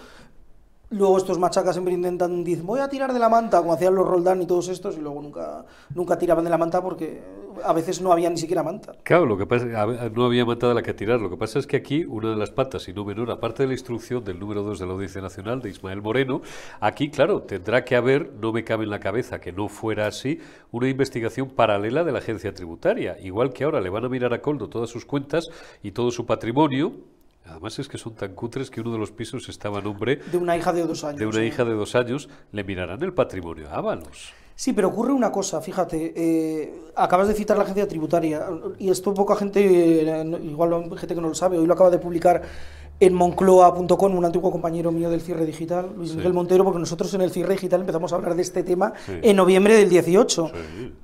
Luego 0.91 1.17
estos 1.17 1.39
machacas 1.39 1.73
siempre 1.73 1.93
intentan, 1.93 2.43
dicen, 2.43 2.65
voy 2.65 2.81
a 2.81 2.89
tirar 2.89 3.13
de 3.13 3.19
la 3.19 3.29
manta, 3.29 3.59
como 3.59 3.71
hacían 3.71 3.95
los 3.95 4.05
Roldán 4.05 4.41
y 4.41 4.45
todos 4.45 4.67
estos, 4.67 4.97
y 4.97 4.99
luego 4.99 5.21
nunca, 5.21 5.65
nunca 5.95 6.17
tiraban 6.17 6.43
de 6.43 6.49
la 6.49 6.57
manta 6.57 6.83
porque 6.83 7.23
a 7.63 7.71
veces 7.71 8.01
no 8.01 8.11
había 8.11 8.29
ni 8.29 8.35
siquiera 8.35 8.61
manta. 8.61 8.95
Claro, 9.03 9.25
lo 9.25 9.37
que 9.37 9.45
pasa 9.45 9.65
no 10.13 10.25
había 10.25 10.43
manta 10.43 10.67
de 10.67 10.73
la 10.73 10.81
que 10.81 10.93
tirar. 10.93 11.21
Lo 11.21 11.29
que 11.29 11.37
pasa 11.37 11.59
es 11.59 11.67
que 11.67 11.77
aquí 11.77 12.03
una 12.03 12.31
de 12.31 12.35
las 12.35 12.51
patas, 12.51 12.89
y 12.89 12.93
no 12.93 13.05
menor, 13.05 13.31
aparte 13.31 13.63
de 13.63 13.67
la 13.67 13.73
instrucción 13.73 14.25
del 14.25 14.37
número 14.37 14.63
2 14.63 14.79
de 14.79 14.85
la 14.85 14.91
Audiencia 14.91 15.21
Nacional, 15.21 15.61
de 15.61 15.69
Ismael 15.69 16.01
Moreno, 16.01 16.41
aquí, 16.81 17.09
claro, 17.09 17.43
tendrá 17.43 17.85
que 17.85 17.95
haber, 17.95 18.33
no 18.41 18.51
me 18.51 18.65
cabe 18.65 18.83
en 18.83 18.89
la 18.89 18.99
cabeza 18.99 19.39
que 19.39 19.53
no 19.53 19.69
fuera 19.69 20.07
así, 20.07 20.39
una 20.71 20.89
investigación 20.89 21.51
paralela 21.51 22.03
de 22.03 22.11
la 22.11 22.19
agencia 22.19 22.53
tributaria. 22.53 23.17
Igual 23.21 23.53
que 23.53 23.63
ahora 23.63 23.79
le 23.79 23.89
van 23.89 24.03
a 24.03 24.09
mirar 24.09 24.33
a 24.33 24.41
Coldo 24.41 24.67
todas 24.67 24.89
sus 24.89 25.05
cuentas 25.05 25.47
y 25.83 25.91
todo 25.91 26.11
su 26.11 26.25
patrimonio, 26.25 26.91
Además 27.45 27.79
es 27.79 27.87
que 27.87 27.97
son 27.97 28.15
tan 28.15 28.33
cutres 28.33 28.69
que 28.69 28.81
uno 28.81 28.91
de 28.91 28.97
los 28.97 29.11
pisos 29.11 29.49
estaba 29.49 29.79
a 29.79 29.81
nombre... 29.81 30.17
De 30.31 30.37
una 30.37 30.55
hija 30.55 30.71
de 30.71 30.85
dos 30.85 31.03
años. 31.03 31.19
De 31.19 31.25
una 31.25 31.43
hija 31.43 31.65
de 31.65 31.73
dos 31.73 31.95
años. 31.95 32.29
Le 32.51 32.63
mirarán 32.63 33.01
el 33.03 33.13
patrimonio 33.13 33.69
a 33.69 33.75
Ábalos. 33.75 34.33
Sí, 34.55 34.73
pero 34.73 34.89
ocurre 34.89 35.11
una 35.11 35.31
cosa, 35.31 35.59
fíjate, 35.59 36.13
eh, 36.15 36.73
acabas 36.95 37.27
de 37.27 37.33
citar 37.33 37.57
la 37.57 37.63
agencia 37.63 37.87
tributaria 37.87 38.45
y 38.77 38.91
esto 38.91 39.11
poca 39.11 39.35
gente, 39.35 39.59
igual 40.43 40.87
gente 40.99 41.15
que 41.15 41.21
no 41.21 41.29
lo 41.29 41.33
sabe, 41.33 41.57
hoy 41.57 41.65
lo 41.65 41.73
acaba 41.73 41.89
de 41.89 41.97
publicar 41.97 42.43
en 43.01 43.15
moncloa.com, 43.15 44.15
un 44.15 44.25
antiguo 44.25 44.51
compañero 44.51 44.91
mío 44.91 45.09
del 45.09 45.21
cierre 45.21 45.43
digital, 45.43 45.89
Luis 45.97 46.13
Miguel 46.15 46.33
Montero, 46.33 46.63
porque 46.63 46.77
nosotros 46.77 47.11
en 47.15 47.21
el 47.21 47.31
cierre 47.31 47.55
digital 47.55 47.81
empezamos 47.81 48.13
a 48.13 48.15
hablar 48.15 48.35
de 48.35 48.43
este 48.43 48.61
tema 48.61 48.93
en 49.07 49.35
noviembre 49.35 49.75
del 49.75 49.89
18. 49.89 50.51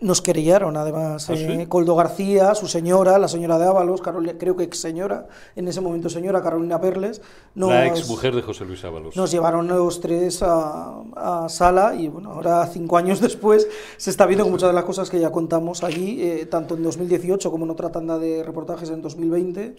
Nos 0.02 0.22
querellaron, 0.22 0.78
además, 0.78 1.28
¿Ah, 1.28 1.34
eh, 1.34 1.66
Coldo 1.68 1.96
García, 1.96 2.54
su 2.54 2.68
señora, 2.68 3.18
la 3.18 3.28
señora 3.28 3.58
de 3.58 3.66
Ábalos, 3.66 4.04
creo 4.04 4.56
que 4.56 4.64
ex 4.64 4.78
señora, 4.80 5.28
en 5.56 5.68
ese 5.68 5.82
momento 5.82 6.08
señora, 6.08 6.44
Carolina 6.44 6.80
Perles. 6.80 7.20
la 7.56 7.88
ex 7.88 8.08
mujer 8.08 8.36
de 8.36 8.44
José 8.44 8.66
Luis 8.66 8.86
Ábalos. 8.86 9.18
Nos 9.18 9.32
llevaron 9.32 9.68
los 9.68 10.00
tres 10.00 10.44
a, 10.44 11.02
a, 11.16 11.50
sala 11.50 11.96
y 11.96 12.10
bueno, 12.10 12.32
ahora 12.32 12.68
cinco 12.68 12.98
años 12.98 13.20
después 13.28 13.68
se 13.98 14.12
está 14.12 14.28
viendo 14.28 14.46
que 14.46 14.52
muchas 14.52 14.70
de 14.70 14.76
las 14.76 14.84
cosas 14.84 15.10
que 15.10 15.20
ya 15.20 15.32
contamos 15.32 15.84
allí, 15.84 16.22
eh, 16.22 16.46
tanto 16.46 16.76
en 16.76 16.84
2018 16.84 17.50
como 17.50 17.66
en 17.66 17.72
otra 17.72 17.92
tanda 17.92 18.20
de 18.20 18.44
reportajes 18.44 18.92
en 18.92 19.02
2020, 19.02 19.78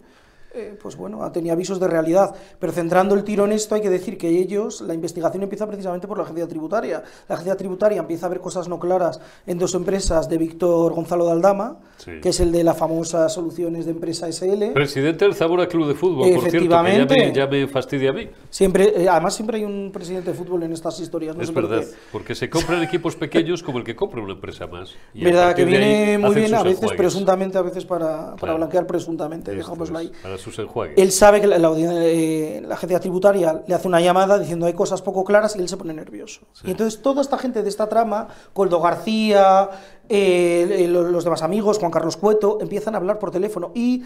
eh, 0.51 0.75
pues 0.81 0.95
bueno, 0.95 1.31
tenía 1.31 1.53
avisos 1.53 1.79
de 1.79 1.87
realidad. 1.87 2.33
Pero 2.59 2.73
centrando 2.73 3.13
el 3.13 3.23
tiro 3.23 3.45
en 3.45 3.51
esto, 3.51 3.75
hay 3.75 3.81
que 3.81 3.89
decir 3.89 4.17
que 4.17 4.29
ellos, 4.29 4.81
la 4.81 4.95
investigación 4.95 5.43
empieza 5.43 5.67
precisamente 5.67 6.07
por 6.07 6.17
la 6.17 6.23
agencia 6.23 6.47
tributaria. 6.47 7.03
La 7.27 7.35
agencia 7.35 7.55
tributaria 7.55 7.99
empieza 7.99 8.25
a 8.25 8.29
ver 8.29 8.39
cosas 8.39 8.67
no 8.67 8.79
claras 8.79 9.19
en 9.45 9.59
dos 9.59 9.75
empresas 9.75 10.27
de 10.27 10.37
Víctor 10.39 10.93
Gonzalo 10.93 11.25
de 11.25 11.31
Aldama, 11.33 11.77
que 12.21 12.29
es 12.29 12.39
el 12.39 12.51
de 12.51 12.63
la 12.63 12.73
famosa 12.73 13.29
Soluciones 13.29 13.85
de 13.85 13.91
Empresa 13.91 14.27
SL. 14.31 14.73
Presidente 14.73 15.25
del 15.25 15.35
Zamora 15.35 15.67
Club 15.67 15.87
de 15.87 15.93
Fútbol, 15.93 16.33
por 16.33 16.49
cierto, 16.49 17.07
que 17.07 17.31
ya 17.31 17.45
me, 17.45 17.67
fastidia 17.67 18.09
a 18.09 18.13
mí. 18.13 18.27
Siempre, 18.49 19.03
eh, 19.03 19.07
además, 19.07 19.35
siempre 19.35 19.57
hay 19.57 19.65
un 19.65 19.91
presidente 19.93 20.31
de 20.31 20.37
fútbol 20.37 20.63
en 20.63 20.73
estas 20.73 20.99
historias. 20.99 21.35
es 21.39 21.53
verdad, 21.53 21.83
porque 22.11 22.33
se 22.33 22.49
compran 22.49 22.81
equipos 22.81 23.15
pequeños 23.15 23.61
como 23.61 23.77
el 23.77 23.83
que 23.83 23.95
compra 23.95 24.21
una 24.21 24.33
empresa 24.33 24.65
más. 24.65 24.95
verdad, 25.13 25.53
que 25.53 25.65
viene 25.65 26.17
muy 26.17 26.33
bien 26.33 26.55
a 26.55 26.63
veces, 26.63 26.89
presuntamente, 26.97 27.57
a 27.59 27.61
veces 27.61 27.85
para, 27.85 28.35
para 28.35 28.55
blanquear 28.55 28.87
presuntamente, 28.87 29.53
dejámoslo 29.53 29.99
ahí 29.99 30.11
sus 30.39 30.57
enjuagues. 30.59 30.97
Él 30.97 31.11
sabe 31.11 31.41
que 31.41 31.47
la, 31.47 31.57
eh, 31.77 32.61
la, 32.65 32.75
agencia 32.75 32.99
tributaria 32.99 33.63
le 33.67 33.75
hace 33.75 33.87
una 33.87 34.01
llamada 34.01 34.39
diciendo 34.39 34.65
hay 34.65 34.73
cosas 34.73 35.01
poco 35.01 35.23
claras 35.23 35.55
y 35.55 35.59
él 35.59 35.69
se 35.69 35.77
pone 35.77 35.93
nervioso. 35.93 36.41
Y 36.63 36.71
entonces 36.71 37.01
toda 37.01 37.21
esta 37.21 37.37
gente 37.37 37.61
de 37.61 37.69
esta 37.69 37.87
trama, 37.87 38.27
Coldo 38.53 38.81
García, 38.81 39.69
eh, 40.07 40.87
los 40.89 41.23
demás 41.23 41.43
amigos, 41.43 41.77
Juan 41.77 41.91
Carlos 41.91 42.17
Cueto, 42.17 42.57
empiezan 42.61 42.95
a 42.95 42.97
hablar 42.97 43.19
por 43.19 43.31
teléfono 43.31 43.71
y 43.75 44.03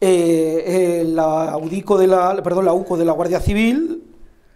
eh, 0.00 1.04
la 1.06 1.56
UDICO 1.56 1.98
de 1.98 2.06
la, 2.06 2.42
perdón, 2.42 2.64
la 2.64 2.72
UCO 2.72 2.96
de 2.96 3.04
la 3.04 3.12
Guardia 3.12 3.40
Civil 3.40 4.04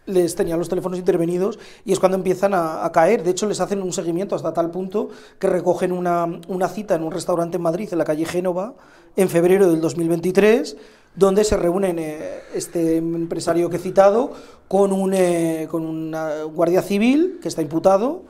les 0.06 0.34
tenían 0.34 0.58
los 0.58 0.68
teléfonos 0.68 0.98
intervenidos 0.98 1.58
y 1.84 1.92
es 1.92 2.00
cuando 2.00 2.16
empiezan 2.16 2.52
a, 2.54 2.90
caer. 2.92 3.22
De 3.22 3.30
hecho, 3.30 3.46
les 3.46 3.60
hacen 3.60 3.82
un 3.82 3.92
seguimiento 3.92 4.34
hasta 4.34 4.52
tal 4.52 4.70
punto 4.70 5.10
que 5.38 5.48
recogen 5.48 5.92
una, 5.92 6.26
una, 6.48 6.68
cita 6.68 6.94
en 6.94 7.04
un 7.04 7.12
restaurante 7.12 7.56
en 7.56 7.62
Madrid, 7.62 7.88
en 7.92 7.98
la 7.98 8.04
calle 8.04 8.24
Génova, 8.24 8.74
en 9.16 9.28
febrero 9.28 9.70
del 9.70 9.80
2023, 9.80 10.76
donde 11.14 11.44
se 11.44 11.56
reúnen 11.56 11.98
eh, 11.98 12.40
este 12.54 12.96
empresario 12.96 13.68
que 13.68 13.76
he 13.76 13.80
citado 13.80 14.32
con 14.66 14.90
un 14.92 15.12
eh, 15.12 15.68
con 15.70 15.84
una 15.84 16.44
guardia 16.44 16.80
civil 16.80 17.38
que 17.42 17.48
está 17.48 17.60
imputado, 17.60 18.22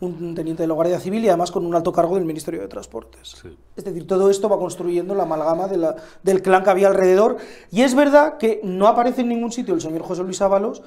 un 0.00 0.34
teniente 0.34 0.64
de 0.64 0.66
la 0.66 0.74
Guardia 0.74 0.98
Civil 0.98 1.24
y 1.24 1.28
además 1.28 1.52
con 1.52 1.64
un 1.64 1.72
alto 1.72 1.92
cargo 1.92 2.16
del 2.16 2.24
Ministerio 2.24 2.60
de 2.60 2.66
Transportes. 2.66 3.44
Es 3.76 3.84
decir, 3.84 4.04
todo 4.04 4.28
esto 4.28 4.48
va 4.48 4.58
construyendo 4.58 5.14
la 5.14 5.22
amalgama 5.22 5.68
de 5.68 5.76
la, 5.76 5.94
del 6.24 6.42
clan 6.42 6.64
que 6.64 6.70
había 6.70 6.88
alrededor. 6.88 7.36
Y 7.70 7.82
es 7.82 7.94
verdad 7.94 8.38
que 8.38 8.60
no 8.64 8.88
aparece 8.88 9.20
en 9.20 9.28
ningún 9.28 9.52
sitio 9.52 9.72
el 9.72 9.80
señor 9.80 10.02
José 10.02 10.24
Luis 10.24 10.42
Ábalos, 10.42 10.82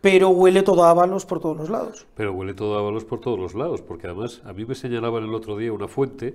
pero 0.00 0.28
huele 0.28 0.62
todo 0.62 0.84
a 0.84 0.90
Ábalos 0.90 1.26
por 1.26 1.40
todos 1.40 1.56
los 1.56 1.70
lados. 1.70 2.06
Pero 2.14 2.32
huele 2.32 2.54
todo 2.54 2.76
a 2.76 2.78
Ábalos 2.78 3.04
por 3.04 3.20
todos 3.20 3.40
los 3.40 3.54
lados, 3.54 3.82
porque 3.82 4.06
además 4.06 4.40
a 4.44 4.52
mí 4.52 4.64
me 4.64 4.76
señalaban 4.76 5.24
el 5.24 5.34
otro 5.34 5.56
día 5.56 5.72
una 5.72 5.88
fuente 5.88 6.34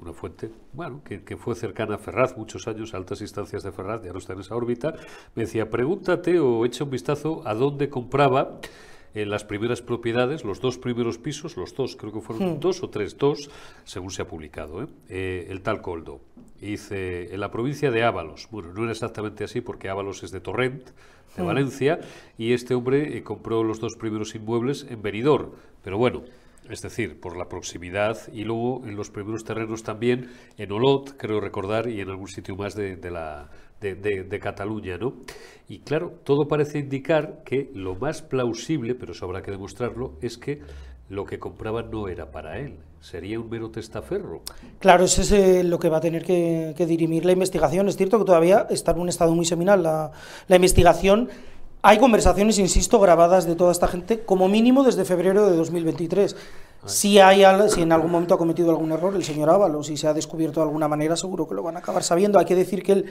una 0.00 0.12
fuente, 0.12 0.50
bueno, 0.72 1.02
que, 1.04 1.22
que, 1.22 1.36
fue 1.36 1.54
cercana 1.54 1.96
a 1.96 1.98
Ferraz 1.98 2.36
muchos 2.36 2.66
años, 2.66 2.94
a 2.94 2.96
altas 2.96 3.20
instancias 3.20 3.62
de 3.62 3.70
Ferraz, 3.70 4.02
ya 4.02 4.12
no 4.12 4.18
está 4.18 4.32
en 4.32 4.40
esa 4.40 4.56
órbita, 4.56 4.94
me 5.34 5.44
decía, 5.44 5.68
pregúntate 5.68 6.38
o 6.40 6.64
echa 6.64 6.84
un 6.84 6.90
vistazo 6.90 7.42
a 7.44 7.54
dónde 7.54 7.88
compraba 7.90 8.60
en 9.14 9.30
las 9.30 9.44
primeras 9.44 9.82
propiedades, 9.82 10.44
los 10.44 10.60
dos 10.60 10.78
primeros 10.78 11.18
pisos, 11.18 11.56
los 11.56 11.74
dos, 11.74 11.96
creo 11.96 12.12
que 12.12 12.20
fueron 12.20 12.54
hmm. 12.54 12.60
dos 12.60 12.82
o 12.82 12.90
tres, 12.90 13.16
dos, 13.18 13.50
según 13.84 14.10
se 14.10 14.22
ha 14.22 14.28
publicado, 14.28 14.82
¿eh? 14.82 14.86
Eh, 15.08 15.46
el 15.50 15.62
tal 15.62 15.82
Coldo. 15.82 16.20
dice, 16.60 17.34
en 17.34 17.40
la 17.40 17.50
provincia 17.50 17.90
de 17.90 18.04
Ábalos, 18.04 18.48
bueno, 18.50 18.72
no 18.72 18.82
era 18.82 18.92
exactamente 18.92 19.44
así 19.44 19.60
porque 19.60 19.88
Ábalos 19.88 20.22
es 20.22 20.30
de 20.30 20.40
Torrent, 20.40 20.84
de 21.36 21.42
hmm. 21.42 21.46
Valencia, 21.46 22.00
y 22.38 22.52
este 22.52 22.74
hombre 22.74 23.16
eh, 23.16 23.22
compró 23.22 23.64
los 23.64 23.80
dos 23.80 23.96
primeros 23.96 24.34
inmuebles 24.34 24.86
en 24.88 25.02
Benidorm, 25.02 25.50
pero 25.82 25.98
bueno, 25.98 26.22
es 26.70 26.80
decir, 26.80 27.20
por 27.20 27.36
la 27.36 27.46
proximidad 27.46 28.16
y 28.32 28.44
luego 28.44 28.82
en 28.86 28.96
los 28.96 29.10
primeros 29.10 29.44
terrenos 29.44 29.82
también 29.82 30.30
en 30.56 30.72
Olot, 30.72 31.16
creo 31.16 31.40
recordar, 31.40 31.88
y 31.88 32.00
en 32.00 32.08
algún 32.08 32.28
sitio 32.28 32.56
más 32.56 32.74
de, 32.74 32.98
la, 33.10 33.50
de, 33.80 34.38
Cataluña, 34.40 34.96
¿no? 34.96 35.14
Y 35.68 35.80
claro, 35.80 36.12
todo 36.24 36.46
parece 36.48 36.78
indicar 36.78 37.42
que 37.44 37.70
lo 37.74 37.96
más 37.96 38.22
plausible, 38.22 38.94
pero 38.94 39.12
eso 39.12 39.24
habrá 39.26 39.42
que 39.42 39.50
demostrarlo, 39.50 40.14
es 40.20 40.38
que 40.38 40.60
lo 41.08 41.24
que 41.24 41.38
compraba 41.38 41.82
no 41.82 42.06
era 42.08 42.30
para 42.30 42.58
él, 42.58 42.76
sería 43.00 43.40
un 43.40 43.50
mero 43.50 43.70
testaferro. 43.70 44.42
Claro, 44.78 45.04
eso 45.04 45.22
es 45.22 45.32
eh, 45.32 45.64
lo 45.64 45.78
que 45.78 45.88
va 45.88 45.96
a 45.96 46.00
tener 46.00 46.24
que, 46.24 46.74
dirimir 46.86 47.24
la 47.24 47.32
investigación. 47.32 47.88
Es 47.88 47.96
cierto 47.96 48.18
que 48.18 48.24
todavía 48.24 48.66
está 48.70 48.92
en 48.92 49.00
un 49.00 49.08
estado 49.08 49.34
muy 49.34 49.44
seminal 49.44 49.82
la, 49.82 50.12
la 50.46 50.56
investigación 50.56 51.28
hay 51.82 51.98
conversaciones, 51.98 52.58
insisto, 52.58 53.00
grabadas 53.00 53.46
de 53.46 53.56
toda 53.56 53.72
esta 53.72 53.88
gente, 53.88 54.20
como 54.20 54.48
mínimo 54.48 54.84
desde 54.84 55.04
febrero 55.04 55.48
de 55.48 55.56
2023. 55.56 56.36
Si, 56.86 57.18
hay, 57.18 57.44
si 57.68 57.82
en 57.82 57.92
algún 57.92 58.10
momento 58.10 58.34
ha 58.34 58.38
cometido 58.38 58.70
algún 58.70 58.92
error 58.92 59.14
el 59.14 59.24
señor 59.24 59.50
Ábalos 59.50 59.90
y 59.90 59.96
se 59.96 60.08
ha 60.08 60.14
descubierto 60.14 60.60
de 60.60 60.66
alguna 60.66 60.88
manera, 60.88 61.16
seguro 61.16 61.46
que 61.46 61.54
lo 61.54 61.62
van 61.62 61.76
a 61.76 61.80
acabar 61.80 62.02
sabiendo. 62.02 62.38
Hay 62.38 62.46
que 62.46 62.56
decir 62.56 62.82
que 62.82 62.92
él, 62.92 63.06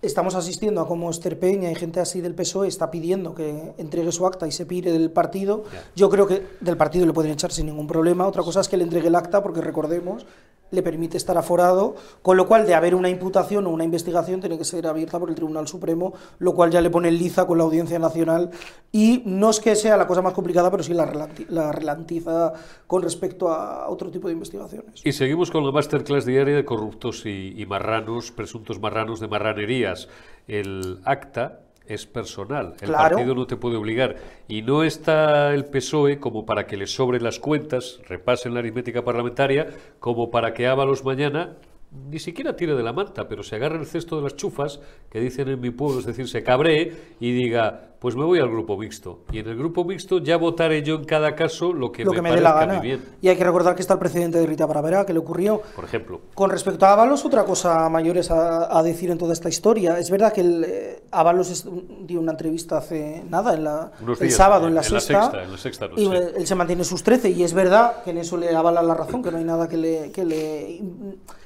estamos 0.00 0.34
asistiendo 0.34 0.80
a 0.80 0.86
cómo 0.86 1.10
Esther 1.10 1.38
Peña 1.38 1.70
y 1.70 1.74
gente 1.74 2.00
así 2.00 2.20
del 2.20 2.34
PSOE 2.34 2.68
está 2.68 2.90
pidiendo 2.90 3.34
que 3.34 3.74
entregue 3.78 4.12
su 4.12 4.26
acta 4.26 4.46
y 4.46 4.52
se 4.52 4.64
pire 4.64 4.92
del 4.92 5.10
partido. 5.10 5.64
Yo 5.96 6.08
creo 6.08 6.26
que 6.26 6.46
del 6.60 6.76
partido 6.76 7.04
le 7.04 7.12
pueden 7.12 7.32
echar 7.32 7.52
sin 7.52 7.66
ningún 7.66 7.86
problema. 7.86 8.26
Otra 8.26 8.42
cosa 8.42 8.60
es 8.60 8.68
que 8.68 8.76
le 8.76 8.84
entregue 8.84 9.08
el 9.08 9.14
acta, 9.14 9.42
porque 9.42 9.60
recordemos 9.60 10.24
le 10.70 10.82
permite 10.82 11.16
estar 11.16 11.36
aforado, 11.38 11.96
con 12.22 12.36
lo 12.36 12.46
cual 12.46 12.66
de 12.66 12.74
haber 12.74 12.94
una 12.94 13.08
imputación 13.08 13.66
o 13.66 13.70
una 13.70 13.84
investigación 13.84 14.40
tiene 14.40 14.58
que 14.58 14.64
ser 14.64 14.86
abierta 14.86 15.18
por 15.18 15.28
el 15.28 15.34
Tribunal 15.34 15.66
Supremo, 15.68 16.14
lo 16.38 16.54
cual 16.54 16.70
ya 16.70 16.80
le 16.80 16.90
pone 16.90 17.10
liza 17.10 17.46
con 17.46 17.58
la 17.58 17.64
Audiencia 17.64 17.98
Nacional 17.98 18.50
y 18.92 19.22
no 19.24 19.50
es 19.50 19.60
que 19.60 19.74
sea 19.74 19.96
la 19.96 20.06
cosa 20.06 20.22
más 20.22 20.32
complicada, 20.32 20.70
pero 20.70 20.82
sí 20.82 20.94
la, 20.94 21.72
relantiza 21.72 22.52
con 22.86 23.02
respecto 23.02 23.48
a 23.48 23.88
otro 23.88 24.10
tipo 24.10 24.28
de 24.28 24.34
investigaciones. 24.34 25.00
Y 25.04 25.12
seguimos 25.12 25.50
con 25.50 25.64
la 25.64 25.72
masterclass 25.72 26.24
diaria 26.24 26.56
de 26.56 26.64
corruptos 26.64 27.24
y, 27.26 27.54
y 27.56 27.66
marranos, 27.66 28.30
presuntos 28.30 28.80
marranos 28.80 29.20
de 29.20 29.28
marranerías. 29.28 30.08
El 30.46 31.00
acta 31.04 31.60
es 31.88 32.06
personal. 32.06 32.74
El 32.80 32.92
partido 32.92 33.34
no 33.34 33.46
te 33.46 33.56
puede 33.56 33.76
obligar. 33.76 34.16
Y 34.46 34.62
no 34.62 34.84
está 34.84 35.52
el 35.54 35.64
PSOE 35.64 36.20
como 36.20 36.44
para 36.44 36.66
que 36.66 36.76
le 36.76 36.86
sobren 36.86 37.24
las 37.24 37.38
cuentas, 37.38 38.00
repasen 38.06 38.54
la 38.54 38.60
aritmética 38.60 39.02
parlamentaria, 39.02 39.68
como 39.98 40.30
para 40.30 40.52
que 40.52 40.66
Ábalos 40.66 41.04
mañana 41.04 41.56
ni 41.90 42.18
siquiera 42.18 42.54
tire 42.54 42.74
de 42.74 42.82
la 42.82 42.92
manta, 42.92 43.28
pero 43.28 43.42
se 43.42 43.56
agarre 43.56 43.78
el 43.78 43.86
cesto 43.86 44.16
de 44.16 44.22
las 44.22 44.36
chufas, 44.36 44.80
que 45.10 45.20
dicen 45.20 45.48
en 45.48 45.60
mi 45.60 45.70
pueblo, 45.70 46.00
es 46.00 46.06
decir, 46.06 46.28
se 46.28 46.42
cabree 46.42 46.94
y 47.18 47.32
diga, 47.32 47.94
pues 47.98 48.14
me 48.14 48.24
voy 48.24 48.38
al 48.38 48.48
grupo 48.48 48.76
mixto. 48.76 49.20
Y 49.32 49.38
en 49.38 49.48
el 49.48 49.56
grupo 49.56 49.84
mixto 49.84 50.18
ya 50.18 50.36
votaré 50.36 50.82
yo 50.82 50.96
en 50.96 51.04
cada 51.04 51.34
caso 51.34 51.72
lo 51.72 51.90
que, 51.90 52.04
me, 52.04 52.30
dé 52.30 52.40
la 52.40 52.52
gana. 52.52 52.80
Bien. 52.80 53.02
Y 53.22 53.28
hay 53.28 53.36
que 53.36 53.44
recordar 53.44 53.74
que 53.74 53.80
está 53.80 53.94
el 53.94 54.00
precedente 54.00 54.38
de 54.38 54.46
Rita 54.46 54.66
Bravera, 54.66 55.06
que 55.06 55.12
le 55.12 55.18
ocurrió. 55.18 55.62
Por 55.74 55.84
ejemplo. 55.84 56.20
Con 56.34 56.50
respecto 56.50 56.84
a 56.86 56.92
Ábalos, 56.92 57.24
otra 57.24 57.44
cosa 57.44 57.88
mayor 57.88 58.18
es 58.18 58.30
a, 58.30 58.82
decir 58.82 59.10
en 59.10 59.18
toda 59.18 59.32
esta 59.32 59.48
historia. 59.48 59.98
Es 59.98 60.10
verdad 60.10 60.32
que 60.32 60.42
el, 60.42 60.66
Ábalos 61.10 61.66
dio 62.06 62.20
una 62.20 62.32
entrevista 62.32 62.78
hace 62.78 63.24
nada, 63.28 63.54
en 63.54 63.64
la, 63.64 63.90
el 64.20 64.30
sábado 64.30 64.68
en 64.68 64.74
la, 64.74 64.82
sexta, 64.82 65.32
y 65.96 66.06
él 66.06 66.46
se 66.46 66.54
mantiene 66.54 66.84
sus 66.84 67.02
13 67.02 67.30
y 67.30 67.42
es 67.42 67.54
verdad 67.54 68.02
que 68.02 68.10
en 68.10 68.18
eso 68.18 68.36
le 68.36 68.54
avala 68.54 68.82
la 68.82 68.94
razón, 68.94 69.22
que 69.22 69.30
no 69.30 69.38
hay 69.38 69.44
nada 69.44 69.68
que 69.68 69.76
le, 69.76 70.10
que 70.12 70.24
le 70.24 70.82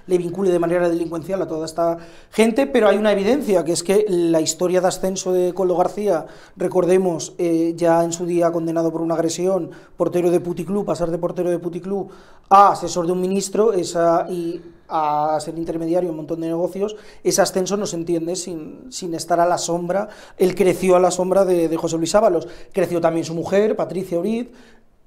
le 0.07 0.19
vincule 0.19 0.51
de 0.51 0.59
manera 0.59 0.89
delincuencial 0.89 1.43
a 1.43 1.47
toda 1.47 1.67
esta 1.67 1.99
gente, 2.31 2.67
pero 2.67 2.89
hay 2.89 2.97
una 2.97 3.13
evidencia, 3.13 3.65
que 3.65 3.73
es 3.73 3.83
que 3.83 4.05
la 4.09 4.41
historia 4.41 4.81
de 4.81 4.89
ascenso 4.89 5.33
de 5.33 5.55
Coldo 5.55 5.77
García, 5.77 6.27
recordemos, 6.57 7.35
eh, 7.39 7.75
ya 7.77 8.03
en 8.03 8.13
su 8.13 8.27
día 8.27 8.51
condenado 8.51 8.91
por 8.91 9.01
una 9.01 9.15
agresión, 9.15 9.71
portero 9.97 10.31
de 10.31 10.41
puticlub, 10.41 10.85
pasar 10.85 11.11
de 11.11 11.19
portero 11.19 11.51
de 11.51 11.59
puticlub 11.59 12.11
a 12.49 12.73
asesor 12.73 13.07
de 13.07 13.13
un 13.13 13.21
ministro 13.21 13.73
esa, 13.73 14.27
y 14.29 14.61
a 14.93 15.40
ser 15.40 15.57
intermediario 15.57 16.09
en 16.09 16.11
un 16.11 16.18
montón 16.18 16.40
de 16.43 16.49
negocios, 16.49 16.97
ese 17.24 17.40
ascenso 17.40 17.78
no 17.78 17.86
se 17.86 17.97
entiende 17.97 18.36
sin, 18.36 18.93
sin 18.93 19.14
estar 19.14 19.40
a 19.40 19.47
la 19.47 19.57
sombra. 19.57 20.09
Él 20.36 20.55
creció 20.55 20.97
a 20.97 21.01
la 21.01 21.11
sombra 21.11 21.47
de, 21.47 21.74
José 21.76 21.97
Luis 21.97 22.14
Ábalos. 22.14 22.47
Creció 22.72 23.01
también 23.01 23.24
su 23.24 23.34
mujer, 23.34 23.74
Patricia 23.74 24.18
Uriz, 24.18 24.51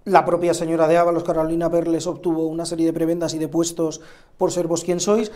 la 0.05 0.25
propia 0.25 0.55
señora 0.55 0.87
de 0.87 0.97
Ábalos, 0.97 1.23
Carolina 1.23 1.69
Perles, 1.69 2.07
obtuvo 2.07 2.47
una 2.47 2.65
serie 2.65 2.87
de 2.87 2.93
prebendas 2.93 3.35
y 3.35 3.37
de 3.37 3.47
puestos 3.47 4.01
por 4.37 4.51
ser 4.51 4.67
vos 4.67 4.83
quien 4.83 4.99
sois. 4.99 5.31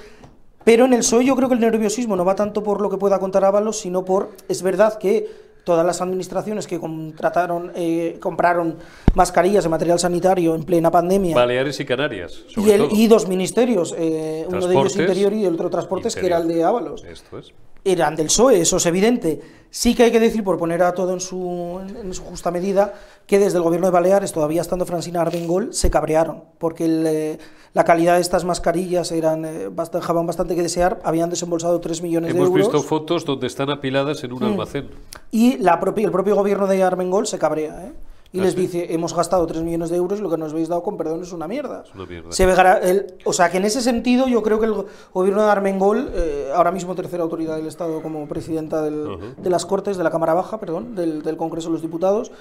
Pero 0.63 0.85
en 0.85 0.93
el 0.93 0.99
PSOE 0.99 1.25
yo 1.25 1.35
creo 1.35 1.47
que 1.47 1.55
el 1.55 1.61
nerviosismo 1.61 2.15
no 2.15 2.25
va 2.25 2.35
tanto 2.35 2.63
por 2.63 2.81
lo 2.81 2.89
que 2.89 2.97
pueda 2.97 3.19
contar 3.19 3.45
Ábalos, 3.45 3.79
sino 3.79 4.03
por, 4.03 4.31
es 4.47 4.61
verdad 4.63 4.97
que 4.97 5.48
todas 5.63 5.85
las 5.85 6.01
administraciones 6.01 6.67
que 6.67 6.79
contrataron, 6.79 7.71
eh, 7.75 8.17
compraron 8.19 8.77
mascarillas 9.15 9.63
de 9.63 9.69
material 9.69 9.99
sanitario 9.99 10.55
en 10.55 10.63
plena 10.63 10.91
pandemia. 10.91 11.35
Baleares 11.35 11.79
y 11.79 11.85
Canarias. 11.85 12.43
y, 12.55 12.71
y, 13.03 13.07
dos 13.07 13.27
ministerios, 13.27 13.93
eh, 13.97 14.45
uno 14.47 14.67
de 14.67 14.75
ellos 14.75 14.95
interior 14.95 15.33
y 15.33 15.45
el 15.45 15.53
otro 15.53 15.69
transportes, 15.69 16.15
que 16.15 16.25
era 16.25 16.37
el 16.37 16.47
de 16.47 16.63
Ábalos. 16.63 17.03
Esto 17.03 17.39
es. 17.39 17.53
Eran 17.83 18.15
del 18.15 18.27
PSOE, 18.27 18.61
eso 18.61 18.77
es 18.77 18.85
evidente. 18.85 19.41
Sí 19.71 19.93
que 19.93 20.03
hay 20.03 20.11
que 20.11 20.19
decir, 20.19 20.43
por 20.43 20.57
poner 20.57 20.81
a 20.81 20.93
todo 20.93 21.13
en 21.13 21.19
su, 21.19 21.79
en 22.01 22.13
su 22.13 22.23
justa 22.23 22.49
medida, 22.49 22.93
que 23.27 23.37
desde 23.37 23.57
el 23.57 23.63
gobierno 23.63 23.87
de 23.87 23.91
Baleares, 23.91 24.31
todavía 24.31 24.61
estando 24.61 24.85
Francina 24.85 25.21
Armengol, 25.21 25.73
se 25.73 25.89
cabrearon, 25.91 26.43
porque 26.57 26.85
el, 26.85 27.05
eh, 27.07 27.37
la 27.73 27.83
calidad 27.83 28.15
de 28.15 28.21
estas 28.21 28.45
mascarillas 28.45 29.11
eran 29.11 29.45
eh, 29.45 29.69
bast- 29.69 29.91
dejaban 29.91 30.25
bastante 30.25 30.55
que 30.55 30.63
desear, 30.63 30.99
habían 31.03 31.29
desembolsado 31.29 31.79
3 31.79 32.01
millones 32.01 32.31
Hemos 32.31 32.45
de 32.47 32.47
euros. 32.49 32.67
visto 32.73 32.81
fotos 32.81 33.25
donde 33.25 33.45
están 33.45 33.69
apiladas 33.69 34.23
en 34.23 34.33
un 34.33 34.43
almacén. 34.43 34.89
Y 35.29 35.57
la 35.59 35.79
propia, 35.79 36.05
el 36.05 36.11
propio 36.11 36.35
gobierno 36.35 36.65
de 36.65 36.81
Armengol 36.81 37.27
se 37.27 37.37
cabrea, 37.37 37.85
¿eh? 37.85 37.91
Y 38.31 38.39
¿Ah, 38.39 38.43
les 38.43 38.53
sí? 38.53 38.59
dice, 38.61 38.93
hemos 38.93 39.15
gastado 39.15 39.47
3 39.47 39.63
millones 39.63 39.89
de 39.89 39.95
euros 39.97 40.19
y 40.19 40.21
lo 40.21 40.29
que 40.29 40.37
nos 40.37 40.51
habéis 40.51 40.67
dado 40.67 40.83
con 40.83 40.97
perdón 40.97 41.23
es 41.23 41.31
una 41.33 41.47
mierda. 41.47 41.83
una 41.95 42.05
mierda. 42.05 42.31
Se 42.31 42.45
el- 42.77 43.15
o 43.25 43.33
sea 43.33 43.49
que 43.49 43.57
en 43.57 43.65
ese 43.65 43.81
sentido 43.81 44.27
yo 44.27 44.43
creo 44.43 44.59
que 44.59 44.67
el 44.67 44.73
go- 44.73 44.85
gobierno 45.13 45.43
de 45.43 45.49
Armengol, 45.49 46.11
eh, 46.13 46.51
ahora 46.53 46.71
mismo 46.71 46.93
tercera 46.93 47.23
autoridad 47.23 47.55
del 47.55 47.65
Estado 47.65 48.03
como 48.03 48.27
presidenta 48.27 48.83
del- 48.83 49.33
de 49.35 49.49
las 49.49 49.65
Cortes, 49.65 49.97
de 49.97 50.03
la 50.03 50.11
Cámara 50.11 50.35
Baja, 50.35 50.59
perdón, 50.59 50.93
del, 50.93 51.23
del 51.23 51.37
Congreso 51.37 51.69
de 51.69 51.73
los 51.73 51.81
Diputados, 51.81 52.31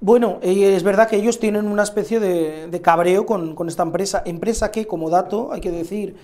bueno, 0.00 0.38
eh, 0.42 0.76
es 0.76 0.84
verdad 0.84 1.08
que 1.08 1.16
ellos 1.16 1.40
tienen 1.40 1.66
una 1.66 1.82
especie 1.82 2.20
de, 2.20 2.68
de 2.68 2.80
cabreo 2.80 3.26
con, 3.26 3.56
con 3.56 3.66
esta 3.66 3.82
empresa, 3.82 4.22
empresa 4.26 4.70
que, 4.70 4.86
como 4.86 5.10
dato, 5.10 5.52
hay 5.52 5.60
que 5.60 5.72
decir, 5.72 6.14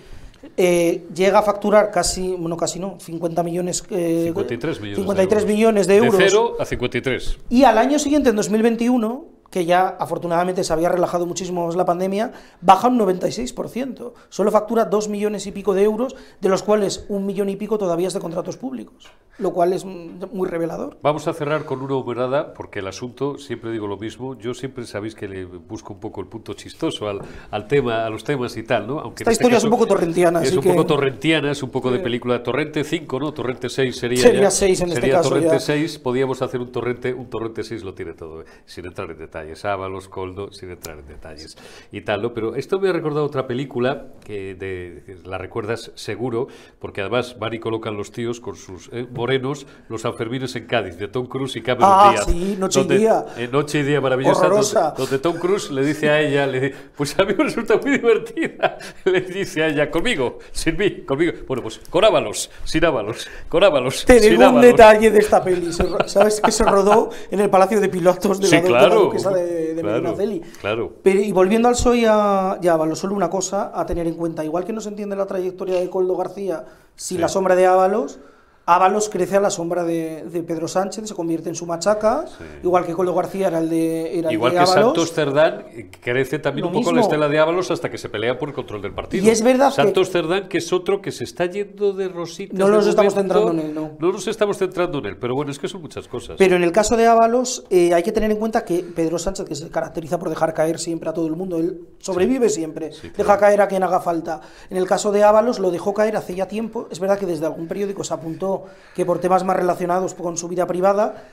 eh, 0.57 1.05
llega 1.13 1.39
a 1.39 1.41
facturar 1.43 1.91
casi, 1.91 2.33
bueno, 2.33 2.57
casi 2.57 2.79
no, 2.79 2.97
50 2.99 3.43
millones, 3.43 3.83
eh, 3.89 4.23
53 4.27 4.81
millones 4.81 4.97
53 4.97 5.29
de 5.29 5.33
euros. 5.33 5.55
millones 5.55 5.87
de 5.87 5.95
euros. 5.95 6.17
De 6.17 6.29
0 6.29 6.57
a 6.59 6.65
53. 6.65 7.37
Y 7.49 7.63
al 7.63 7.77
año 7.77 7.99
siguiente, 7.99 8.29
en 8.29 8.35
2021, 8.35 9.34
que 9.55 9.63
ya 9.63 9.87
afortunadamente 9.87 10.65
se 10.65 10.73
había 10.73 10.89
relajado 10.89 11.25
muchísimo 11.25 11.65
más 11.65 11.77
la 11.77 11.85
pandemia, 11.85 12.33
baja 12.59 12.89
un 12.89 12.99
96%. 12.99 14.11
Solo 14.27 14.51
factura 14.51 14.83
2 14.83 15.07
millones 15.07 15.47
y 15.47 15.53
pico 15.53 15.73
de 15.73 15.83
euros, 15.83 16.13
de 16.41 16.49
los 16.49 16.61
cuales 16.61 17.05
un 17.07 17.25
millón 17.25 17.47
y 17.47 17.55
pico 17.55 17.77
todavía 17.77 18.09
es 18.09 18.13
de 18.13 18.19
contratos 18.19 18.57
públicos, 18.57 19.07
lo 19.37 19.53
cual 19.53 19.71
es 19.71 19.85
muy 19.85 20.49
revelador. 20.49 20.97
Vamos 21.01 21.29
a 21.29 21.33
cerrar 21.33 21.63
con 21.63 21.81
una 21.81 21.95
humerada, 21.95 22.53
porque 22.53 22.79
el 22.79 22.87
asunto, 22.87 23.37
siempre 23.37 23.71
digo 23.71 23.87
lo 23.87 23.95
mismo, 23.95 24.37
yo 24.37 24.53
siempre 24.53 24.85
sabéis 24.85 25.15
que 25.15 25.29
le 25.29 25.45
busco 25.45 25.93
un 25.93 26.01
poco 26.01 26.19
el 26.19 26.27
punto 26.27 26.53
chistoso 26.53 27.07
al, 27.07 27.21
al 27.49 27.65
tema, 27.69 28.05
a 28.05 28.09
los 28.09 28.25
temas 28.25 28.57
y 28.57 28.63
tal, 28.63 28.85
¿no? 28.87 28.99
Aunque 28.99 29.23
Esta 29.23 29.31
este 29.31 29.43
historia 29.45 29.57
es 29.59 29.63
un 29.63 29.69
poco 29.69 29.87
torrentiana, 29.87 30.41
Es 30.41 30.49
así 30.49 30.57
un 30.57 30.63
que- 30.63 30.69
poco 30.71 30.85
torrentiana, 30.85 31.51
es 31.51 31.63
un 31.63 31.69
poco 31.69 31.91
de 31.91 31.99
película 31.99 32.43
Torrente 32.43 32.83
5, 32.83 33.19
¿no? 33.21 33.31
Torrente 33.33 33.69
6 33.69 33.95
sería 33.95 34.21
Sería 34.21 34.41
ya- 34.41 34.51
6 34.51 34.81
en 34.81 34.87
este 34.89 34.99
sería 34.99 35.15
caso, 35.15 35.29
Torrente 35.29 35.53
ya. 35.55 35.59
6, 35.61 35.99
podíamos 35.99 36.41
hacer 36.41 36.59
un 36.59 36.73
Torrente, 36.73 37.13
un 37.13 37.29
Torrente 37.29 37.63
6 37.63 37.85
lo 37.85 37.93
tiene 37.93 38.11
todo, 38.13 38.41
¿eh? 38.41 38.45
sin 38.65 38.85
entrar 38.85 39.09
en 39.11 39.21
detalles, 39.45 39.65
Ábalos, 39.65 40.09
Coldo, 40.09 40.51
sin 40.51 40.71
entrar 40.71 40.97
en 40.99 41.07
detalles 41.07 41.57
y 41.91 42.01
tal, 42.01 42.21
¿no? 42.21 42.33
Pero 42.33 42.55
esto 42.55 42.79
me 42.79 42.89
ha 42.89 42.93
recordado 42.93 43.25
otra 43.25 43.47
película 43.47 44.07
que, 44.23 44.55
de, 44.55 45.17
la 45.25 45.37
recuerdas 45.37 45.91
seguro, 45.95 46.47
porque 46.79 47.01
además 47.01 47.37
van 47.39 47.53
y 47.53 47.59
colocan 47.59 47.95
los 47.97 48.11
tíos 48.11 48.39
con 48.39 48.55
sus 48.55 48.89
eh, 48.91 49.07
morenos, 49.11 49.67
los 49.89 50.01
Sanfermines 50.01 50.55
en 50.55 50.65
Cádiz, 50.65 50.97
de 50.97 51.07
Tom 51.07 51.27
Cruise 51.27 51.55
y 51.55 51.61
Cameron 51.61 51.89
Ah, 51.91 52.11
Díaz. 52.11 52.25
sí, 52.25 52.55
Noche 52.59 52.79
y 52.79 52.83
donde- 52.83 52.97
Día. 52.97 53.25
eh, 53.37 53.49
noche 53.51 53.79
y 53.79 53.83
día 53.83 54.01
maravillosa, 54.01 54.47
donde, 54.47 54.97
donde 54.97 55.19
Tom 55.19 55.37
Cruise 55.37 55.71
le 55.71 55.85
dice 55.85 56.09
a 56.09 56.19
ella, 56.21 56.47
le 56.47 56.59
dice, 56.59 56.75
pues 56.95 57.17
a 57.19 57.23
mí 57.25 57.33
me 57.37 57.43
resulta 57.43 57.77
muy 57.77 57.91
divertida, 57.91 58.77
le 59.05 59.21
dice 59.21 59.63
a 59.63 59.67
ella, 59.67 59.91
conmigo, 59.91 60.39
sin 60.51 60.77
mí, 60.77 61.01
conmigo. 61.03 61.33
Bueno, 61.47 61.63
pues 61.63 61.79
con 61.89 62.03
Ábalos, 62.03 62.49
sin 62.63 62.83
Ábalos, 62.85 63.27
con 63.49 63.63
Ábalos, 63.63 64.05
Te 64.05 64.19
digo 64.19 64.49
un 64.49 64.61
detalle 64.61 65.11
de 65.11 65.19
esta 65.19 65.43
peli. 65.43 65.71
¿Sabes 66.05 66.41
que 66.41 66.51
se 66.51 66.63
rodó 66.63 67.09
en 67.31 67.39
el 67.39 67.49
Palacio 67.49 67.79
de 67.79 67.89
Pilotos 67.89 68.39
de 68.39 68.43
la, 68.45 68.49
Sí, 68.49 68.55
de 68.57 68.69
la 68.69 68.79
claro, 68.79 69.01
duquesa 69.01 69.29
de, 69.35 69.75
de 69.75 69.81
claro, 69.81 70.15
claro. 70.61 70.93
Pero, 71.03 71.19
y 71.19 71.31
volviendo 71.31 71.67
al 71.67 71.75
PSOE 71.75 71.97
y 71.99 72.05
a, 72.07 72.57
y 72.61 72.67
a 72.67 72.73
Ábalos, 72.73 72.99
solo 72.99 73.15
una 73.15 73.29
cosa 73.29 73.71
a 73.73 73.85
tener 73.85 74.07
en 74.07 74.15
cuenta. 74.15 74.43
Igual 74.43 74.65
que 74.65 74.73
no 74.73 74.81
se 74.81 74.89
entiende 74.89 75.15
la 75.15 75.25
trayectoria 75.25 75.79
de 75.79 75.89
Coldo 75.89 76.15
García 76.15 76.65
sin 76.95 77.21
la 77.21 77.27
sombra 77.27 77.55
de 77.55 77.65
Ábalos, 77.65 78.19
Ábalos 78.67 79.09
crece 79.09 79.35
a 79.37 79.39
la 79.39 79.51
sombra 79.51 79.83
de, 79.83 80.23
de 80.23 80.41
Pedro 80.41 80.67
Sánchez, 80.67 81.07
se 81.07 81.13
convierte 81.13 81.49
en 81.49 81.55
su 81.55 81.67
machaca, 81.67 82.25
igual 82.63 82.83
que 82.83 82.93
Coldo 82.93 83.13
García 83.13 83.47
era 83.49 83.59
el 83.59 83.69
de, 83.69 84.17
era 84.17 84.29
el 84.29 84.33
Igual 84.33 84.53
de 84.53 84.57
que 84.57 84.63
Ábalos. 84.63 84.83
Santos 84.85 85.13
Cerdán 85.13 85.65
crece 86.01 86.39
también 86.39 86.63
Lo 86.63 86.69
un 86.69 86.83
poco 86.83 86.91
la 86.95 87.01
estela 87.01 87.27
de 87.27 87.37
Ábalos 87.37 87.69
hasta 87.69 87.91
que 87.91 87.99
se 87.99 88.09
pelea 88.09 88.39
por 88.39 88.49
el 88.49 88.55
control 88.55 88.81
del 88.81 88.93
partido. 88.93 89.23
Y 89.23 89.29
es 89.29 89.43
verdad 89.43 89.69
que- 89.69 89.75
Santos 89.83 90.09
Cerdán, 90.09 90.49
que 90.49 90.57
es 90.57 90.73
otro 90.73 90.99
que 90.99 91.11
se 91.11 91.25
está 91.25 91.45
yendo 91.45 91.93
de 91.93 92.07
rositas. 92.07 92.57
No 92.57 92.67
nos 92.67 92.87
estamos 92.87 93.13
centrando 93.13 93.51
en 93.51 93.59
él, 93.59 93.75
no. 93.75 93.91
No 93.99 94.11
nos 94.11 94.27
estamos 94.27 94.57
centrando 94.57 94.97
en 94.97 95.05
él, 95.05 95.17
pero 95.17 95.35
bueno, 95.35 95.51
es 95.51 95.59
que 95.59 95.67
son 95.67 95.81
muchas 95.81 96.07
cosas. 96.07 96.35
Pero 96.39 96.55
en 96.55 96.63
el 96.63 96.71
caso 96.71 96.97
de 96.97 97.05
Ábalos, 97.05 97.65
eh, 97.69 97.93
hay 97.93 98.01
que 98.01 98.11
tener 98.11 98.31
en 98.31 98.37
cuenta 98.37 98.65
que 98.65 98.79
Pedro 98.79 99.19
Sánchez, 99.19 99.45
que 99.47 99.53
se 99.53 99.69
caracteriza 99.69 100.17
por 100.17 100.29
dejar 100.29 100.55
caer 100.55 100.79
siempre 100.79 101.07
a 101.07 101.13
todo 101.13 101.27
el 101.27 101.35
mundo, 101.35 101.57
él 101.59 101.81
sobrevive 101.99 102.49
siempre, 102.49 102.91
sí, 102.93 103.11
deja 103.15 103.37
caer 103.37 103.61
a 103.61 103.67
quien 103.67 103.83
haga 103.83 103.99
falta. 103.99 104.41
En 104.71 104.77
el 104.77 104.87
caso 104.87 105.11
de 105.11 105.23
Ábalos, 105.23 105.59
lo 105.59 105.69
dejó 105.69 105.93
caer 105.93 106.17
hace 106.17 106.33
ya 106.33 106.47
tiempo. 106.47 106.87
Es 106.89 106.99
verdad 106.99 107.19
que 107.19 107.27
desde 107.27 107.45
algún 107.45 107.67
periódico 107.67 108.03
se 108.03 108.13
apuntó 108.15 108.54
que 108.95 109.05
por 109.05 109.19
temas 109.19 109.43
más 109.43 109.55
relacionados 109.55 110.13
con 110.13 110.37
su 110.37 110.47
vida 110.47 110.65
privada, 110.65 111.23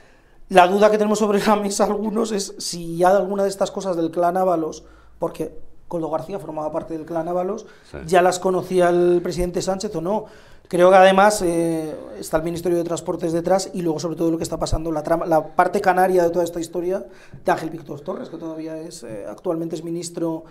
la 0.49 0.67
duda 0.67 0.91
que 0.91 0.99
tenemos 0.99 1.19
sobre 1.19 1.41
la 1.41 1.57
mesa 1.57 1.85
algunos 1.85 2.33
es 2.33 2.55
si 2.59 2.97
ya 2.97 3.11
alguna 3.17 3.45
de 3.45 3.49
estas 3.49 3.71
cosas 3.71 3.97
del 3.97 4.11
clan 4.11 4.37
Ábalos, 4.37 4.85
porque 5.19 5.57
Coldo 5.89 6.11
García 6.11 6.39
formaba 6.39 6.73
parte 6.73 6.95
del 6.95 7.07
clan 7.07 7.29
Ábalos, 7.29 7.67
Sí. 7.91 7.99
ya 8.07 8.23
las 8.23 8.39
conocía 8.39 8.89
el 8.91 9.21
presidente 9.23 9.63
Sánchez 9.63 9.95
o 9.97 10.01
no. 10.01 10.25
Creo 10.69 10.89
que 10.89 10.97
además 10.97 11.43
eh, 11.43 11.95
está 12.19 12.39
el 12.39 12.45
Ministerio 12.45 12.79
de 12.79 12.85
Transportes 12.85 13.33
detrás 13.33 13.69
y 13.75 13.83
luego 13.83 13.99
sobre 13.99 14.17
todo 14.17 14.31
lo 14.31 14.39
que 14.39 14.43
está 14.45 14.59
pasando, 14.59 14.91
la, 14.91 15.03
trama, 15.03 15.27
la 15.27 15.55
parte 15.55 15.83
canaria 15.83 16.23
de 16.23 16.31
toda 16.31 16.45
esta 16.45 16.61
historia 16.61 17.05
de 17.45 17.53
Ángel 17.53 17.69
Víctor 17.69 18.01
Torres, 18.01 18.31
que 18.31 18.39
todavía 18.39 18.79
es 18.79 19.03
eh, 19.03 19.27
actualmente 19.29 19.77
es 19.77 19.85
ministro 19.85 20.45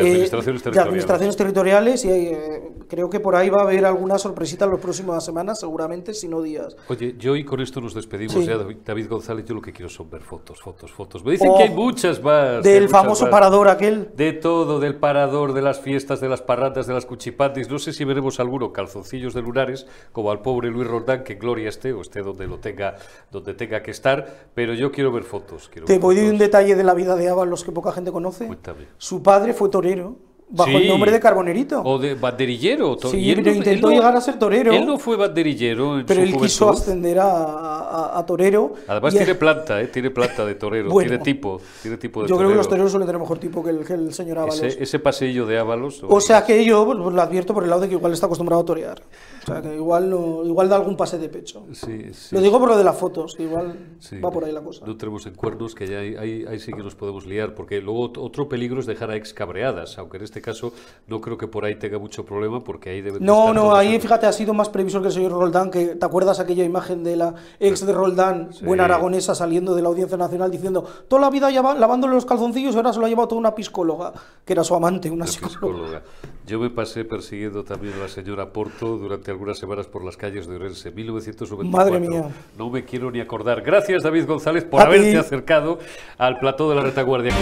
De 0.00 0.08
eh, 0.08 0.10
Administraciones 0.12 0.60
de 0.62 0.70
Territoriales. 0.70 0.86
Administraciones 0.88 1.36
Territoriales 1.36 2.04
y 2.04 2.10
eh, 2.10 2.62
creo 2.88 3.10
que 3.10 3.20
por 3.20 3.36
ahí 3.36 3.48
va 3.50 3.60
a 3.60 3.62
haber 3.62 3.84
alguna 3.84 4.18
sorpresita 4.18 4.64
en 4.64 4.72
las 4.72 4.80
próximas 4.80 5.24
semanas, 5.24 5.60
seguramente, 5.60 6.14
si 6.14 6.28
no 6.28 6.42
días. 6.42 6.76
Oye, 6.88 7.14
yo 7.18 7.36
y 7.36 7.44
con 7.44 7.60
esto 7.60 7.80
nos 7.80 7.94
despedimos 7.94 8.34
Sí. 8.34 8.46
ya, 8.46 8.56
David, 8.84 9.08
González. 9.08 9.44
Yo 9.46 9.54
lo 9.54 9.60
que 9.62 9.72
quiero 9.72 9.88
son 9.88 10.10
ver 10.10 10.22
fotos, 10.22 10.60
fotos, 10.60 10.90
fotos. 10.92 11.24
Me 11.24 11.32
dicen 11.32 11.48
Oh, 11.50 11.56
que 11.56 11.64
hay 11.64 11.70
muchas 11.70 12.22
más. 12.22 12.62
Del 12.62 12.84
muchas 12.84 12.90
famoso 13.00 13.24
más. 13.24 13.30
parador 13.30 13.68
aquel. 13.68 14.10
De 14.16 14.32
todo, 14.32 14.80
del 14.80 14.96
parador, 14.96 15.52
de 15.52 15.62
las 15.62 15.80
fiestas, 15.80 16.20
de 16.20 16.28
las 16.28 16.42
parrandas, 16.42 16.86
de 16.86 16.94
las 16.94 17.06
cuchipatis. 17.06 17.70
No 17.70 17.78
sé 17.78 17.92
si 17.92 18.04
veremos 18.04 18.40
alguno 18.40 18.72
calzoncillos 18.72 19.34
de 19.34 19.42
lunares, 19.42 19.86
como 20.12 20.30
al 20.30 20.42
pobre 20.42 20.70
Luis 20.70 20.86
Roldán, 20.86 21.24
que 21.24 21.34
gloria 21.34 21.68
esté, 21.68 21.92
o 21.92 22.00
esté 22.02 22.22
donde 22.22 22.46
lo 22.46 22.58
tenga, 22.58 22.96
donde 23.30 23.54
tenga 23.54 23.82
que 23.82 23.90
estar. 23.90 24.46
Pero 24.54 24.74
yo 24.74 24.90
quiero 24.92 25.12
ver 25.12 25.22
fotos. 25.24 25.68
Quiero 25.68 25.86
Te 25.86 25.94
ver 25.94 26.00
voy 26.02 26.18
a 26.26 26.30
un 26.30 26.38
detalle 26.38 26.74
de 26.74 26.84
la 26.84 26.94
vida 26.94 27.14
de 27.16 27.28
Ábalos 27.28 27.64
que 27.64 27.72
poca 27.72 27.92
gente 27.92 28.10
conoce. 28.12 28.46
Cuéntame. 28.46 28.86
Su 28.98 29.22
padre 29.22 29.52
fue 29.54 29.68
torero, 29.68 29.85
Loureiro 29.86 30.18
bajo 30.48 30.70
Sí. 30.70 30.76
el 30.76 30.88
nombre 30.88 31.10
de 31.12 31.20
Carbonerito. 31.20 31.82
O 31.84 31.98
de 31.98 32.14
banderillero. 32.14 32.96
Sí, 33.10 33.16
y 33.18 33.30
él 33.30 33.40
pero 33.42 33.56
intentó 33.56 33.90
llegar 33.90 34.14
a 34.16 34.20
ser 34.20 34.38
torero. 34.38 34.72
Él 34.72 34.86
no 34.86 34.98
fue 34.98 35.16
banderillero 35.16 35.98
en 35.98 36.06
pero 36.06 36.20
su 36.20 36.26
él 36.26 36.36
quiso 36.36 36.66
juventud. 36.66 36.82
ascender 36.82 37.18
a, 37.18 37.26
a- 37.26 38.18
a 38.18 38.26
torero. 38.26 38.74
Además 38.86 39.14
tiene 39.14 39.34
planta, 39.34 39.80
¿eh? 39.80 39.88
tiene 39.88 40.10
planta 40.10 40.44
de 40.44 40.54
torero, 40.54 40.90
Bueno. 40.90 41.08
tiene 41.10 41.24
tipo, 41.24 41.60
tiene 41.82 41.96
tipo 41.96 42.22
de 42.22 42.28
Yo 42.28 42.36
creo 42.36 42.48
que 42.48 42.54
los 42.54 42.66
torero. 42.66 42.84
toreros 42.84 42.92
suelen 42.92 43.06
tener 43.06 43.20
mejor 43.20 43.38
tipo 43.38 43.62
que 43.64 43.70
el, 43.70 43.84
que 43.84 43.94
el 43.94 44.12
señor 44.14 44.38
Ábalos. 44.38 44.62
Ese, 44.62 44.82
ese 44.82 44.98
pasillo 44.98 45.46
de 45.46 45.58
Ábalos. 45.58 46.02
O 46.08 46.20
sea 46.20 46.44
que 46.44 46.64
yo 46.64 46.84
pues, 46.86 46.98
lo 46.98 47.20
advierto 47.22 47.52
por 47.54 47.64
el 47.64 47.70
lado 47.70 47.82
de 47.82 47.88
que 47.88 47.94
igual 47.94 48.12
está 48.12 48.26
acostumbrado 48.26 48.62
a 48.62 48.64
torear. 48.64 49.02
O 49.42 49.46
sea 49.46 49.62
que 49.62 49.74
igual, 49.76 50.10
no, 50.10 50.44
igual 50.44 50.68
da 50.68 50.76
algún 50.76 50.96
pase 50.96 51.18
de 51.18 51.28
pecho. 51.28 51.64
Sí, 51.72 52.12
sí, 52.12 52.34
Lo 52.34 52.40
digo 52.40 52.58
por 52.58 52.68
lo 52.68 52.76
de 52.78 52.82
las 52.84 52.96
fotos, 52.96 53.34
que 53.36 53.44
igual 53.44 53.78
sí. 54.00 54.18
va 54.18 54.30
por 54.30 54.44
ahí 54.44 54.52
la 54.52 54.60
cosa. 54.60 54.84
No 54.86 54.96
tenemos 54.96 55.24
en 55.26 55.34
cuernos, 55.34 55.74
que 55.74 55.86
ya 55.86 55.98
ahí, 56.00 56.16
ahí- 56.16 56.44
ahí 56.48 56.58
sí 56.58 56.72
que 56.72 56.82
nos 56.82 56.94
podemos 56.96 57.26
liar, 57.26 57.54
porque 57.54 57.80
luego 57.80 58.12
ot- 58.12 58.18
otro 58.18 58.48
peligro 58.48 58.80
es 58.80 58.86
dejar 58.86 59.10
a 59.10 59.16
ex 59.16 59.32
cabreadas, 59.32 59.98
aunque 59.98 60.16
en 60.16 60.24
este 60.24 60.35
caso 60.40 60.72
no 61.06 61.20
creo 61.20 61.36
que 61.36 61.46
por 61.48 61.64
ahí 61.64 61.76
tenga 61.76 61.98
mucho 61.98 62.24
problema, 62.24 62.62
porque 62.62 62.90
ahí 62.90 63.00
deben 63.02 63.20
de 63.20 63.26
No, 63.26 63.52
no, 63.54 63.74
ahí 63.74 63.98
fíjate, 64.00 64.26
ha 64.26 64.32
sido 64.32 64.54
más 64.54 64.68
previsor 64.68 65.00
que 65.02 65.08
el 65.08 65.14
señor 65.14 65.32
Roldán, 65.32 65.70
que 65.70 65.94
¿te 65.96 66.04
acuerdas 66.06 66.40
aquella 66.40 66.64
imagen 66.64 67.04
de 67.04 67.16
la 67.16 67.34
ex 67.60 67.84
de 67.86 67.92
Roldán, 67.92 68.50
buena 68.62 68.84
aragonesa, 68.86 69.34
saliendo 69.34 69.74
de 69.74 69.82
la 69.82 69.88
Audiencia 69.88 70.16
Nacional 70.16 70.50
diciendo 70.50 70.84
toda 71.08 71.22
la 71.22 71.30
vida 71.30 71.50
lleva- 71.50 71.74
lavándole 71.74 72.14
los 72.14 72.26
calzoncillos 72.26 72.74
y 72.74 72.76
ahora 72.76 72.92
se 72.92 72.98
lo 73.00 73.06
ha 73.06 73.08
llevado 73.08 73.28
toda 73.28 73.38
una 73.40 73.54
piscóloga, 73.54 74.12
que 74.44 74.52
era 74.52 74.64
su 74.64 74.74
amante, 74.74 75.10
una 75.10 75.26
psicóloga. 75.26 75.54
psicóloga. 75.54 76.02
Yo 76.46 76.60
me 76.60 76.70
pasé 76.70 77.04
persiguiendo 77.04 77.64
también 77.64 77.94
a 77.94 78.02
la 78.02 78.08
señora 78.08 78.52
Porto 78.52 78.96
durante 78.96 79.30
algunas 79.32 79.58
semanas 79.58 79.86
por 79.88 80.04
las 80.04 80.16
calles 80.16 80.46
de 80.46 80.54
Orense, 80.56 80.92
1994. 80.92 81.70
Madre 81.70 81.98
mía. 82.08 82.28
No 82.56 82.70
me 82.70 82.84
quiero 82.84 83.10
ni 83.10 83.18
acordar. 83.20 83.62
Gracias, 83.62 84.02
David 84.04 84.26
González, 84.26 84.64
por 84.64 84.80
A 84.80 84.84
haberte 84.84 85.10
ti. 85.12 85.16
acercado 85.16 85.78
al 86.18 86.38
plató 86.38 86.68
de 86.70 86.76
la 86.76 86.82
retaguardia. 86.82 87.32